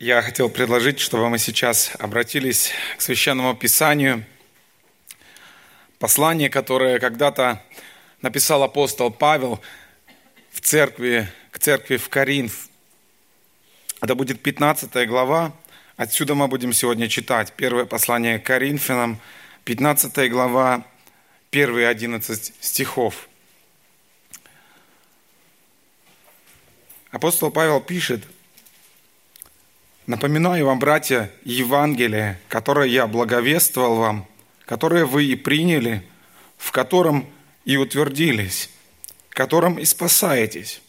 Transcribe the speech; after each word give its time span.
Я 0.00 0.22
хотел 0.22 0.48
предложить, 0.48 1.00
чтобы 1.00 1.28
мы 1.28 1.38
сейчас 1.38 1.90
обратились 1.98 2.70
к 2.96 3.00
Священному 3.00 3.56
Писанию, 3.56 4.24
послание, 5.98 6.48
которое 6.48 7.00
когда-то 7.00 7.60
написал 8.22 8.62
апостол 8.62 9.10
Павел 9.10 9.60
в 10.52 10.60
церкви, 10.60 11.28
к 11.50 11.58
церкви 11.58 11.96
в 11.96 12.08
Коринф. 12.10 12.68
Это 14.00 14.14
будет 14.14 14.40
15 14.40 15.08
глава, 15.08 15.52
отсюда 15.96 16.36
мы 16.36 16.46
будем 16.46 16.72
сегодня 16.72 17.08
читать 17.08 17.52
первое 17.56 17.84
послание 17.84 18.38
к 18.38 18.46
Коринфянам, 18.46 19.18
15 19.64 20.30
глава, 20.30 20.86
первые 21.50 21.88
11 21.88 22.54
стихов. 22.60 23.28
Апостол 27.10 27.50
Павел 27.50 27.80
пишет– 27.80 28.22
Напоминаю 30.08 30.64
вам, 30.64 30.78
братья, 30.78 31.30
Евангелие, 31.44 32.40
которое 32.48 32.88
я 32.88 33.06
благовествовал 33.06 33.96
вам, 33.96 34.26
которое 34.64 35.04
вы 35.04 35.26
и 35.26 35.36
приняли, 35.36 36.02
в 36.56 36.72
котором 36.72 37.26
и 37.66 37.76
утвердились, 37.76 38.70
которым 39.28 39.78
и 39.78 39.84
спасаетесь, 39.84 40.80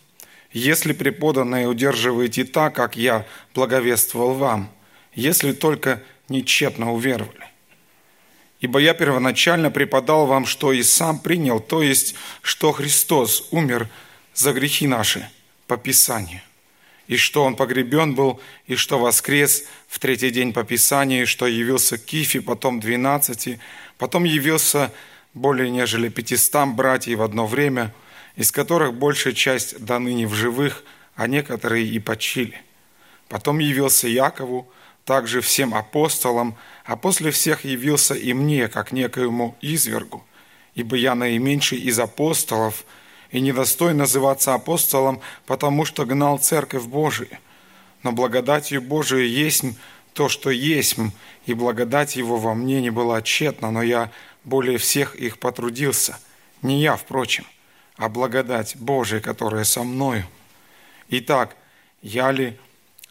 если 0.53 0.93
преподанное 0.93 1.67
удерживаете 1.67 2.45
так, 2.45 2.75
как 2.75 2.95
я 2.95 3.25
благовествовал 3.53 4.35
вам, 4.35 4.71
если 5.13 5.51
только 5.51 6.01
нечетно 6.29 6.93
уверовали. 6.93 7.49
Ибо 8.61 8.79
я 8.79 8.93
первоначально 8.93 9.69
преподал 9.69 10.27
вам, 10.27 10.45
что 10.45 10.71
и 10.71 10.81
сам 10.81 11.19
принял, 11.19 11.59
то 11.59 11.83
есть, 11.83 12.15
что 12.41 12.71
Христос 12.71 13.49
умер 13.51 13.89
за 14.33 14.53
грехи 14.53 14.87
наши 14.87 15.29
по 15.67 15.75
Писанию 15.75 16.39
и 17.09 17.17
что 17.17 17.43
он 17.43 17.55
погребен 17.55 18.13
был, 18.13 18.39
и 18.67 18.75
что 18.75 18.99
воскрес 18.99 19.65
в 19.87 19.97
третий 19.97 20.29
день 20.29 20.53
по 20.53 20.63
Писанию, 20.63 21.23
и 21.23 21.25
что 21.25 21.47
явился 21.47 21.97
Кифе, 21.97 22.39
потом 22.39 22.79
двенадцати, 22.79 23.59
потом 23.97 24.25
явился 24.25 24.93
более 25.33 25.71
нежели 25.71 26.09
пятистам 26.09 26.75
братьев 26.75 27.17
в 27.17 27.23
одно 27.23 27.47
время, 27.47 27.95
из 28.35 28.51
которых 28.51 28.93
большая 28.93 29.33
часть 29.33 29.83
до 29.83 29.97
ныне 29.97 30.27
в 30.27 30.35
живых, 30.35 30.83
а 31.15 31.25
некоторые 31.25 31.87
и 31.87 31.97
почили. 31.97 32.61
Потом 33.27 33.57
явился 33.57 34.07
Якову, 34.07 34.71
также 35.03 35.41
всем 35.41 35.73
апостолам, 35.73 36.55
а 36.85 36.95
после 36.95 37.31
всех 37.31 37.65
явился 37.65 38.13
и 38.13 38.33
мне, 38.33 38.67
как 38.67 38.91
некоему 38.91 39.57
извергу, 39.61 40.23
ибо 40.75 40.95
я 40.95 41.15
наименьший 41.15 41.79
из 41.79 41.99
апостолов– 41.99 42.85
и 43.31 43.39
недостоин 43.39 43.97
называться 43.97 44.53
апостолом, 44.53 45.21
потому 45.45 45.85
что 45.85 46.05
гнал 46.05 46.37
Церковь 46.39 46.85
Божию. 46.85 47.29
Но 48.03 48.11
благодатью 48.11 48.81
Божию 48.81 49.29
есть 49.29 49.63
то, 50.13 50.29
что 50.29 50.49
есть, 50.49 50.95
и 51.45 51.53
благодать 51.53 52.15
Его 52.15 52.37
во 52.37 52.53
мне 52.53 52.81
не 52.81 52.89
была 52.89 53.21
тщетна, 53.21 53.71
но 53.71 53.83
я 53.83 54.11
более 54.43 54.77
всех 54.77 55.15
их 55.15 55.37
потрудился. 55.37 56.17
Не 56.61 56.81
я, 56.81 56.95
впрочем, 56.95 57.45
а 57.97 58.09
благодать 58.09 58.75
Божия, 58.77 59.19
которая 59.19 59.63
со 59.63 59.83
мною. 59.83 60.25
Итак, 61.09 61.55
я 62.01 62.31
ли, 62.31 62.57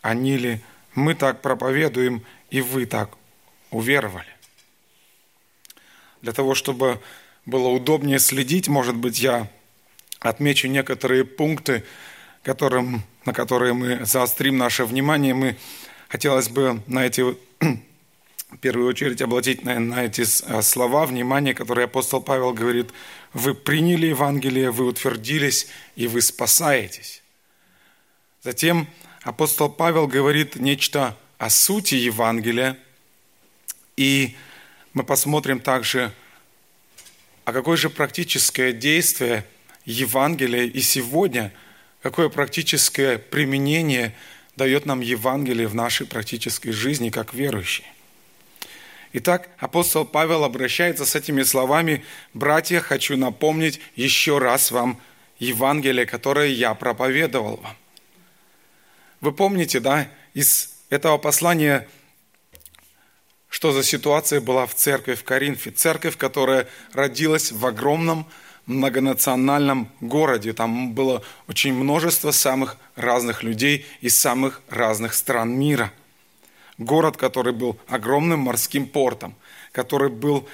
они 0.03 0.37
ли, 0.37 0.61
мы 0.95 1.15
так 1.15 1.43
проповедуем, 1.43 2.23
и 2.51 2.61
вы 2.61 2.87
так 2.87 3.11
уверовали. 3.71 4.27
Для 6.23 6.33
того, 6.33 6.55
чтобы 6.55 7.01
было 7.47 7.69
удобнее 7.69 8.19
следить, 8.19 8.69
может 8.69 8.97
быть, 8.97 9.21
я 9.21 9.49
отмечу 10.21 10.69
некоторые 10.69 11.25
пункты, 11.25 11.85
которым, 12.43 13.03
на 13.25 13.33
которые 13.33 13.75
мы 13.75 14.05
заострим 14.05 14.57
наше 14.57 14.85
внимание. 14.85 15.35
Мы 15.35 15.57
хотелось 16.09 16.49
бы 16.49 16.83
на 16.87 17.07
эти, 17.07 17.23
в 17.61 18.57
первую 18.61 18.89
очередь 18.89 19.23
обратить 19.23 19.65
на, 19.65 19.79
на 19.79 20.05
эти 20.05 20.25
а, 20.47 20.63
слова 20.63 21.07
внимание, 21.07 21.55
которые 21.55 21.85
апостол 21.85 22.21
Павел 22.21 22.53
говорит, 22.53 22.91
вы 23.33 23.55
приняли 23.55 24.07
Евангелие, 24.07 24.71
вы 24.71 24.87
утвердились 24.87 25.69
и 25.97 26.07
вы 26.07 26.21
спасаетесь. 26.23 27.23
Затем 28.43 28.89
апостол 29.23 29.69
Павел 29.69 30.07
говорит 30.07 30.57
нечто 30.57 31.17
о 31.39 31.51
сути 31.51 31.97
Евангелия, 31.97 32.79
и 33.97 34.37
мы 34.95 35.05
посмотрим 35.05 35.61
также, 35.61 36.13
а 37.45 37.53
какое 37.53 37.77
же 37.77 37.91
практическое 37.91 38.73
действие– 38.73 39.45
Евангелие 39.89 40.67
и 40.67 40.83
сегодня, 40.83 41.51
какое 42.03 42.29
практическое 42.29 43.17
применение 43.17 44.15
дает 44.55 44.85
нам 44.85 45.01
Евангелие 45.01 45.67
в 45.67 45.75
нашей 45.75 46.07
практической 46.07 46.73
жизни 46.73 47.09
как 47.09 47.33
верующие. 47.33 47.87
Итак, 49.15 49.49
апостол 49.57 50.05
Павел 50.05 50.45
обращается 50.45 51.07
с 51.07 51.15
этими 51.15 51.43
словами, 51.43 52.05
«Братья, 52.35 52.81
хочу 52.81 53.17
напомнить 53.17 53.81
еще 53.97 54.37
раз 54.37 54.71
вам 54.71 55.01
Евангелие, 55.39 56.05
которое 56.05 56.49
я 56.49 56.75
проповедовал 56.75 57.57
вам». 57.57 57.77
Вы 59.23 59.33
помните, 59.33 59.81
да, 59.81 60.07
из 60.35 60.75
этого 60.91 61.17
послания, 61.17 61.89
что 63.49 63.73
за 63.73 63.83
ситуация 63.83 64.43
была 64.43 64.67
в 64.67 64.75
церкви 64.75 65.15
в 65.15 65.25
Коринфе? 65.25 65.71
Церковь, 65.71 66.19
которая 66.19 66.69
родилась 66.93 67.51
в 67.51 67.65
огромном 67.65 68.29
многонациональном 68.69 69.89
городе. 70.01 70.53
Там 70.53 70.93
было 70.93 71.23
очень 71.49 71.73
множество 71.73 72.31
самых 72.31 72.77
разных 72.95 73.43
людей 73.43 73.85
из 74.01 74.17
самых 74.17 74.63
разных 74.69 75.15
стран 75.15 75.59
мира. 75.59 75.93
Город, 76.77 77.17
который 77.17 77.53
был 77.53 77.79
огромным 77.89 78.41
морским 78.41 78.87
портом, 78.87 79.35
который 79.73 80.11
был 80.11 80.47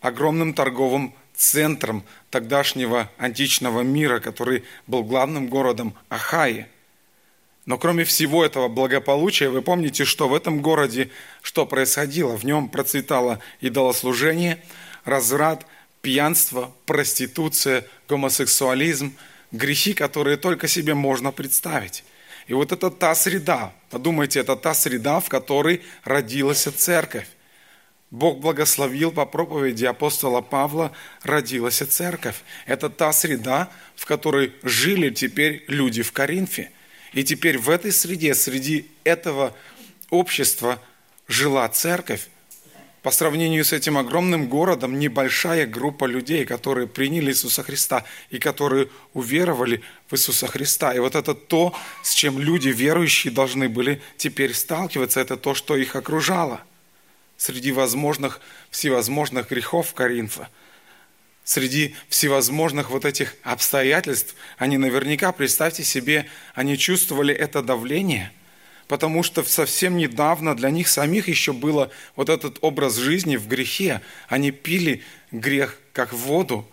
огромным 0.00 0.54
торговым 0.54 1.14
центром 1.34 2.04
тогдашнего 2.30 3.10
античного 3.18 3.82
мира, 3.82 4.18
который 4.18 4.64
был 4.86 5.04
главным 5.04 5.48
городом 5.48 5.94
Ахаи. 6.08 6.66
Но 7.66 7.76
кроме 7.76 8.04
всего 8.04 8.44
этого 8.44 8.68
благополучия, 8.68 9.50
вы 9.50 9.60
помните, 9.60 10.06
что 10.06 10.26
в 10.26 10.34
этом 10.34 10.62
городе 10.62 11.10
что 11.42 11.66
происходило? 11.66 12.34
В 12.34 12.44
нем 12.44 12.70
процветало 12.70 13.40
идолослужение, 13.60 14.64
разврат– 15.04 15.66
пьянство, 16.08 16.72
проституция, 16.86 17.84
гомосексуализм, 18.08 19.14
грехи, 19.52 19.92
которые 19.92 20.38
только 20.38 20.66
себе 20.66 20.94
можно 20.94 21.32
представить. 21.32 22.02
И 22.46 22.54
вот 22.54 22.72
это 22.72 22.90
та 22.90 23.14
среда, 23.14 23.74
подумайте, 23.90 24.40
это 24.40 24.56
та 24.56 24.72
среда, 24.72 25.20
в 25.20 25.28
которой 25.28 25.82
родилась 26.04 26.62
церковь. 26.62 27.26
Бог 28.10 28.40
благословил 28.40 29.12
по 29.12 29.26
проповеди 29.26 29.84
апостола 29.84 30.40
Павла, 30.40 30.92
родилась 31.24 31.76
церковь. 31.76 32.36
Это 32.64 32.88
та 32.88 33.12
среда, 33.12 33.68
в 33.94 34.06
которой 34.06 34.54
жили 34.62 35.10
теперь 35.10 35.62
люди 35.68 36.00
в 36.00 36.12
Коринфе. 36.12 36.70
И 37.12 37.22
теперь 37.22 37.58
в 37.58 37.68
этой 37.68 37.92
среде, 37.92 38.34
среди 38.34 38.90
этого 39.04 39.54
общества 40.08 40.80
жила 41.26 41.68
церковь, 41.68 42.28
по 43.08 43.12
сравнению 43.12 43.64
с 43.64 43.72
этим 43.72 43.96
огромным 43.96 44.50
городом 44.50 44.98
небольшая 44.98 45.66
группа 45.66 46.04
людей, 46.04 46.44
которые 46.44 46.86
приняли 46.86 47.30
Иисуса 47.30 47.62
Христа 47.62 48.04
и 48.28 48.38
которые 48.38 48.90
уверовали 49.14 49.80
в 50.10 50.12
Иисуса 50.12 50.46
Христа. 50.46 50.92
И 50.92 50.98
вот 50.98 51.14
это 51.14 51.34
то, 51.34 51.74
с 52.02 52.12
чем 52.12 52.38
люди 52.38 52.68
верующие 52.68 53.32
должны 53.32 53.70
были 53.70 54.02
теперь 54.18 54.52
сталкиваться, 54.52 55.20
это 55.20 55.38
то, 55.38 55.54
что 55.54 55.74
их 55.74 55.96
окружало. 55.96 56.60
Среди 57.38 57.72
возможных, 57.72 58.42
всевозможных 58.68 59.48
грехов 59.48 59.94
Коринфа, 59.94 60.50
среди 61.44 61.96
всевозможных 62.10 62.90
вот 62.90 63.06
этих 63.06 63.36
обстоятельств, 63.42 64.34
они 64.58 64.76
наверняка, 64.76 65.32
представьте 65.32 65.82
себе, 65.82 66.26
они 66.54 66.76
чувствовали 66.76 67.32
это 67.32 67.62
давление– 67.62 68.32
потому 68.88 69.22
что 69.22 69.44
совсем 69.44 69.98
недавно 69.98 70.56
для 70.56 70.70
них 70.70 70.88
самих 70.88 71.28
еще 71.28 71.52
было 71.52 71.90
вот 72.16 72.30
этот 72.30 72.58
образ 72.62 72.96
жизни 72.96 73.36
в 73.36 73.46
грехе. 73.46 74.00
Они 74.28 74.50
пили 74.50 75.02
грех 75.30 75.78
как 75.92 76.12
воду. 76.14 76.66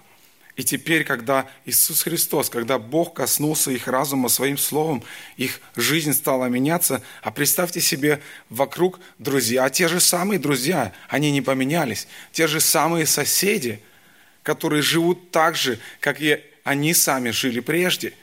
И 0.56 0.64
теперь, 0.64 1.04
когда 1.04 1.50
Иисус 1.66 2.04
Христос, 2.04 2.50
когда 2.50 2.80
Бог 2.80 3.14
коснулся 3.14 3.72
их 3.72 3.90
разума 3.90 4.30
своим 4.30 4.58
словом, 4.58 5.04
их 5.36 5.60
жизнь 5.76 6.14
стала 6.14 6.46
меняться, 6.46 7.04
а 7.22 7.32
представьте 7.32 7.82
себе 7.82 8.22
вокруг 8.50 9.02
друзья, 9.20 9.70
те 9.70 9.90
же 9.90 10.00
самые 10.00 10.40
друзья, 10.40 10.94
они 11.10 11.32
не 11.32 11.42
поменялись, 11.42 12.08
те 12.32 12.48
же 12.48 12.62
самые 12.62 13.06
соседи, 13.06 13.82
которые 14.44 14.82
живут 14.82 15.32
так 15.32 15.58
же, 15.58 15.78
как 16.00 16.22
и 16.22 16.42
они 16.64 16.94
сами 16.94 17.32
жили 17.32 17.60
прежде. 17.60 18.14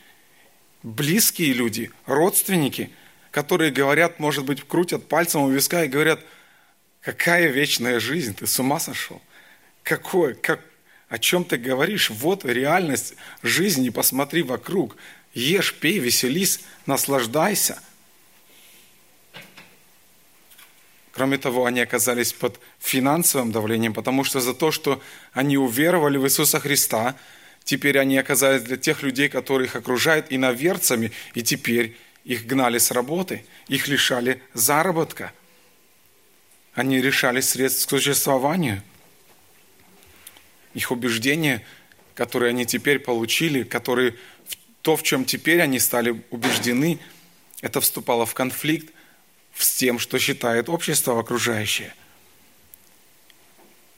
Близкие 0.82 1.52
люди, 1.52 1.90
родственники– 2.06 2.88
которые 3.32 3.72
говорят, 3.72 4.20
может 4.20 4.44
быть, 4.44 4.62
крутят 4.62 5.08
пальцем 5.08 5.40
у 5.40 5.50
виска 5.50 5.84
и 5.84 5.88
говорят, 5.88 6.20
какая 7.00 7.48
вечная 7.48 7.98
жизнь, 7.98 8.34
ты 8.34 8.46
с 8.46 8.60
ума 8.60 8.78
сошел? 8.78 9.20
Какой, 9.82 10.34
как, 10.34 10.60
о 11.08 11.18
чем 11.18 11.44
ты 11.44 11.56
говоришь? 11.56 12.10
Вот 12.10 12.44
реальность 12.44 13.14
жизни, 13.42 13.88
посмотри 13.88 14.42
вокруг. 14.42 14.96
Ешь, 15.32 15.74
пей, 15.74 15.98
веселись, 15.98 16.60
наслаждайся. 16.84 17.82
Кроме 21.12 21.38
того, 21.38 21.64
они 21.64 21.80
оказались 21.80 22.34
под 22.34 22.60
финансовым 22.78 23.50
давлением, 23.50 23.94
потому 23.94 24.24
что 24.24 24.40
за 24.40 24.52
то, 24.52 24.70
что 24.70 25.02
они 25.32 25.56
уверовали 25.56 26.18
в 26.18 26.26
Иисуса 26.26 26.60
Христа, 26.60 27.16
теперь 27.64 27.98
они 27.98 28.18
оказались 28.18 28.62
для 28.62 28.76
тех 28.76 29.02
людей, 29.02 29.30
которые 29.30 29.68
их 29.68 29.76
окружают, 29.76 30.26
иноверцами, 30.28 31.12
и 31.34 31.42
теперь 31.42 31.96
их 32.24 32.46
гнали 32.46 32.78
с 32.78 32.90
работы, 32.90 33.44
их 33.68 33.88
лишали 33.88 34.42
заработка. 34.54 35.32
Они 36.74 37.00
решали 37.00 37.40
средств 37.40 37.86
к 37.86 37.90
существованию. 37.90 38.82
Их 40.74 40.90
убеждения, 40.90 41.64
которые 42.14 42.50
они 42.50 42.64
теперь 42.64 42.98
получили, 42.98 43.62
которые 43.62 44.16
то, 44.80 44.96
в 44.96 45.02
чем 45.02 45.24
теперь 45.24 45.60
они 45.60 45.78
стали 45.78 46.22
убеждены, 46.30 46.98
это 47.60 47.80
вступало 47.80 48.26
в 48.26 48.34
конфликт 48.34 48.92
с 49.54 49.74
тем, 49.74 49.98
что 49.98 50.18
считает 50.18 50.68
общество 50.68 51.18
окружающее. 51.18 51.94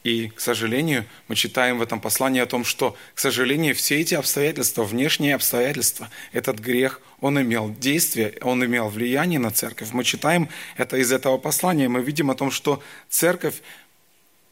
И, 0.04 0.28
к 0.28 0.38
сожалению, 0.38 1.06
мы 1.28 1.34
читаем 1.34 1.78
в 1.78 1.82
этом 1.82 1.98
послании 1.98 2.42
о 2.42 2.46
том, 2.46 2.62
что, 2.64 2.94
к 3.14 3.18
сожалению, 3.18 3.74
все 3.74 4.00
эти 4.00 4.14
обстоятельства, 4.14 4.84
внешние 4.84 5.34
обстоятельства, 5.34 6.10
этот 6.32 6.58
грех, 6.58 7.00
он 7.20 7.40
имел 7.40 7.74
действие, 7.74 8.36
он 8.42 8.62
имел 8.62 8.88
влияние 8.88 9.38
на 9.38 9.50
церковь. 9.50 9.92
Мы 9.92 10.04
читаем 10.04 10.50
это 10.76 10.98
из 10.98 11.10
этого 11.10 11.38
послания, 11.38 11.88
мы 11.88 12.02
видим 12.02 12.30
о 12.30 12.34
том, 12.34 12.50
что 12.50 12.82
церковь, 13.08 13.62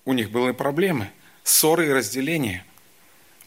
у 0.07 0.15
них 0.15 0.31
были 0.31 0.53
проблемы, 0.53 1.11
ссоры 1.45 1.89
и 1.89 1.93
разделения– 1.93 2.65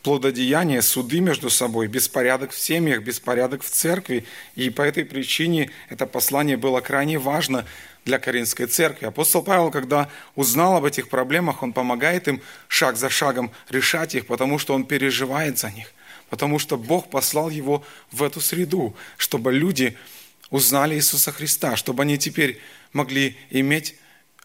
плододеяние, 0.06 0.84
суды 0.84 1.20
между 1.20 1.50
собой, 1.50 1.88
беспорядок 1.88 2.52
в 2.52 2.60
семьях, 2.60 3.02
беспорядок 3.02 3.64
в 3.64 3.70
церкви. 3.72 4.24
И 4.54 4.70
по 4.70 4.84
этой 4.84 5.04
причине 5.04 5.72
это 5.90 6.06
послание 6.06 6.58
было 6.58 6.80
крайне 6.80 7.18
важно 7.18 7.66
для 8.06 8.20
Каринской 8.20 8.68
церкви. 8.68 9.08
Апостол 9.08 9.42
Павел, 9.42 9.72
когда 9.72 10.08
узнал 10.36 10.76
об 10.78 10.86
этих 10.86 11.10
проблемах, 11.10 11.64
он 11.64 11.74
помогает 11.74 12.28
им 12.28 12.40
шаг 12.68 12.98
за 12.98 13.10
шагом 13.10 13.50
решать 13.68 14.14
их, 14.14 14.28
потому 14.28 14.60
что 14.60 14.76
он 14.76 14.86
переживает 14.86 15.58
за 15.58 15.72
них. 15.72 15.92
Потому 16.30 16.60
что 16.60 16.78
Бог 16.78 17.10
послал 17.10 17.50
его 17.50 17.84
в 18.12 18.22
эту 18.22 18.42
среду, 18.42 18.96
чтобы 19.18 19.54
люди 19.54 19.98
узнали 20.52 20.94
Иисуса 20.94 21.32
Христа, 21.32 21.76
чтобы 21.76 22.04
они 22.04 22.20
теперь 22.20 22.62
могли 22.94 23.36
иметь 23.50 23.96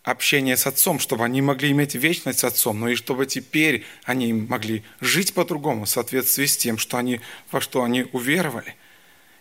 общение 0.03 0.57
с 0.57 0.67
Отцом, 0.67 0.99
чтобы 0.99 1.25
они 1.25 1.43
могли 1.43 1.71
иметь 1.71 1.95
вечность 1.95 2.41
с 2.41 2.45
Отцом, 2.45 2.81
но 2.81 2.89
и 2.89 2.95
чтобы 2.95 3.27
теперь 3.27 3.85
они 4.05 4.33
могли 4.33 4.83
жить 5.01 5.35
по-другому 5.35 5.85
в 5.85 5.89
соответствии 5.89 6.47
с 6.47 6.57
тем, 6.57 6.79
что 6.79 6.97
они, 6.97 7.21
во 7.51 7.61
что 7.61 7.83
они 7.83 8.07
уверовали. 8.13 8.77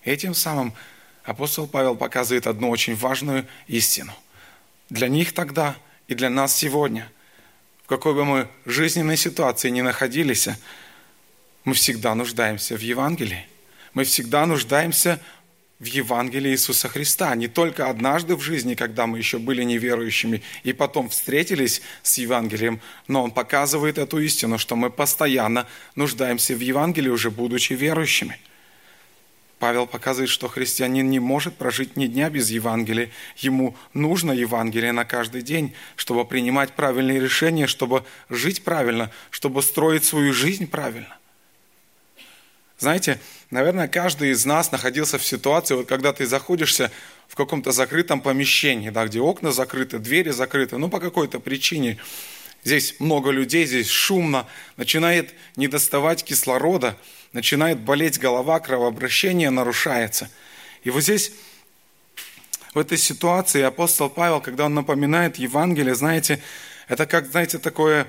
Этим 0.04 0.34
самым 0.34 0.74
апостол 1.24 1.68
Павел 1.68 1.96
показывает 1.96 2.48
одну 2.48 2.70
очень 2.70 2.96
важную 2.96 3.48
истину. 3.68 4.14
Для 4.90 5.08
них 5.08 5.34
тогда 5.34 5.76
и 6.08 6.16
для 6.16 6.30
нас 6.30 6.56
сегодня, 6.56 7.10
в 7.84 7.88
какой 7.88 8.14
бы 8.14 8.26
мы 8.26 8.48
жизненной 8.66 9.18
ситуации 9.18 9.70
ни 9.70 9.82
находились, 9.82 10.50
мы 11.64 11.74
всегда 11.74 12.16
нуждаемся 12.16 12.76
в 12.76 12.82
Евангелии. 12.82 13.48
Мы 13.94 14.04
всегда 14.04 14.46
нуждаемся 14.46 15.20
в 15.80 15.86
Евангелии 15.86 16.52
Иисуса 16.52 16.90
Христа. 16.90 17.34
Не 17.36 17.48
только 17.48 17.90
однажды 17.90 18.36
в 18.36 18.42
жизни, 18.42 18.76
когда 18.76 19.08
мы 19.08 19.18
еще 19.18 19.40
были 19.40 19.64
неверующими, 19.64 20.42
и 20.64 20.74
потом 20.74 21.10
встретились 21.10 21.82
с 22.04 22.18
Евангелием, 22.18 22.82
но 23.08 23.24
Он 23.24 23.32
показывает 23.32 23.98
эту 23.98 24.20
истину, 24.20 24.58
что 24.58 24.76
мы 24.76 24.90
постоянно 24.90 25.68
нуждаемся 25.96 26.54
в 26.54 26.60
Евангелии, 26.60 27.10
уже 27.10 27.32
будучи 27.32 27.74
верующими. 27.74 28.38
Павел 29.58 29.88
показывает, 29.88 30.30
что 30.30 30.48
христианин 30.48 31.10
не 31.10 31.20
может 31.20 31.58
прожить 31.58 31.98
ни 31.98 32.08
дня 32.08 32.30
без 32.30 32.50
Евангелия. 32.50 33.12
Ему 33.38 33.76
нужно 33.94 34.32
Евангелие 34.32 34.94
на 34.94 35.04
каждый 35.04 35.42
день, 35.42 35.74
чтобы 35.98 36.24
принимать 36.24 36.74
правильные 36.74 37.20
решения, 37.20 37.68
чтобы 37.68 38.06
жить 38.30 38.64
правильно, 38.64 39.12
чтобы 39.32 39.62
строить 39.62 40.06
свою 40.06 40.32
жизнь 40.32 40.66
правильно. 40.66 41.18
Знаете, 42.78 43.20
наверное, 43.52 43.88
каждый 43.88 44.32
из 44.32 44.46
нас 44.46 44.72
находился 44.72 45.18
в 45.18 45.26
ситуации, 45.26 45.76
вот 45.76 45.88
когда 45.88 46.14
ты 46.14 46.26
заходишься 46.26 46.92
в 47.28 47.36
каком-то 47.36 47.72
закрытом 47.72 48.22
помещении, 48.22 48.90
да, 48.90 49.06
где 49.06 49.20
окна 49.20 49.52
закрыты, 49.52 50.00
двери 50.00 50.32
закрыты, 50.32 50.78
ну 50.78 50.90
по 50.90 51.00
какой-то 51.00 51.40
причине. 51.40 51.98
Здесь 52.64 52.96
много 53.00 53.32
людей, 53.32 53.66
здесь 53.66 53.90
шумно, 53.90 54.46
начинает 54.76 55.34
недоставать 55.56 56.24
кислорода, 56.24 56.98
начинает 57.32 57.80
болеть 57.80 58.20
голова, 58.20 58.60
кровообращение 58.60 59.50
нарушается. 59.50 60.30
И 60.84 60.90
вот 60.90 61.04
здесь, 61.04 61.32
в 62.74 62.80
этой 62.80 62.98
ситуации 62.98 63.62
апостол 63.62 64.10
Павел, 64.10 64.42
когда 64.42 64.66
он 64.66 64.74
напоминает 64.74 65.38
Евангелие, 65.38 65.96
знаете, 65.96 66.42
это 66.90 67.06
как, 67.06 67.28
знаете, 67.32 67.60
такое 67.60 68.08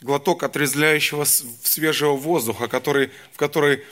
глоток 0.00 0.42
отрезвляющего 0.42 1.24
свежего 1.24 2.16
воздуха, 2.16 2.66
который, 2.66 3.10
в 3.32 3.36
который 3.36 3.84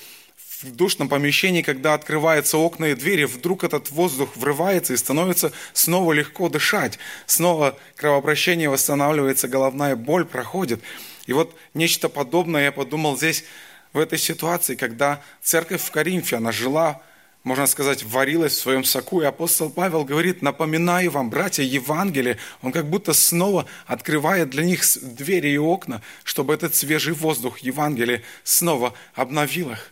в 0.63 0.75
душном 0.75 1.09
помещении, 1.09 1.63
когда 1.63 1.95
открываются 1.95 2.59
окна 2.59 2.87
и 2.87 2.95
двери, 2.95 3.25
вдруг 3.25 3.65
этот 3.65 3.91
воздух 3.91 4.37
врывается 4.37 4.93
и 4.93 4.97
становится 4.97 5.53
снова 5.73 6.13
легко 6.13 6.49
дышать. 6.49 6.99
Снова 7.27 7.79
кровообращение 7.97 8.71
восстанавливается, 8.71 9.49
головная 9.49 9.97
боль 9.97 10.25
проходит. 10.25 10.81
И 11.27 11.33
вот 11.33 11.55
нечто 11.75 12.09
подобное 12.09 12.65
я 12.65 12.73
подумал 12.73 13.17
здесь, 13.17 13.45
в 13.93 13.99
этой 13.99 14.19
ситуации, 14.19 14.75
когда 14.75 15.23
церковь 15.43 15.83
в 15.83 15.91
Коринфе, 15.91 16.37
она 16.37 16.51
жила, 16.51 17.03
можно 17.45 17.67
сказать, 17.67 18.05
варилась 18.05 18.53
в 18.53 18.61
своем 18.61 18.85
соку, 18.85 19.21
и 19.21 19.27
апостол 19.27 19.69
Павел 19.69 20.05
говорит, 20.05 20.41
напоминаю 20.41 21.11
вам, 21.11 21.29
братья, 21.29 21.63
Евангелие, 21.63 22.39
он 22.63 22.73
как 22.73 22.89
будто 22.89 23.13
снова 23.13 23.67
открывает 23.87 24.49
для 24.49 24.65
них 24.65 24.83
двери 25.03 25.49
и 25.51 25.59
окна, 25.59 26.01
чтобы 26.25 26.55
этот 26.55 26.75
свежий 26.75 27.13
воздух 27.13 27.59
Евангелия 27.59 28.23
снова 28.45 28.95
обновил 29.15 29.73
их 29.73 29.92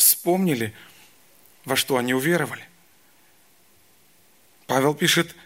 вспомнили, 0.00 0.72
во 1.64 1.76
что 1.76 1.96
они 1.96 2.14
уверовали. 2.14 2.64
Павел 4.66 4.94
пишет, 4.94 5.36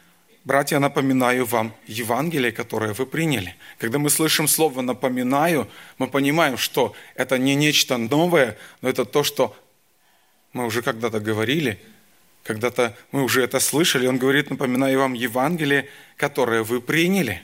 братья, 0.44 0.78
напоминаю 0.78 1.44
вам 1.44 1.74
Евангелие, 1.86 2.52
которое 2.52 2.92
вы 2.92 3.06
приняли. 3.06 3.56
Когда 3.78 3.98
мы 3.98 4.10
слышим 4.10 4.46
слово 4.46 4.80
«напоминаю», 4.80 5.68
мы 5.98 6.06
понимаем, 6.06 6.56
что 6.56 6.94
это 7.14 7.38
не 7.38 7.54
нечто 7.54 7.96
новое, 7.96 8.56
но 8.80 8.88
это 8.88 9.04
то, 9.04 9.24
что 9.24 9.56
мы 10.52 10.66
уже 10.66 10.82
когда-то 10.82 11.20
говорили, 11.20 11.80
когда-то 12.44 12.96
мы 13.10 13.24
уже 13.24 13.42
это 13.42 13.58
слышали. 13.58 14.06
Он 14.06 14.18
говорит, 14.18 14.50
напоминаю 14.50 15.00
вам 15.00 15.14
Евангелие, 15.14 15.88
которое 16.16 16.62
вы 16.62 16.80
приняли. 16.80 17.42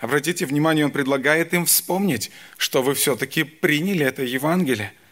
Обратите 0.00 0.46
внимание, 0.46 0.84
он 0.84 0.90
предлагает 0.90 1.54
им 1.54 1.66
вспомнить, 1.66 2.30
что 2.56 2.82
вы 2.82 2.94
все-таки 2.94 3.44
приняли 3.44 4.04
это 4.04 4.22
Евангелие– 4.24 4.92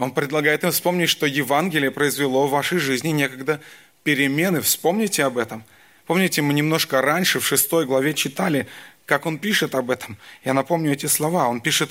он 0.00 0.12
предлагает 0.12 0.64
им 0.64 0.70
вспомнить, 0.70 1.10
что 1.10 1.26
Евангелие 1.26 1.90
произвело 1.90 2.46
в 2.46 2.50
вашей 2.50 2.78
жизни 2.78 3.10
некогда 3.10 3.60
перемены. 4.02 4.62
Вспомните 4.62 5.24
об 5.24 5.36
этом. 5.36 5.62
Помните, 6.06 6.40
мы 6.40 6.54
немножко 6.54 7.02
раньше, 7.02 7.38
в 7.38 7.46
шестой 7.46 7.84
главе 7.84 8.14
читали, 8.14 8.66
как 9.04 9.26
он 9.26 9.38
пишет 9.38 9.74
об 9.74 9.90
этом. 9.90 10.16
Я 10.42 10.54
напомню 10.54 10.92
эти 10.92 11.04
слова. 11.04 11.48
Он 11.48 11.60
пишет, 11.60 11.90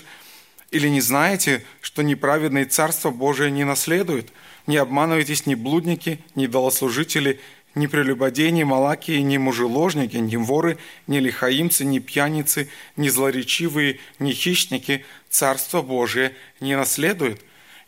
«Или 0.71 0.87
не 0.87 1.01
знаете, 1.01 1.63
что 1.81 2.01
неправедное 2.01 2.65
Царство 2.65 3.11
Божие 3.11 3.51
не 3.51 3.63
наследует? 3.63 4.29
Не 4.65 4.77
обманывайтесь 4.77 5.45
ни 5.45 5.53
блудники, 5.53 6.19
ни 6.33 6.47
долослужители, 6.47 7.39
ни 7.75 7.85
прелюбодеи, 7.85 8.49
ни 8.49 8.63
малаки, 8.63 9.21
ни 9.21 9.37
мужеложники, 9.37 10.17
ни 10.17 10.35
воры, 10.35 10.79
ни 11.05 11.19
лихаимцы, 11.19 11.85
ни 11.85 11.99
пьяницы, 11.99 12.69
ни 12.97 13.07
злоречивые, 13.07 13.99
ни 14.17 14.31
хищники. 14.31 15.05
Царство 15.29 15.83
Божие 15.83 16.33
не 16.59 16.75
наследует. 16.75 17.39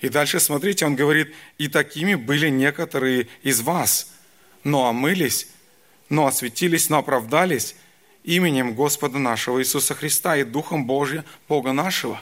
И 0.02 0.10
дальше, 0.10 0.40
смотрите, 0.40 0.86
он 0.86 0.96
говорит, 0.96 1.34
и 1.60 1.68
такими 1.68 2.16
были 2.16 2.50
некоторые 2.50 3.28
из 3.44 3.62
вас, 3.62 4.12
но 4.64 4.88
омылись, 4.88 5.48
но 6.10 6.26
осветились, 6.26 6.90
но 6.90 6.98
оправдались 6.98 7.76
именем 8.24 8.74
Господа 8.74 9.20
нашего 9.20 9.62
Иисуса 9.62 9.94
Христа 9.94 10.36
и 10.38 10.44
Духом 10.44 10.88
Божия, 10.88 11.24
Бога 11.48 11.72
нашего. 11.72 12.20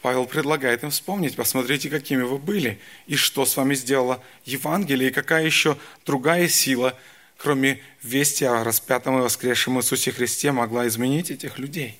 Павел 0.00 0.24
предлагает 0.24 0.82
им 0.82 0.90
вспомнить, 0.90 1.36
посмотрите, 1.36 1.90
какими 1.90 2.22
вы 2.22 2.38
были, 2.38 2.80
и 3.06 3.16
что 3.16 3.44
с 3.44 3.56
вами 3.56 3.74
сделала 3.74 4.22
Евангелие, 4.46 5.10
и 5.10 5.12
какая 5.12 5.44
еще 5.44 5.76
другая 6.06 6.48
сила, 6.48 6.98
кроме 7.36 7.82
вести 8.02 8.44
о 8.44 8.64
распятом 8.64 9.18
и 9.18 9.22
воскресшем 9.22 9.78
Иисусе 9.78 10.10
Христе, 10.10 10.52
могла 10.52 10.88
изменить 10.88 11.30
этих 11.30 11.58
людей. 11.58 11.98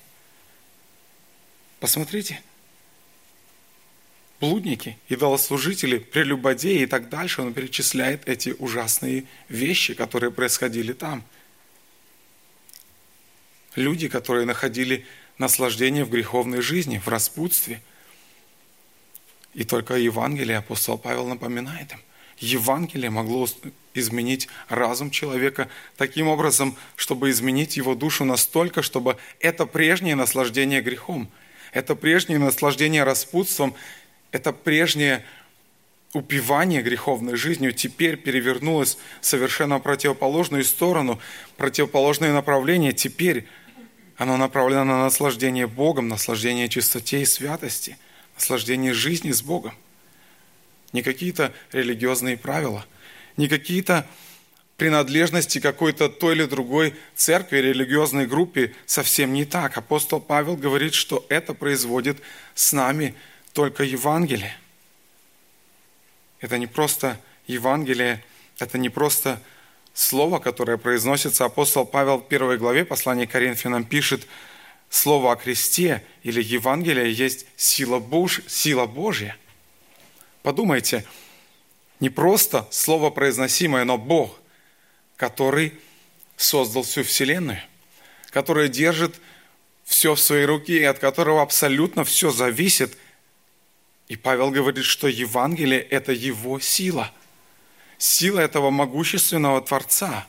Посмотрите– 1.79 2.41
блудники, 4.39 4.97
идолослужители, 5.09 5.97
прелюбодеи 5.97 6.81
и 6.81 6.85
так 6.85 7.09
дальше. 7.09 7.41
Он 7.41 7.53
перечисляет 7.53 8.27
эти 8.27 8.55
ужасные 8.59 9.25
вещи, 9.49 9.93
которые 9.93 10.31
происходили 10.31 10.93
там. 10.93 11.23
Люди, 13.75 14.07
которые 14.07 14.45
находили 14.45 15.05
наслаждение 15.37 16.03
в 16.03 16.09
греховной 16.09 16.61
жизни, 16.61 16.97
в 16.97 17.07
распутстве. 17.07 17.81
И 19.53 19.63
только 19.63 19.95
Евангелие 19.95 20.57
апостол 20.57 20.97
Павел 20.97 21.27
напоминает 21.27 21.91
им. 21.91 21.99
Евангелие 22.39 23.09
могло 23.09 23.47
изменить 23.95 24.47
разум 24.69 25.09
человека 25.09 25.69
таким 25.95 26.27
образом, 26.27 26.75
чтобы 26.95 27.31
изменить 27.31 27.77
его 27.77 27.95
душу 27.95 28.25
настолько, 28.25 28.83
чтобы 28.83 29.17
это 29.39 29.65
прежнее 29.65 30.15
наслаждение 30.15 30.81
грехом, 30.81 31.29
это 31.73 31.95
прежнее 31.95 32.37
наслаждение 32.39 33.03
распутством, 33.03 33.75
это 34.31 34.51
прежнее 34.53 35.25
упивание 36.13 36.81
греховной 36.81 37.35
жизнью 37.35 37.73
теперь 37.73 38.17
перевернулось 38.17 38.97
в 39.21 39.25
совершенно 39.25 39.79
противоположную 39.79 40.63
сторону, 40.63 41.19
противоположное 41.57 42.33
направление. 42.33 42.93
Теперь 42.93 43.45
оно 44.15 44.37
направлено 44.37 44.83
на 44.83 45.03
наслаждение 45.03 45.67
Богом, 45.67 46.07
наслаждение 46.07 46.69
чистоте 46.69 47.21
и 47.21 47.25
святости, 47.25 47.97
наслаждение 48.35 48.93
жизни 48.93 49.31
с 49.31 49.41
Богом. 49.41 49.75
Не 50.93 51.03
какие-то 51.03 51.53
религиозные 51.71 52.37
правила, 52.37 52.85
не 53.35 53.47
какие-то 53.47 54.07
принадлежности 54.77 55.59
какой-то 55.59 56.07
той 56.07 56.35
или 56.35 56.45
другой 56.45 56.95
церкви, 57.15 57.57
религиозной 57.57 58.27
группе 58.27 58.73
совсем 58.85 59.33
не 59.33 59.43
так. 59.43 59.77
Апостол 59.77 60.21
Павел 60.21 60.55
говорит, 60.55 60.93
что 60.93 61.25
это 61.29 61.53
производит 61.53 62.19
с 62.55 62.73
нами 62.73 63.15
только 63.57 63.83
Евангелие– 63.83 64.55
это 66.39 66.59
не 66.59 66.67
просто 66.67 67.19
Евангелие, 67.47 68.23
это 68.59 68.77
не 68.77 68.89
просто 68.89 69.41
слово, 69.95 70.37
которое 70.37 70.77
произносится. 70.77 71.45
Апостол 71.45 71.83
Павел 71.83 72.19
в 72.19 72.27
первой 72.27 72.59
главе 72.59 72.85
послания 72.85 73.25
Коринфянам 73.25 73.83
пишет, 73.83 74.27
слово 74.91 75.31
о 75.31 75.35
кресте 75.35 76.03
или 76.21 76.39
Евангелие 76.39 77.11
есть 77.11 77.47
сила, 77.55 77.97
Бож... 77.97 78.41
сила 78.45 78.85
Божья. 78.85 79.35
Подумайте, 80.43 81.03
не 81.99 82.11
просто 82.11 82.67
слово 82.69 83.09
произносимое, 83.09 83.85
но 83.85 83.97
Бог, 83.97 84.39
который 85.15 85.73
создал 86.35 86.83
всю 86.83 87.03
Вселенную, 87.03 87.61
который 88.29 88.69
держит 88.69 89.15
все 89.83 90.13
в 90.13 90.19
своей 90.19 90.45
руке 90.45 90.77
и 90.77 90.83
от 90.83 90.99
которого 90.99 91.41
абсолютно 91.41 92.03
все 92.03 92.29
зависит– 92.29 92.95
и 94.07 94.15
Павел 94.15 94.51
говорит, 94.51 94.85
что 94.85 95.07
Евангелие– 95.07 95.81
это 95.89 96.13
его 96.13 96.59
сила. 96.59 97.11
Сила 97.97 98.39
этого 98.39 98.69
могущественного 98.69 99.61
Творца. 99.61 100.25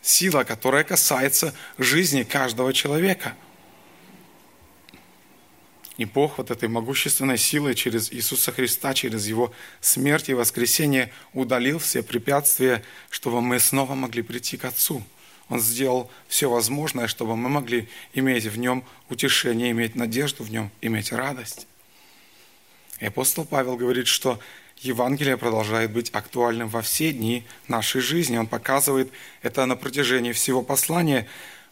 Сила, 0.00 0.44
которая 0.44 0.84
касается 0.84 1.54
жизни 1.76 2.22
каждого 2.22 2.72
человека. 2.72 3.36
И 5.98 6.06
Бог 6.06 6.38
вот 6.38 6.50
этой 6.50 6.68
могущественной 6.68 7.36
силой 7.36 7.74
через 7.74 8.10
Иисуса 8.10 8.52
Христа, 8.52 8.94
через 8.94 9.26
Его 9.26 9.52
смерть 9.82 10.30
и 10.30 10.34
воскресение 10.34 11.12
удалил 11.34 11.78
все 11.78 12.02
препятствия, 12.02 12.82
чтобы 13.10 13.42
мы 13.42 13.60
снова 13.60 13.94
могли 13.94 14.22
прийти 14.22 14.56
к 14.56 14.64
Отцу. 14.64 15.04
Он 15.50 15.60
сделал 15.60 16.10
все 16.26 16.48
возможное, 16.48 17.06
чтобы 17.06 17.36
мы 17.36 17.50
могли 17.50 17.90
иметь 18.14 18.46
в 18.46 18.58
Нем 18.58 18.84
утешение, 19.10 19.70
иметь 19.72 19.94
надежду 19.94 20.42
в 20.42 20.50
Нем, 20.50 20.70
иметь 20.80 21.12
радость. 21.12 21.66
И 23.02 23.06
апостол 23.06 23.44
Павел 23.44 23.76
говорит, 23.76 24.06
что 24.06 24.38
Евангелие 24.78 25.36
продолжает 25.36 25.90
быть 25.90 26.10
актуальным 26.10 26.68
во 26.68 26.82
все 26.82 27.12
дни 27.12 27.44
нашей 27.66 28.00
жизни. 28.00 28.36
Он 28.36 28.46
показывает 28.46 29.10
это 29.42 29.66
на 29.66 29.74
протяжении 29.74 30.30
всего 30.30 30.62
послания. 30.62 31.26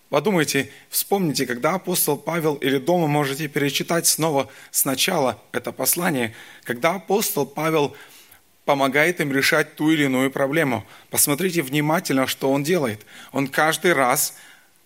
Подумайте, 0.08 0.72
вспомните, 0.88 1.46
когда 1.46 1.74
апостол 1.74 2.16
Павел 2.16 2.56
или 2.56 2.78
дома 2.78 3.06
можете 3.06 3.46
перечитать 3.46 4.08
снова 4.08 4.50
сначала 4.72 5.40
это 5.52 5.70
послание, 5.70 6.34
когда 6.64 6.96
апостол 6.96 7.46
Павел 7.46 7.94
помогает 8.64 9.20
им 9.20 9.32
решать 9.32 9.76
ту 9.76 9.92
или 9.92 10.06
иную 10.06 10.32
проблему. 10.32 10.84
Посмотрите 11.10 11.62
внимательно, 11.62 12.26
что 12.26 12.50
он 12.50 12.64
делает. 12.64 13.06
Он 13.30 13.46
каждый 13.46 13.92
раз 13.92 14.34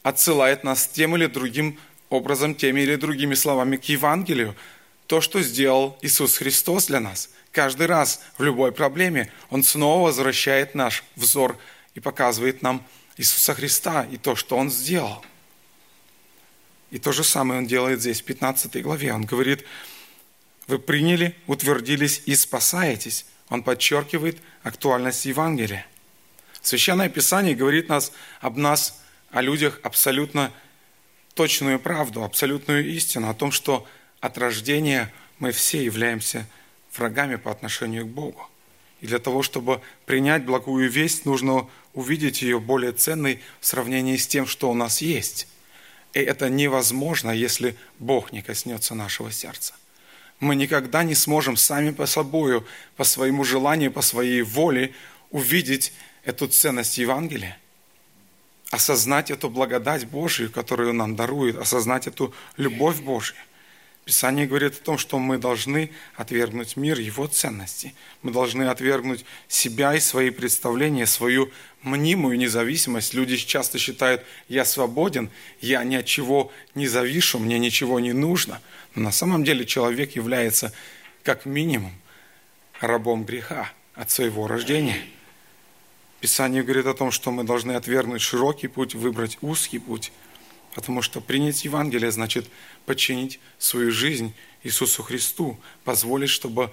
отсылает 0.02 0.62
нас 0.62 0.86
тем 0.88 1.16
или 1.16 1.24
другим 1.24 1.78
образом, 2.10 2.54
теми 2.54 2.82
или 2.82 2.96
другими 2.96 3.32
словами 3.32 3.76
к 3.76 3.84
Евангелию 3.84 4.54
то, 5.06 5.20
что 5.20 5.42
сделал 5.42 5.99
Иисус 6.02 6.37
Христос 6.37 6.87
для 6.87 7.00
нас. 7.00 7.30
Каждый 7.52 7.87
раз 7.87 8.20
в 8.38 8.42
любой 8.42 8.73
проблеме 8.73 9.32
Он 9.50 9.62
снова 9.62 10.06
возвращает 10.08 10.75
наш 10.75 11.04
взор 11.14 11.58
и 11.94 12.00
показывает 12.00 12.62
нам 12.62 12.84
Иисуса 13.16 13.54
Христа 13.54 14.04
и 14.11 14.16
то, 14.16 14.34
что 14.34 14.56
Он 14.56 14.70
сделал. 14.70 15.25
И 16.90 16.99
то 16.99 17.12
же 17.12 17.25
самое 17.25 17.61
Он 17.61 17.66
делает 17.66 18.00
здесь, 18.00 18.23
в 18.23 18.25
15 18.25 18.82
главе. 18.82 19.12
Он 19.12 19.25
говорит, 19.25 19.64
вы 20.66 20.78
приняли, 20.78 21.37
утвердились 21.46 22.23
и 22.26 22.34
спасаетесь. 22.34 23.26
Он 23.49 23.62
подчеркивает 23.62 24.38
актуальность 24.62 25.26
Евангелия. 25.26 25.87
Священное 26.62 27.08
Писание 27.11 27.54
говорит 27.54 27.88
нас 27.88 28.12
об 28.40 28.56
нас, 28.56 29.02
о 29.30 29.42
людях 29.42 29.80
абсолютно 29.82 30.50
точную 31.34 31.78
правду, 31.78 32.25
абсолютную 32.25 32.88
истину, 32.94 33.28
о 33.28 33.34
том, 33.34 33.52
что 33.52 33.87
от 34.24 34.38
рождения 34.38 35.12
мы 35.38 35.52
все 35.52 35.84
являемся 35.84 36.46
врагами 36.96 37.36
по 37.36 37.50
отношению 37.50 38.06
к 38.06 38.08
Богу. 38.08 38.48
И 39.02 39.06
для 39.06 39.18
того, 39.18 39.42
чтобы 39.42 39.82
принять 40.06 40.46
благую 40.46 40.90
весть, 40.90 41.26
нужно 41.26 41.68
увидеть 41.92 42.40
ее 42.40 42.58
более 42.58 42.92
ценной 42.92 43.42
в 43.60 43.66
сравнении 43.66 44.16
с 44.16 44.26
тем, 44.26 44.46
что 44.46 44.70
у 44.70 44.74
нас 44.74 45.02
есть. 45.02 45.46
И 46.14 46.20
это 46.20 46.48
невозможно, 46.48 47.32
если 47.32 47.76
Бог 47.98 48.32
не 48.32 48.40
коснется 48.40 48.94
нашего 48.94 49.30
сердца. 49.30 49.74
Мы 50.40 50.56
никогда 50.56 51.02
не 51.02 51.14
сможем 51.14 51.58
сами 51.58 51.90
по 51.90 52.06
собою, 52.06 52.66
по 52.96 53.04
своему 53.04 53.44
желанию, 53.44 53.92
по 53.92 54.00
своей 54.00 54.40
воле 54.40 54.94
увидеть 55.32 55.92
эту 56.24 56.48
ценность 56.48 56.96
Евангелия, 56.96 57.58
осознать 58.70 59.30
эту 59.30 59.50
благодать 59.50 60.06
Божию, 60.06 60.50
которую 60.50 60.94
нам 60.94 61.14
дарует, 61.14 61.58
осознать 61.58 62.06
эту 62.06 62.32
любовь 62.56 63.00
Божью. 63.00 63.36
Писание 64.04 64.46
говорит 64.46 64.75
о 64.75 64.84
том, 64.84 64.99
что 64.99 65.18
мы 65.18 65.38
должны 65.38 65.90
отвергнуть 66.14 66.76
мир, 66.76 66.99
его 66.99 67.26
ценности. 67.26 67.94
Мы 68.20 68.32
должны 68.32 68.64
отвергнуть 68.64 69.25
себя 69.49 69.94
и 69.94 70.00
свои 70.00 70.28
представления, 70.28 71.06
свою 71.06 71.50
мнимую 71.82 72.37
независимость. 72.37 73.14
Люди 73.14 73.37
часто 73.37 73.78
считают, 73.78 74.23
я 74.49 74.66
свободен, 74.66 75.30
я 75.61 75.82
ни 75.84 75.94
от 75.96 76.04
чего 76.04 76.52
не 76.75 76.87
завишу, 76.87 77.38
мне 77.38 77.58
ничего 77.58 77.99
не 77.99 78.12
нужно. 78.12 78.61
Но 78.94 79.04
на 79.04 79.12
самом 79.12 79.42
деле 79.42 79.64
человек 79.64 80.14
является 80.16 80.75
как 81.23 81.46
минимум 81.46 81.92
рабом 82.80 83.25
греха 83.25 83.73
от 83.94 84.11
своего 84.11 84.46
рождения. 84.46 84.99
Писание 86.20 86.62
говорит 86.62 86.87
о 86.87 86.94
том, 86.94 87.11
что 87.11 87.30
мы 87.30 87.42
должны 87.42 87.73
отвергнуть 87.73 88.20
широкий 88.20 88.68
путь, 88.68 88.94
выбрать 88.94 89.38
узкий 89.40 89.78
путь– 89.78 90.12
Потому 90.74 91.02
что 91.02 91.20
принять 91.20 91.64
Евангелие 91.64 92.10
значит 92.10 92.46
подчинить 92.84 93.38
свою 93.58 93.92
жизнь 93.92 94.34
Иисусу 94.64 95.02
Христу, 95.02 95.58
позволить, 95.84 96.30
чтобы 96.30 96.70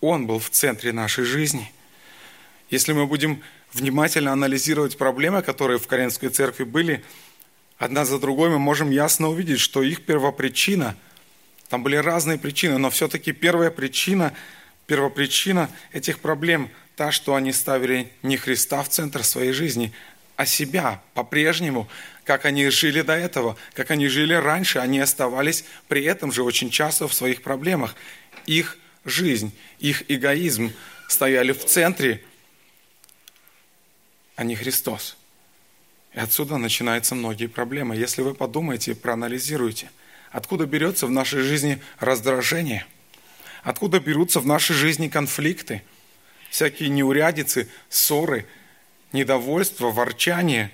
Он 0.00 0.26
был 0.26 0.38
в 0.38 0.50
центре 0.50 0.92
нашей 0.92 1.24
жизни. 1.24 1.72
Если 2.70 2.92
мы 2.92 3.06
будем 3.06 3.42
внимательно 3.72 4.32
анализировать 4.32 4.96
проблемы, 4.96 5.42
которые 5.42 5.78
в 5.78 5.86
Каренской 5.86 6.30
церкви 6.30 6.64
были, 6.64 7.04
одна 7.76 8.04
за 8.04 8.18
другой 8.18 8.48
мы 8.48 8.58
можем 8.58 8.90
ясно 8.90 9.28
увидеть, 9.28 9.60
что 9.60 9.82
их 9.82 10.04
первопричина, 10.06 10.96
там 11.68 11.82
были 11.82 11.96
разные 11.96 12.38
причины, 12.38 12.78
но 12.78 12.88
все-таки 12.88 13.32
первая 13.32 13.70
причина, 13.70 14.32
первопричина 14.86 15.68
этих 15.92 16.20
проблем 16.20 16.70
та, 16.96 17.10
что 17.12 17.34
они 17.34 17.52
ставили 17.52 18.10
не 18.22 18.36
Христа 18.36 18.82
в 18.82 18.88
центр 18.88 19.24
своей 19.24 19.52
жизни, 19.52 19.92
а 20.36 20.46
себя 20.46 21.02
по-прежнему, 21.14 21.88
как 22.24 22.44
они 22.44 22.68
жили 22.68 23.02
до 23.02 23.14
этого, 23.14 23.56
как 23.74 23.90
они 23.90 24.08
жили 24.08 24.34
раньше, 24.34 24.78
они 24.78 24.98
оставались 24.98 25.64
при 25.88 26.04
этом 26.04 26.32
же 26.32 26.42
очень 26.42 26.70
часто 26.70 27.08
в 27.08 27.14
своих 27.14 27.42
проблемах. 27.42 27.94
Их 28.46 28.78
жизнь, 29.04 29.52
их 29.78 30.04
эгоизм 30.08 30.72
стояли 31.08 31.52
в 31.52 31.64
центре, 31.64 32.22
а 34.36 34.44
не 34.44 34.56
Христос. 34.56 35.16
И 36.12 36.18
отсюда 36.18 36.56
начинаются 36.56 37.14
многие 37.14 37.46
проблемы. 37.46 37.96
Если 37.96 38.22
вы 38.22 38.34
подумаете, 38.34 38.94
проанализируете, 38.94 39.90
откуда 40.30 40.66
берется 40.66 41.06
в 41.06 41.10
нашей 41.10 41.42
жизни 41.42 41.80
раздражение, 41.98 42.86
откуда 43.62 44.00
берутся 44.00 44.40
в 44.40 44.46
нашей 44.46 44.74
жизни 44.74 45.08
конфликты, 45.08 45.82
всякие 46.50 46.88
неурядицы, 46.88 47.68
ссоры– 47.88 48.46
недовольство, 49.14 49.90
ворчание, 49.90 50.70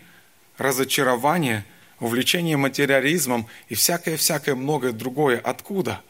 разочарование, 0.61 1.64
увлечение 1.99 2.57
материализмом 2.57 3.47
и 3.69 3.75
всякое-всякое 3.75 4.55
многое 4.55 4.93
другое. 4.93 5.38
Откуда? 5.38 6.02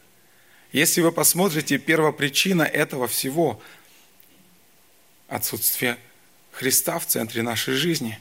Если 0.71 1.01
вы 1.01 1.11
посмотрите, 1.11 1.77
первопричина 1.77 2.63
этого 2.63 3.07
всего– 3.07 3.61
отсутствие 5.31 5.97
Христа 6.51 6.99
в 6.99 7.07
центре 7.07 7.41
нашей 7.41 7.73
жизни. 7.75 8.19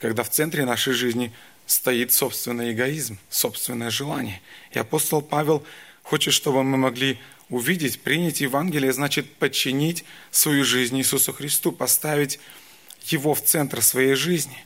Когда 0.00 0.24
в 0.24 0.30
центре 0.30 0.64
нашей 0.64 0.92
жизни 0.92 1.32
стоит 1.66 2.12
собственный 2.12 2.72
эгоизм, 2.72 3.18
собственное 3.30 3.90
желание. 3.90 4.40
И 4.72 4.78
апостол 4.78 5.22
Павел 5.22 5.64
хочет, 6.02 6.34
чтобы 6.34 6.64
мы 6.64 6.76
могли 6.76 7.18
увидеть, 7.48 8.00
принять 8.00 8.40
Евангелие, 8.40 8.92
значит 8.92 9.32
подчинить 9.36 10.04
свою 10.32 10.64
жизнь 10.64 10.98
Иисусу 10.98 11.32
Христу, 11.32 11.70
поставить 11.70 12.40
Его 13.04 13.32
в 13.34 13.42
центр 13.42 13.80
своей 13.80 14.14
жизни. 14.14 14.64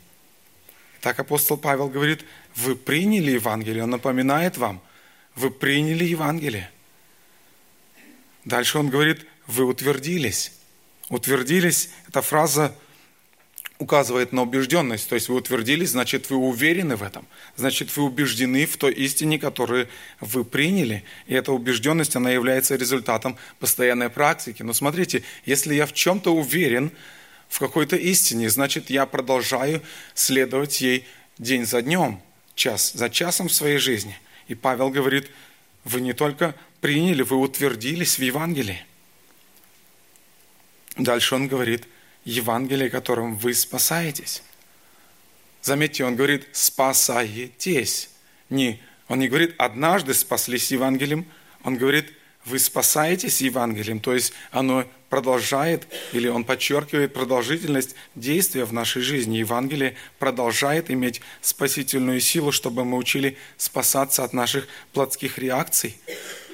Так 1.02 1.18
апостол 1.18 1.56
Павел 1.56 1.88
говорит, 1.88 2.24
вы 2.54 2.76
приняли 2.76 3.32
Евангелие, 3.32 3.82
он 3.82 3.90
напоминает 3.90 4.56
вам, 4.56 4.80
вы 5.34 5.50
приняли 5.50 6.04
Евангелие. 6.04 6.70
Дальше 8.44 8.78
он 8.78 8.88
говорит, 8.88 9.26
вы 9.48 9.64
утвердились. 9.64 10.52
Утвердились, 11.08 11.90
эта 12.06 12.22
фраза 12.22 12.72
указывает 13.78 14.32
на 14.32 14.42
убежденность. 14.42 15.08
То 15.08 15.16
есть 15.16 15.28
вы 15.28 15.34
утвердились, 15.34 15.90
значит, 15.90 16.30
вы 16.30 16.36
уверены 16.36 16.94
в 16.94 17.02
этом. 17.02 17.26
Значит, 17.56 17.96
вы 17.96 18.04
убеждены 18.04 18.64
в 18.64 18.76
той 18.76 18.92
истине, 18.92 19.40
которую 19.40 19.88
вы 20.20 20.44
приняли. 20.44 21.02
И 21.26 21.34
эта 21.34 21.50
убежденность, 21.52 22.14
она 22.14 22.30
является 22.30 22.76
результатом 22.76 23.36
постоянной 23.58 24.08
практики. 24.08 24.62
Но 24.62 24.72
смотрите, 24.72 25.24
если 25.46 25.74
я 25.74 25.86
в 25.86 25.94
чем-то 25.94 26.32
уверен, 26.32 26.92
в 27.52 27.58
какой-то 27.58 27.96
истине, 27.96 28.48
значит, 28.48 28.88
я 28.88 29.04
продолжаю 29.04 29.82
следовать 30.14 30.80
ей 30.80 31.06
день 31.36 31.66
за 31.66 31.82
днем, 31.82 32.22
час 32.54 32.92
за 32.94 33.10
часом 33.10 33.48
в 33.48 33.52
своей 33.52 33.76
жизни. 33.76 34.18
И 34.48 34.54
Павел 34.54 34.88
говорит, 34.88 35.30
вы 35.84 36.00
не 36.00 36.14
только 36.14 36.54
приняли, 36.80 37.20
вы 37.20 37.36
утвердились 37.36 38.18
в 38.18 38.22
Евангелии. 38.22 38.82
Дальше 40.96 41.34
он 41.34 41.46
говорит, 41.46 41.86
Евангелие, 42.24 42.88
которым 42.88 43.36
вы 43.36 43.52
спасаетесь. 43.52 44.42
Заметьте, 45.60 46.06
он 46.06 46.16
говорит, 46.16 46.48
спасаетесь. 46.52 48.08
Не, 48.48 48.80
он 49.08 49.18
не 49.18 49.28
говорит, 49.28 49.54
однажды 49.58 50.14
спаслись 50.14 50.70
Евангелием, 50.70 51.26
он 51.64 51.76
говорит, 51.76 52.14
вы 52.44 52.58
спасаетесь 52.58 53.40
Евангелием, 53.40 54.00
то 54.00 54.14
есть 54.14 54.32
оно 54.50 54.84
продолжает, 55.08 55.86
или 56.12 56.28
он 56.28 56.44
подчеркивает 56.44 57.12
продолжительность 57.12 57.94
действия 58.14 58.64
в 58.64 58.72
нашей 58.72 59.02
жизни. 59.02 59.36
Евангелие 59.36 59.94
продолжает 60.18 60.90
иметь 60.90 61.20
спасительную 61.40 62.20
силу, 62.20 62.50
чтобы 62.52 62.84
мы 62.84 62.96
учили 62.96 63.36
спасаться 63.56 64.24
от 64.24 64.32
наших 64.32 64.66
плотских 64.92 65.38
реакций, 65.38 65.96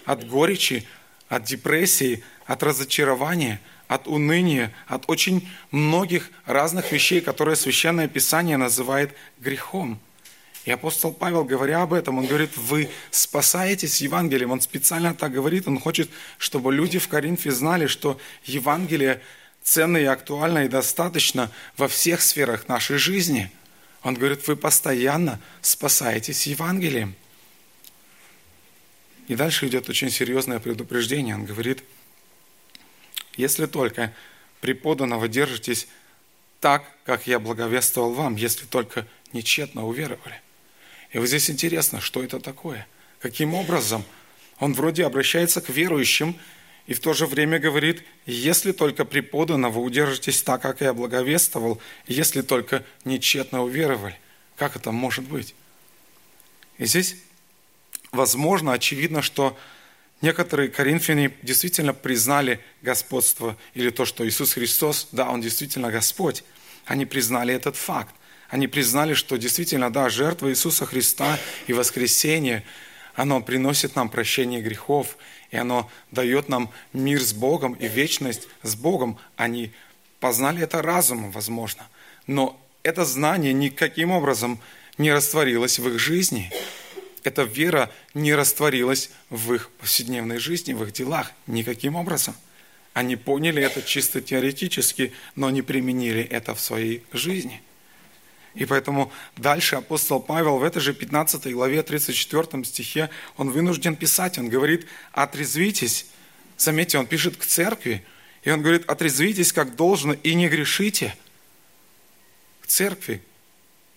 от 0.04 0.28
горечи, 0.28 0.84
от 1.28 1.44
депрессии, 1.44 2.22
от 2.46 2.62
разочарования– 2.62 3.60
от 3.88 4.06
уныния, 4.06 4.72
от 4.86 5.04
очень 5.08 5.48
многих 5.70 6.30
разных 6.44 6.92
вещей, 6.92 7.20
которые 7.20 7.56
Священное 7.56 8.06
Писание 8.06 8.58
называет 8.58 9.14
грехом. 9.38 9.98
И 10.68 10.70
апостол 10.70 11.14
Павел, 11.14 11.44
говоря 11.44 11.80
об 11.80 11.94
этом, 11.94 12.18
он 12.18 12.26
говорит, 12.26 12.54
вы 12.58 12.90
спасаетесь 13.10 14.02
Евангелием. 14.02 14.50
Он 14.50 14.60
специально 14.60 15.14
так 15.14 15.32
говорит, 15.32 15.66
он 15.66 15.80
хочет, 15.80 16.10
чтобы 16.36 16.74
люди 16.74 16.98
в 16.98 17.08
Коринфе 17.08 17.52
знали, 17.52 17.86
что 17.86 18.20
Евангелие 18.44 19.22
ценно 19.62 19.96
и 19.96 20.04
актуально 20.04 20.66
и 20.66 20.68
достаточно 20.68 21.50
во 21.78 21.88
всех 21.88 22.20
сферах 22.20 22.68
нашей 22.68 22.98
жизни. 22.98 23.50
Он 24.02 24.12
говорит, 24.12 24.46
вы 24.46 24.56
постоянно 24.56 25.40
спасаетесь 25.62 26.46
Евангелием. 26.46 27.14
И 29.26 29.36
дальше 29.36 29.68
идет 29.68 29.88
очень 29.88 30.10
серьезное 30.10 30.58
предупреждение. 30.58 31.34
Он 31.34 31.46
говорит– 31.46 31.82
если 33.38 33.64
только 33.66 34.12
преподанного 34.60 35.28
держитесь 35.28 35.88
так, 36.60 36.84
как 37.04 37.26
я 37.26 37.38
благовествовал 37.38 38.12
вам, 38.12 38.34
если 38.34 38.66
только 38.66 39.06
нечетно 39.32 39.86
уверовали. 39.86 40.42
И 41.12 41.18
вот 41.18 41.26
здесь 41.26 41.50
интересно, 41.50 42.00
что 42.00 42.22
это 42.22 42.40
такое? 42.40 42.86
Каким 43.20 43.54
образом 43.54 44.04
он 44.58 44.74
вроде 44.74 45.04
обращается 45.04 45.60
к 45.60 45.68
верующим 45.68 46.36
и 46.86 46.94
в 46.94 47.00
то 47.00 47.12
же 47.12 47.26
время 47.26 47.58
говорит, 47.58 48.02
если 48.26 48.72
только 48.72 49.04
преподанного 49.04 49.78
удержитесь 49.78 50.42
так, 50.42 50.62
как 50.62 50.80
я 50.80 50.94
благовествовал, 50.94 51.80
если 52.06 52.42
только 52.42 52.84
нечетно 53.04 53.62
уверовали. 53.62 54.18
Как 54.56 54.74
это 54.74 54.90
может 54.90 55.24
быть? 55.24 55.54
И 56.78 56.86
здесь, 56.86 57.16
возможно, 58.10 58.72
очевидно, 58.72 59.22
что 59.22 59.56
Некоторые 60.20 60.68
коринфяне 60.68 61.32
действительно 61.42 61.94
признали 61.94 62.60
господство 62.82 63.56
или 63.74 63.90
то, 63.90 64.04
что 64.04 64.26
Иисус 64.26 64.54
Христос, 64.54 65.08
да, 65.12 65.30
Он 65.30 65.40
действительно 65.40 65.92
Господь. 65.92 66.42
Они 66.86 67.06
признали 67.06 67.54
этот 67.54 67.76
факт. 67.76 68.14
Они 68.48 68.66
признали, 68.66 69.14
что 69.14 69.36
действительно, 69.36 69.92
да, 69.92 70.08
жертва 70.08 70.50
Иисуса 70.50 70.86
Христа 70.86 71.38
и 71.66 71.72
воскресение, 71.72 72.64
оно 73.14 73.40
приносит 73.40 73.96
нам 73.96 74.08
прощение 74.08 74.62
грехов, 74.62 75.16
и 75.50 75.56
оно 75.56 75.90
дает 76.10 76.48
нам 76.48 76.70
мир 76.92 77.20
с 77.20 77.32
Богом 77.32 77.74
и 77.74 77.88
вечность 77.88 78.48
с 78.62 78.74
Богом. 78.74 79.18
Они 79.36 79.72
познали 80.20 80.62
это 80.62 80.82
разумом, 80.82 81.30
возможно. 81.30 81.86
Но 82.26 82.60
это 82.82 83.04
знание 83.04 83.52
никаким 83.52 84.10
образом 84.10 84.60
не 84.98 85.12
растворилось 85.12 85.78
в 85.78 85.88
их 85.88 85.98
жизни 85.98 86.50
эта 87.28 87.42
вера 87.42 87.90
не 88.14 88.34
растворилась 88.34 89.10
в 89.30 89.52
их 89.54 89.70
повседневной 89.70 90.38
жизни, 90.38 90.72
в 90.72 90.82
их 90.82 90.92
делах 90.92 91.32
никаким 91.46 91.94
образом. 91.96 92.34
Они 92.94 93.16
поняли 93.16 93.62
это 93.62 93.82
чисто 93.82 94.20
теоретически, 94.20 95.12
но 95.36 95.50
не 95.50 95.62
применили 95.62 96.22
это 96.22 96.54
в 96.54 96.60
своей 96.60 97.04
жизни. 97.12 97.62
И 98.54 98.64
поэтому 98.64 99.12
дальше 99.36 99.76
апостол 99.76 100.20
Павел 100.20 100.58
в 100.58 100.62
этой 100.62 100.80
же 100.80 100.92
15 100.92 101.52
главе 101.52 101.82
34 101.82 102.64
стихе, 102.64 103.10
он 103.36 103.50
вынужден 103.50 103.94
писать, 103.94 104.38
он 104.38 104.48
говорит, 104.48 104.86
отрезвитесь. 105.12 106.06
Заметьте, 106.56 106.98
он 106.98 107.06
пишет 107.06 107.36
к 107.36 107.44
церкви, 107.44 108.04
и 108.42 108.50
он 108.50 108.62
говорит, 108.62 108.88
отрезвитесь 108.88 109.52
как 109.52 109.76
должно 109.76 110.14
и 110.14 110.34
не 110.34 110.48
грешите. 110.48 111.16
К 112.62 112.66
церкви, 112.66 113.22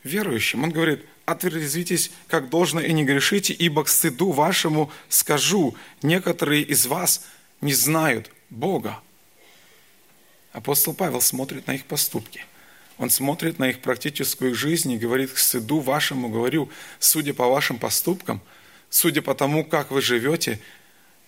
верующим. 0.03 0.63
Он 0.63 0.71
говорит, 0.71 1.05
отрезвитесь 1.25 2.11
как 2.27 2.49
должно 2.49 2.81
и 2.81 2.91
не 2.93 3.03
грешите, 3.03 3.53
ибо 3.53 3.83
к 3.83 3.87
стыду 3.87 4.31
вашему 4.31 4.91
скажу, 5.09 5.75
некоторые 6.01 6.63
из 6.63 6.85
вас 6.85 7.25
не 7.61 7.73
знают 7.73 8.31
Бога. 8.49 8.99
Апостол 10.51 10.93
Павел 10.93 11.21
смотрит 11.21 11.67
на 11.67 11.75
их 11.75 11.85
поступки. 11.85 12.45
Он 13.01 13.09
смотрит 13.09 13.57
на 13.57 13.71
их 13.71 13.79
практическую 13.79 14.53
жизнь 14.53 14.91
и 14.91 14.97
говорит, 14.97 15.31
к 15.31 15.37
стыду 15.39 15.79
вашему 15.79 16.29
говорю, 16.29 16.69
судя 16.99 17.33
по 17.33 17.47
вашим 17.47 17.79
поступкам, 17.79 18.43
судя 18.91 19.23
по 19.23 19.33
тому, 19.33 19.65
как 19.65 19.89
вы 19.89 20.03
живете, 20.03 20.59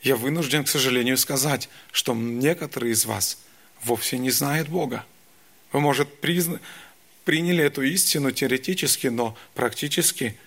я 0.03 0.15
вынужден, 0.15 0.65
к 0.65 0.69
сожалению, 0.69 1.17
сказать, 1.17 1.69
что 1.91 2.13
некоторые 2.13 2.93
из 2.93 3.05
вас 3.05 3.39
вовсе 3.83 4.19
не 4.19 4.29
знают 4.29 4.69
Бога. 4.69 5.03
Вы, 5.71 5.79
может, 5.79 6.21
признать 6.21 6.61
приняли 7.25 7.63
эту 7.63 7.81
истину 7.81 8.29
теоретически, 8.29 9.07
но 9.07 9.35
практически 9.55 10.37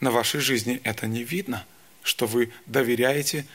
на 0.00 0.10
вашей 0.10 0.40
жизни 0.40 0.82
это 0.84 1.06
не 1.06 1.24
видно, 1.24 1.64
что 2.02 2.26
вы 2.26 2.52
доверяете 2.66 3.46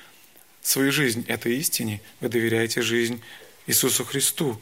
свою 0.63 0.91
жизнь 0.91 1.23
этой 1.27 1.55
истине, 1.57 2.01
вы 2.19 2.29
доверяете 2.29 2.81
жизнь 2.81 3.21
Иисусу 3.67 4.05
Христу. 4.05 4.60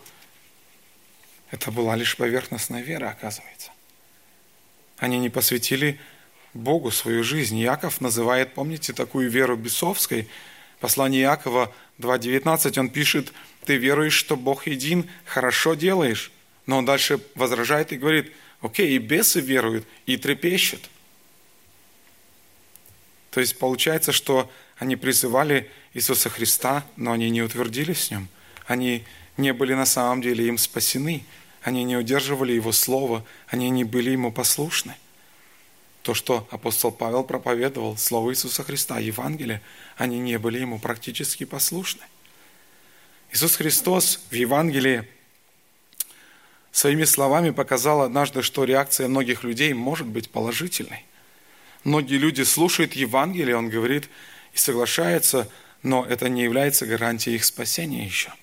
Это 1.51 1.71
была 1.71 1.95
лишь 1.95 2.15
поверхностная 2.15 2.81
вера, 2.81 3.09
оказывается. 3.09 3.71
Они 4.97 5.17
не 5.17 5.29
посвятили 5.29 5.99
Богу 6.53 6.91
свою 6.91 7.23
жизнь. 7.23 7.57
Яков 7.57 8.01
называет, 8.01 8.53
помните, 8.53 8.93
такую 8.93 9.29
веру 9.29 9.55
бесовской. 9.55 10.27
Послание 10.79 11.21
Якова 11.21 11.73
2.19 11.99 12.79
он 12.79 12.89
пишет, 12.89 13.33
«Ты 13.65 13.77
веруешь, 13.77 14.13
что 14.13 14.35
Бог 14.35 14.67
един, 14.67 15.09
хорошо 15.25 15.73
делаешь». 15.73 16.31
Но 16.65 16.77
он 16.77 16.85
дальше 16.85 17.19
возражает 17.33 17.91
и 17.91 17.97
говорит, 17.97 18.31
окей, 18.61 18.95
и 18.95 18.99
бесы 18.99 19.39
веруют, 19.39 19.87
и 20.05 20.17
трепещут. 20.17 20.87
То 23.31 23.39
есть 23.39 23.57
получается, 23.57 24.11
что 24.11 24.51
они 24.77 24.95
призывали 24.95 25.69
Иисуса 25.93 26.29
Христа, 26.29 26.85
но 26.95 27.11
они 27.11 27.29
не 27.29 27.41
утвердились 27.41 28.07
в 28.07 28.11
нем. 28.11 28.27
Они 28.65 29.03
не 29.39 29.53
были 29.53 29.73
на 29.73 29.85
самом 29.85 30.21
деле 30.21 30.47
им 30.47 30.57
спасены. 30.57 31.23
Они 31.63 31.83
не 31.83 31.97
удерживали 31.97 32.51
Его 32.51 32.71
Слово, 32.71 33.25
они 33.47 33.69
не 33.69 33.83
были 33.83 34.11
Ему 34.11 34.31
послушны. 34.31 34.95
То, 36.03 36.13
что 36.13 36.47
апостол 36.51 36.91
Павел 36.91 37.23
проповедовал, 37.23 37.97
Слово 37.97 38.31
Иисуса 38.31 38.63
Христа, 38.63 38.99
Евангелие, 38.99 39.61
они 39.97 40.19
не 40.19 40.37
были 40.37 40.59
Ему 40.59 40.79
практически 40.79 41.45
послушны. 41.45 42.03
Иисус 43.31 43.55
Христос 43.55 44.21
в 44.29 44.33
Евангелии 44.33 45.07
своими 46.71 47.03
словами 47.03 47.51
показал 47.51 48.01
однажды, 48.01 48.41
что 48.41 48.63
реакция 48.63 49.07
многих 49.07 49.43
людей 49.43 49.73
может 49.73 50.07
быть 50.07 50.29
положительной. 50.29 51.05
Многие 51.83 52.17
люди 52.17 52.41
слушают 52.41 52.93
Евангелие, 52.93 53.55
он 53.55 53.69
говорит, 53.69 54.09
и 54.53 54.57
соглашаются, 54.57 55.49
но 55.83 56.05
это 56.05 56.27
не 56.27 56.43
является 56.43 56.85
гарантией 56.85 57.35
их 57.35 57.45
спасения 57.45 58.03
еще. 58.03 58.33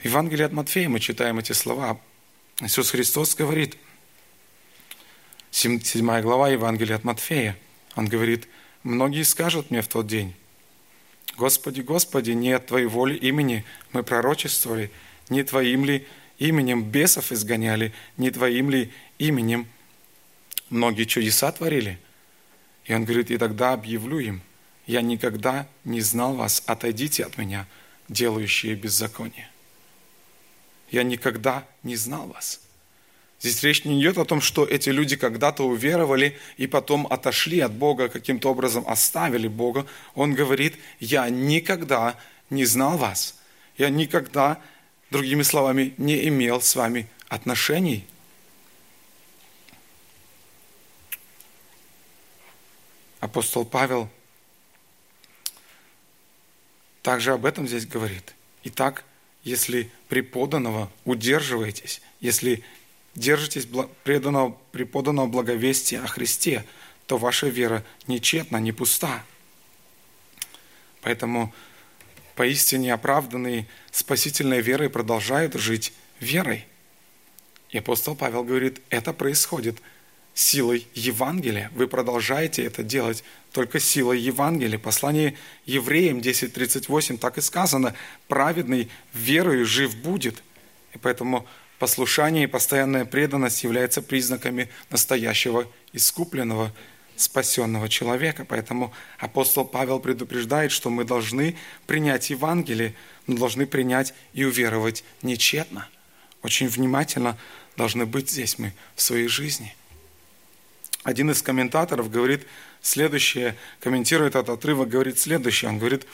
В 0.00 0.04
Евангелии 0.06 0.44
от 0.44 0.52
Матфея 0.52 0.88
мы 0.88 0.98
читаем 0.98 1.38
эти 1.40 1.52
слова. 1.52 2.00
Иисус 2.62 2.90
Христос 2.90 3.34
говорит, 3.34 3.76
7 5.50 5.78
глава 6.22 6.48
Евангелия 6.48 6.96
от 6.96 7.04
Матфея, 7.04 7.54
он 7.96 8.08
говорит, 8.08 8.48
«Многие 8.82 9.24
скажут 9.24 9.70
мне 9.70 9.82
в 9.82 9.88
тот 9.88 10.06
день, 10.06 10.34
Господи, 11.36 11.82
Господи, 11.82 12.30
не 12.30 12.52
от 12.52 12.68
Твоей 12.68 12.86
воли 12.86 13.14
имени 13.14 13.66
мы 13.92 14.02
пророчествовали, 14.02 14.90
не 15.28 15.42
Твоим 15.42 15.84
ли 15.84 16.06
именем 16.38 16.82
бесов 16.82 17.30
изгоняли, 17.30 17.92
не 18.16 18.30
Твоим 18.30 18.70
ли 18.70 18.90
именем 19.18 19.68
многие 20.70 21.04
чудеса 21.04 21.52
творили? 21.52 21.98
И 22.86 22.94
он 22.94 23.04
говорит, 23.04 23.30
и 23.30 23.36
тогда 23.36 23.74
объявлю 23.74 24.18
им, 24.18 24.40
я 24.86 25.02
никогда 25.02 25.68
не 25.84 26.00
знал 26.00 26.36
вас, 26.36 26.62
отойдите 26.64 27.22
от 27.22 27.36
меня, 27.36 27.66
делающие 28.08 28.74
беззаконие. 28.76 29.49
Я 30.90 31.02
никогда 31.02 31.66
не 31.82 31.96
знал 31.96 32.26
вас. 32.26 32.60
Здесь 33.40 33.62
речь 33.62 33.84
не 33.84 33.98
идет 34.00 34.18
о 34.18 34.26
том, 34.26 34.40
что 34.42 34.66
эти 34.66 34.90
люди 34.90 35.16
когда-то 35.16 35.66
уверовали 35.66 36.38
и 36.58 36.66
потом 36.66 37.06
отошли 37.06 37.60
от 37.60 37.72
Бога, 37.72 38.08
каким-то 38.08 38.50
образом 38.50 38.84
оставили 38.86 39.48
Бога. 39.48 39.86
Он 40.14 40.34
говорит, 40.34 40.78
я 40.98 41.28
никогда 41.30 42.16
не 42.50 42.66
знал 42.66 42.98
вас. 42.98 43.36
Я 43.78 43.88
никогда, 43.88 44.60
другими 45.10 45.42
словами, 45.42 45.94
не 45.96 46.28
имел 46.28 46.60
с 46.60 46.76
вами 46.76 47.08
отношений. 47.28 48.06
Апостол 53.20 53.64
Павел 53.64 54.10
также 57.02 57.32
об 57.32 57.46
этом 57.46 57.66
здесь 57.66 57.86
говорит. 57.86 58.34
Итак, 58.64 59.04
если 59.42 59.90
преподанного 60.08 60.90
удерживаетесь, 61.04 62.02
если 62.20 62.62
держитесь 63.14 63.66
преданного, 64.04 64.56
преподанного 64.72 65.26
благовестия 65.26 66.02
о 66.02 66.06
Христе, 66.06 66.64
то 67.06 67.18
ваша 67.18 67.48
вера 67.48 67.84
нечетна, 68.06 68.58
не 68.58 68.72
пуста. 68.72 69.24
Поэтому 71.02 71.52
поистине 72.36 72.94
оправданные 72.94 73.66
спасительной 73.90 74.60
верой 74.60 74.90
продолжают 74.90 75.54
жить 75.54 75.92
верой. 76.20 76.66
И 77.70 77.78
апостол 77.78 78.14
Павел 78.14 78.44
говорит, 78.44 78.80
это 78.90 79.12
происходит 79.12 79.80
силой 80.34 80.86
Евангелия. 80.94 81.70
Вы 81.74 81.88
продолжаете 81.88 82.64
это 82.64 82.82
делать 82.82 83.24
только 83.52 83.80
силой 83.80 84.20
Евангелия. 84.20 84.78
Послание 84.78 85.36
евреям 85.66 86.18
10.38 86.18 87.18
так 87.18 87.38
и 87.38 87.40
сказано, 87.40 87.94
праведный 88.28 88.88
верою 89.12 89.66
жив 89.66 89.96
будет. 89.96 90.42
И 90.94 90.98
поэтому 90.98 91.46
послушание 91.78 92.44
и 92.44 92.46
постоянная 92.46 93.04
преданность 93.04 93.64
являются 93.64 94.02
признаками 94.02 94.68
настоящего 94.90 95.66
искупленного, 95.92 96.72
спасенного 97.16 97.88
человека. 97.88 98.44
Поэтому 98.44 98.92
апостол 99.18 99.64
Павел 99.64 100.00
предупреждает, 100.00 100.72
что 100.72 100.90
мы 100.90 101.04
должны 101.04 101.56
принять 101.86 102.30
Евангелие, 102.30 102.94
но 103.26 103.36
должны 103.36 103.66
принять 103.66 104.14
и 104.32 104.44
уверовать 104.44 105.04
нечетно. 105.22 105.88
Очень 106.42 106.68
внимательно 106.68 107.36
должны 107.76 108.06
быть 108.06 108.30
здесь 108.30 108.58
мы 108.58 108.72
в 108.94 109.02
своей 109.02 109.28
жизни. 109.28 109.74
Один 111.02 111.30
из 111.30 111.40
комментаторов 111.40 112.10
говорит 112.10 112.46
следующее, 112.82 113.56
комментирует 113.80 114.34
этот 114.34 114.50
отрывок, 114.50 114.88
говорит 114.90 115.18
следующее. 115.18 115.70
Он 115.70 115.78
говорит, 115.78 116.06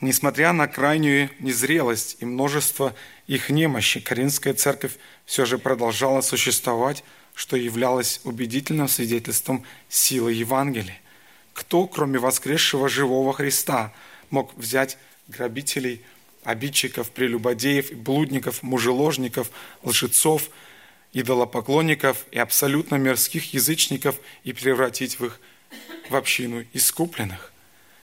несмотря 0.00 0.52
на 0.52 0.68
крайнюю 0.68 1.30
незрелость 1.40 2.16
и 2.20 2.24
множество 2.24 2.94
их 3.26 3.50
немощи, 3.50 3.98
Каринская 3.98 4.54
церковь 4.54 4.92
все 5.24 5.44
же 5.44 5.58
продолжала 5.58 6.20
существовать, 6.20 7.02
что 7.34 7.56
являлось 7.56 8.20
убедительным 8.22 8.86
свидетельством 8.86 9.64
силы 9.88 10.32
Евангелия. 10.34 10.98
Кто, 11.52 11.88
кроме 11.88 12.20
воскресшего 12.20 12.88
живого 12.88 13.32
Христа, 13.32 13.92
мог 14.30 14.56
взять 14.56 14.98
грабителей, 15.26 16.04
обидчиков, 16.44 17.10
прелюбодеев, 17.10 17.92
блудников, 17.92 18.62
мужеложников, 18.62 19.50
лжецов– 19.82 20.48
идолопоклонников 21.12 22.24
и 22.30 22.38
абсолютно 22.38 22.96
мирских 22.96 23.52
язычников 23.54 24.16
и 24.44 24.52
превратить 24.52 25.18
в 25.18 25.26
их 25.26 25.40
в 26.08 26.16
общину 26.16 26.64
искупленных. 26.72 27.52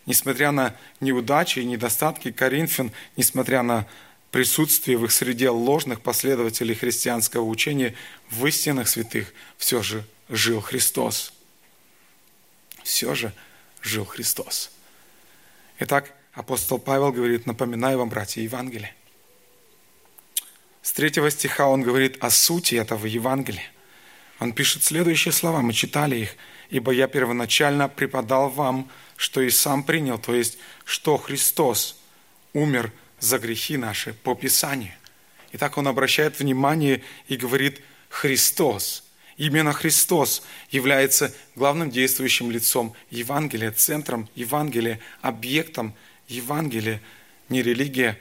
Несмотря 0.06 0.52
на 0.52 0.76
неудачи 1.02 1.60
и 1.60 1.66
недостатки 1.66 2.32
Коринфян, 2.32 2.92
несмотря 3.18 3.62
на 3.62 3.86
присутствие 4.32 4.98
в 4.98 5.06
их 5.06 5.12
среде 5.12 5.50
ложных 5.50 6.02
последователей 6.02 6.76
христианского 6.76 7.44
учения, 7.44 7.96
в 8.30 8.46
истинных 8.46 8.88
святых 8.88 9.34
все 9.58 9.82
же 9.82 10.06
жил 10.30 10.62
Христос. 10.62 11.34
Все 12.84 13.16
же 13.16 13.34
жил 13.82 14.06
Христос. 14.06 14.72
Итак, 15.80 16.14
апостол 16.34 16.80
Павел 16.80 17.12
говорит, 17.12 17.46
напоминаю 17.46 17.98
вам, 18.00 18.10
братья, 18.10 18.42
Евангелие. 18.42 18.96
С 20.88 20.94
третьего 20.94 21.30
стиха 21.30 21.68
он 21.68 21.82
говорит 21.82 22.16
о 22.24 22.30
сути 22.30 22.76
этого 22.76 23.08
Евангелия. 23.08 23.70
Он 24.40 24.54
пишет 24.54 24.86
следующие 24.86 25.34
слова, 25.34 25.60
мы 25.62 25.74
читали 25.74 26.16
их. 26.16 26.38
«Ибо 26.70 26.94
я 26.94 27.10
первоначально 27.10 27.90
преподал 27.90 28.48
вам, 28.48 28.90
что 29.18 29.42
и 29.42 29.50
сам 29.50 29.84
принял, 29.84 30.18
то 30.18 30.34
есть, 30.34 30.58
что 30.86 31.18
Христос 31.18 32.00
умер 32.54 32.94
за 33.20 33.38
грехи 33.38 33.76
наши 33.76 34.14
по 34.14 34.34
Писанию». 34.34 34.94
Итак, 35.52 35.78
он 35.78 35.90
обращает 35.90 36.40
внимание 36.40 37.04
и 37.28 37.36
говорит 37.36 37.82
«Христос». 38.08 39.04
Именно 39.36 39.74
Христос 39.74 40.42
является 40.72 41.36
главным 41.56 41.92
действующим 41.92 42.50
лицом 42.50 42.94
Евангелия, 43.10 43.74
центром 43.74 44.30
Евангелия, 44.36 45.02
объектом 45.20 45.94
Евангелия. 46.30 47.02
Не 47.50 47.62
религия, 47.62 48.18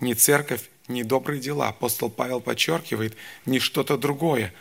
не 0.00 0.14
церковь, 0.14 0.62
не 0.88 1.02
добрые 1.02 1.40
дела. 1.40 1.68
Апостол 1.68 2.10
Павел 2.10 2.40
подчеркивает, 2.40 3.16
не 3.44 3.58
что-то 3.58 3.96
другое, 3.96 4.52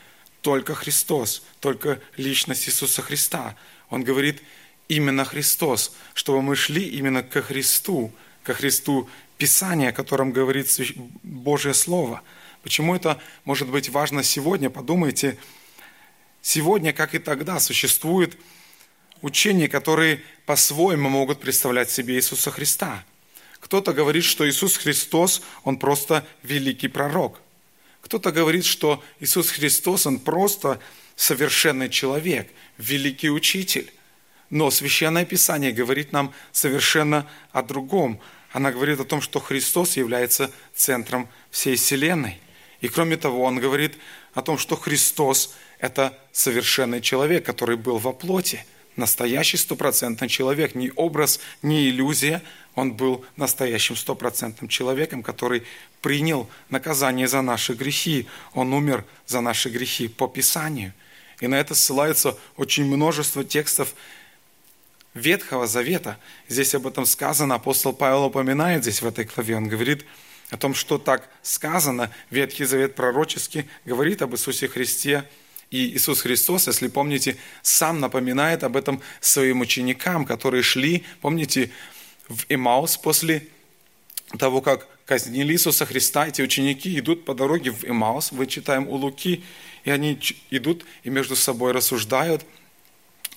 только 0.42 0.76
Христос, 0.76 1.44
только 1.60 2.02
личность 2.18 2.68
Иисуса 2.68 3.02
Христа. 3.02 3.56
Он 3.90 4.04
говорит, 4.04 4.42
именно 4.88 5.26
Христос, 5.26 5.96
чтобы 6.14 6.42
мы 6.42 6.56
шли 6.56 6.88
именно 6.88 7.24
ко 7.24 7.42
Христу, 7.42 8.12
ко 8.44 8.54
Христу 8.54 9.10
Писания, 9.38 9.90
о 9.90 9.94
котором 9.94 10.32
говорит 10.32 10.68
Божье 11.24 11.74
Слово. 11.74 12.22
Почему 12.64 12.96
это 12.96 13.20
может 13.44 13.70
быть 13.70 13.90
важно 13.90 14.24
сегодня? 14.24 14.70
Подумайте, 14.70 15.38
сегодня, 16.42 16.94
как 16.94 17.14
и 17.16 17.20
тогда, 17.20 17.60
существуют 17.60 18.38
учения, 19.22 19.68
которые 19.68 20.24
по-своему 20.46 21.10
могут 21.10 21.40
представлять 21.40 21.90
себе 21.90 22.16
Иисуса 22.16 22.52
Христа– 22.52 23.04
кто-то 23.66 23.94
говорит, 23.94 24.24
что 24.24 24.48
Иисус 24.48 24.78
Христос, 24.78 25.42
Он 25.64 25.78
просто 25.78 26.24
великий 26.44 26.88
пророк. 26.88 27.42
Кто-то 28.02 28.32
говорит, 28.32 28.64
что 28.64 29.04
Иисус 29.20 29.50
Христос, 29.50 30.06
Он 30.06 30.20
просто 30.20 30.80
совершенный 31.16 31.90
человек, 31.90 32.48
великий 32.78 33.32
учитель. 33.32 33.92
Но 34.52 34.70
Священное 34.70 35.26
Писание 35.26 35.72
говорит 35.72 36.12
нам 36.12 36.32
совершенно 36.52 37.28
о 37.52 37.64
другом. 37.64 38.20
Она 38.52 38.72
говорит 38.72 39.00
о 39.00 39.04
том, 39.04 39.20
что 39.20 39.40
Христос 39.40 39.98
является 39.98 40.52
центром 40.76 41.28
всей 41.50 41.76
Вселенной. 41.76 42.40
И 42.82 42.88
кроме 42.88 43.18
того, 43.18 43.42
он 43.42 43.58
говорит 43.58 43.98
о 44.36 44.44
том, 44.44 44.60
что 44.60 44.76
Христос– 44.76 45.56
это 45.80 46.16
совершенный 46.32 47.02
человек, 47.02 47.44
который 47.44 47.78
был 47.78 47.98
во 47.98 48.14
плоти– 48.14 48.64
настоящий 48.96 49.58
стопроцентный 49.58 50.30
человек, 50.30 50.76
не 50.76 50.92
образ, 50.96 51.40
не 51.62 51.90
иллюзия. 51.90 52.42
Он 52.76 52.94
был 52.94 53.26
настоящим 53.36 53.96
стопроцентным 53.96 54.68
человеком, 54.68 55.24
который 55.24 55.64
принял 56.02 56.50
наказание 56.70 57.28
за 57.28 57.42
наши 57.42 57.74
грехи. 57.74 58.28
Он 58.54 58.74
умер 58.74 59.06
за 59.26 59.42
наши 59.42 59.70
грехи 59.70 60.08
по 60.08 60.28
Писанию. 60.28 60.94
И 61.40 61.48
на 61.48 61.56
это 61.56 61.76
ссылается 61.76 62.38
очень 62.58 62.86
множество 62.86 63.44
текстов 63.44 63.94
Ветхого 65.14 65.68
Завета. 65.68 66.18
Здесь 66.48 66.76
об 66.76 66.88
этом 66.88 67.06
сказано, 67.06 67.56
апостол 67.56 67.94
Павел 67.94 68.26
упоминает 68.26 68.84
здесь 68.84 69.02
в 69.02 69.08
этой 69.08 69.26
главе. 69.26 69.56
Он 69.56 69.68
говорит 69.68 70.06
о 70.52 70.58
том, 70.58 70.74
что 70.74 70.98
так 70.98 71.30
сказано, 71.42 72.12
Ветхий 72.30 72.66
Завет 72.66 72.96
пророчески 72.96 73.68
говорит 73.86 74.22
об 74.22 74.34
Иисусе 74.34 74.68
Христе, 74.68 75.28
и 75.72 75.96
Иисус 75.96 76.22
Христос, 76.22 76.68
если 76.68 76.88
помните, 76.88 77.38
сам 77.62 78.00
напоминает 78.00 78.64
об 78.64 78.78
этом 78.78 79.02
своим 79.20 79.62
ученикам, 79.62 80.26
которые 80.26 80.64
шли, 80.64 81.04
помните, 81.22 81.72
в 82.28 82.46
Имаус 82.50 82.98
после 82.98 83.48
того, 84.38 84.62
как 84.62 84.88
казнили 85.06 85.54
Иисуса 85.54 85.86
Христа, 85.86 86.28
эти 86.28 86.42
ученики 86.42 86.98
идут 86.98 87.26
по 87.26 87.34
дороге 87.34 87.72
в 87.72 87.84
Имаус, 87.84 88.32
мы 88.32 88.48
читаем 88.48 88.88
у 88.88 88.96
Луки, 88.96 89.44
и 89.84 89.92
они 89.92 90.20
идут 90.50 90.86
и 91.04 91.10
между 91.10 91.36
собой 91.36 91.72
рассуждают 91.72 92.44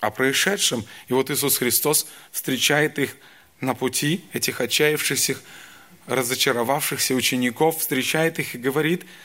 о 0.01 0.11
происшедшем. 0.11 0.85
И 1.09 1.13
вот 1.13 1.31
Иисус 1.31 1.59
Христос 1.59 2.07
встречает 2.31 2.99
их 2.99 3.17
на 3.61 3.75
пути, 3.75 4.25
этих 4.33 4.61
отчаявшихся, 4.61 5.37
разочаровавшихся 6.07 7.15
учеников, 7.15 7.79
встречает 7.79 8.39
их 8.39 8.55
и 8.55 8.59
говорит– 8.59 9.05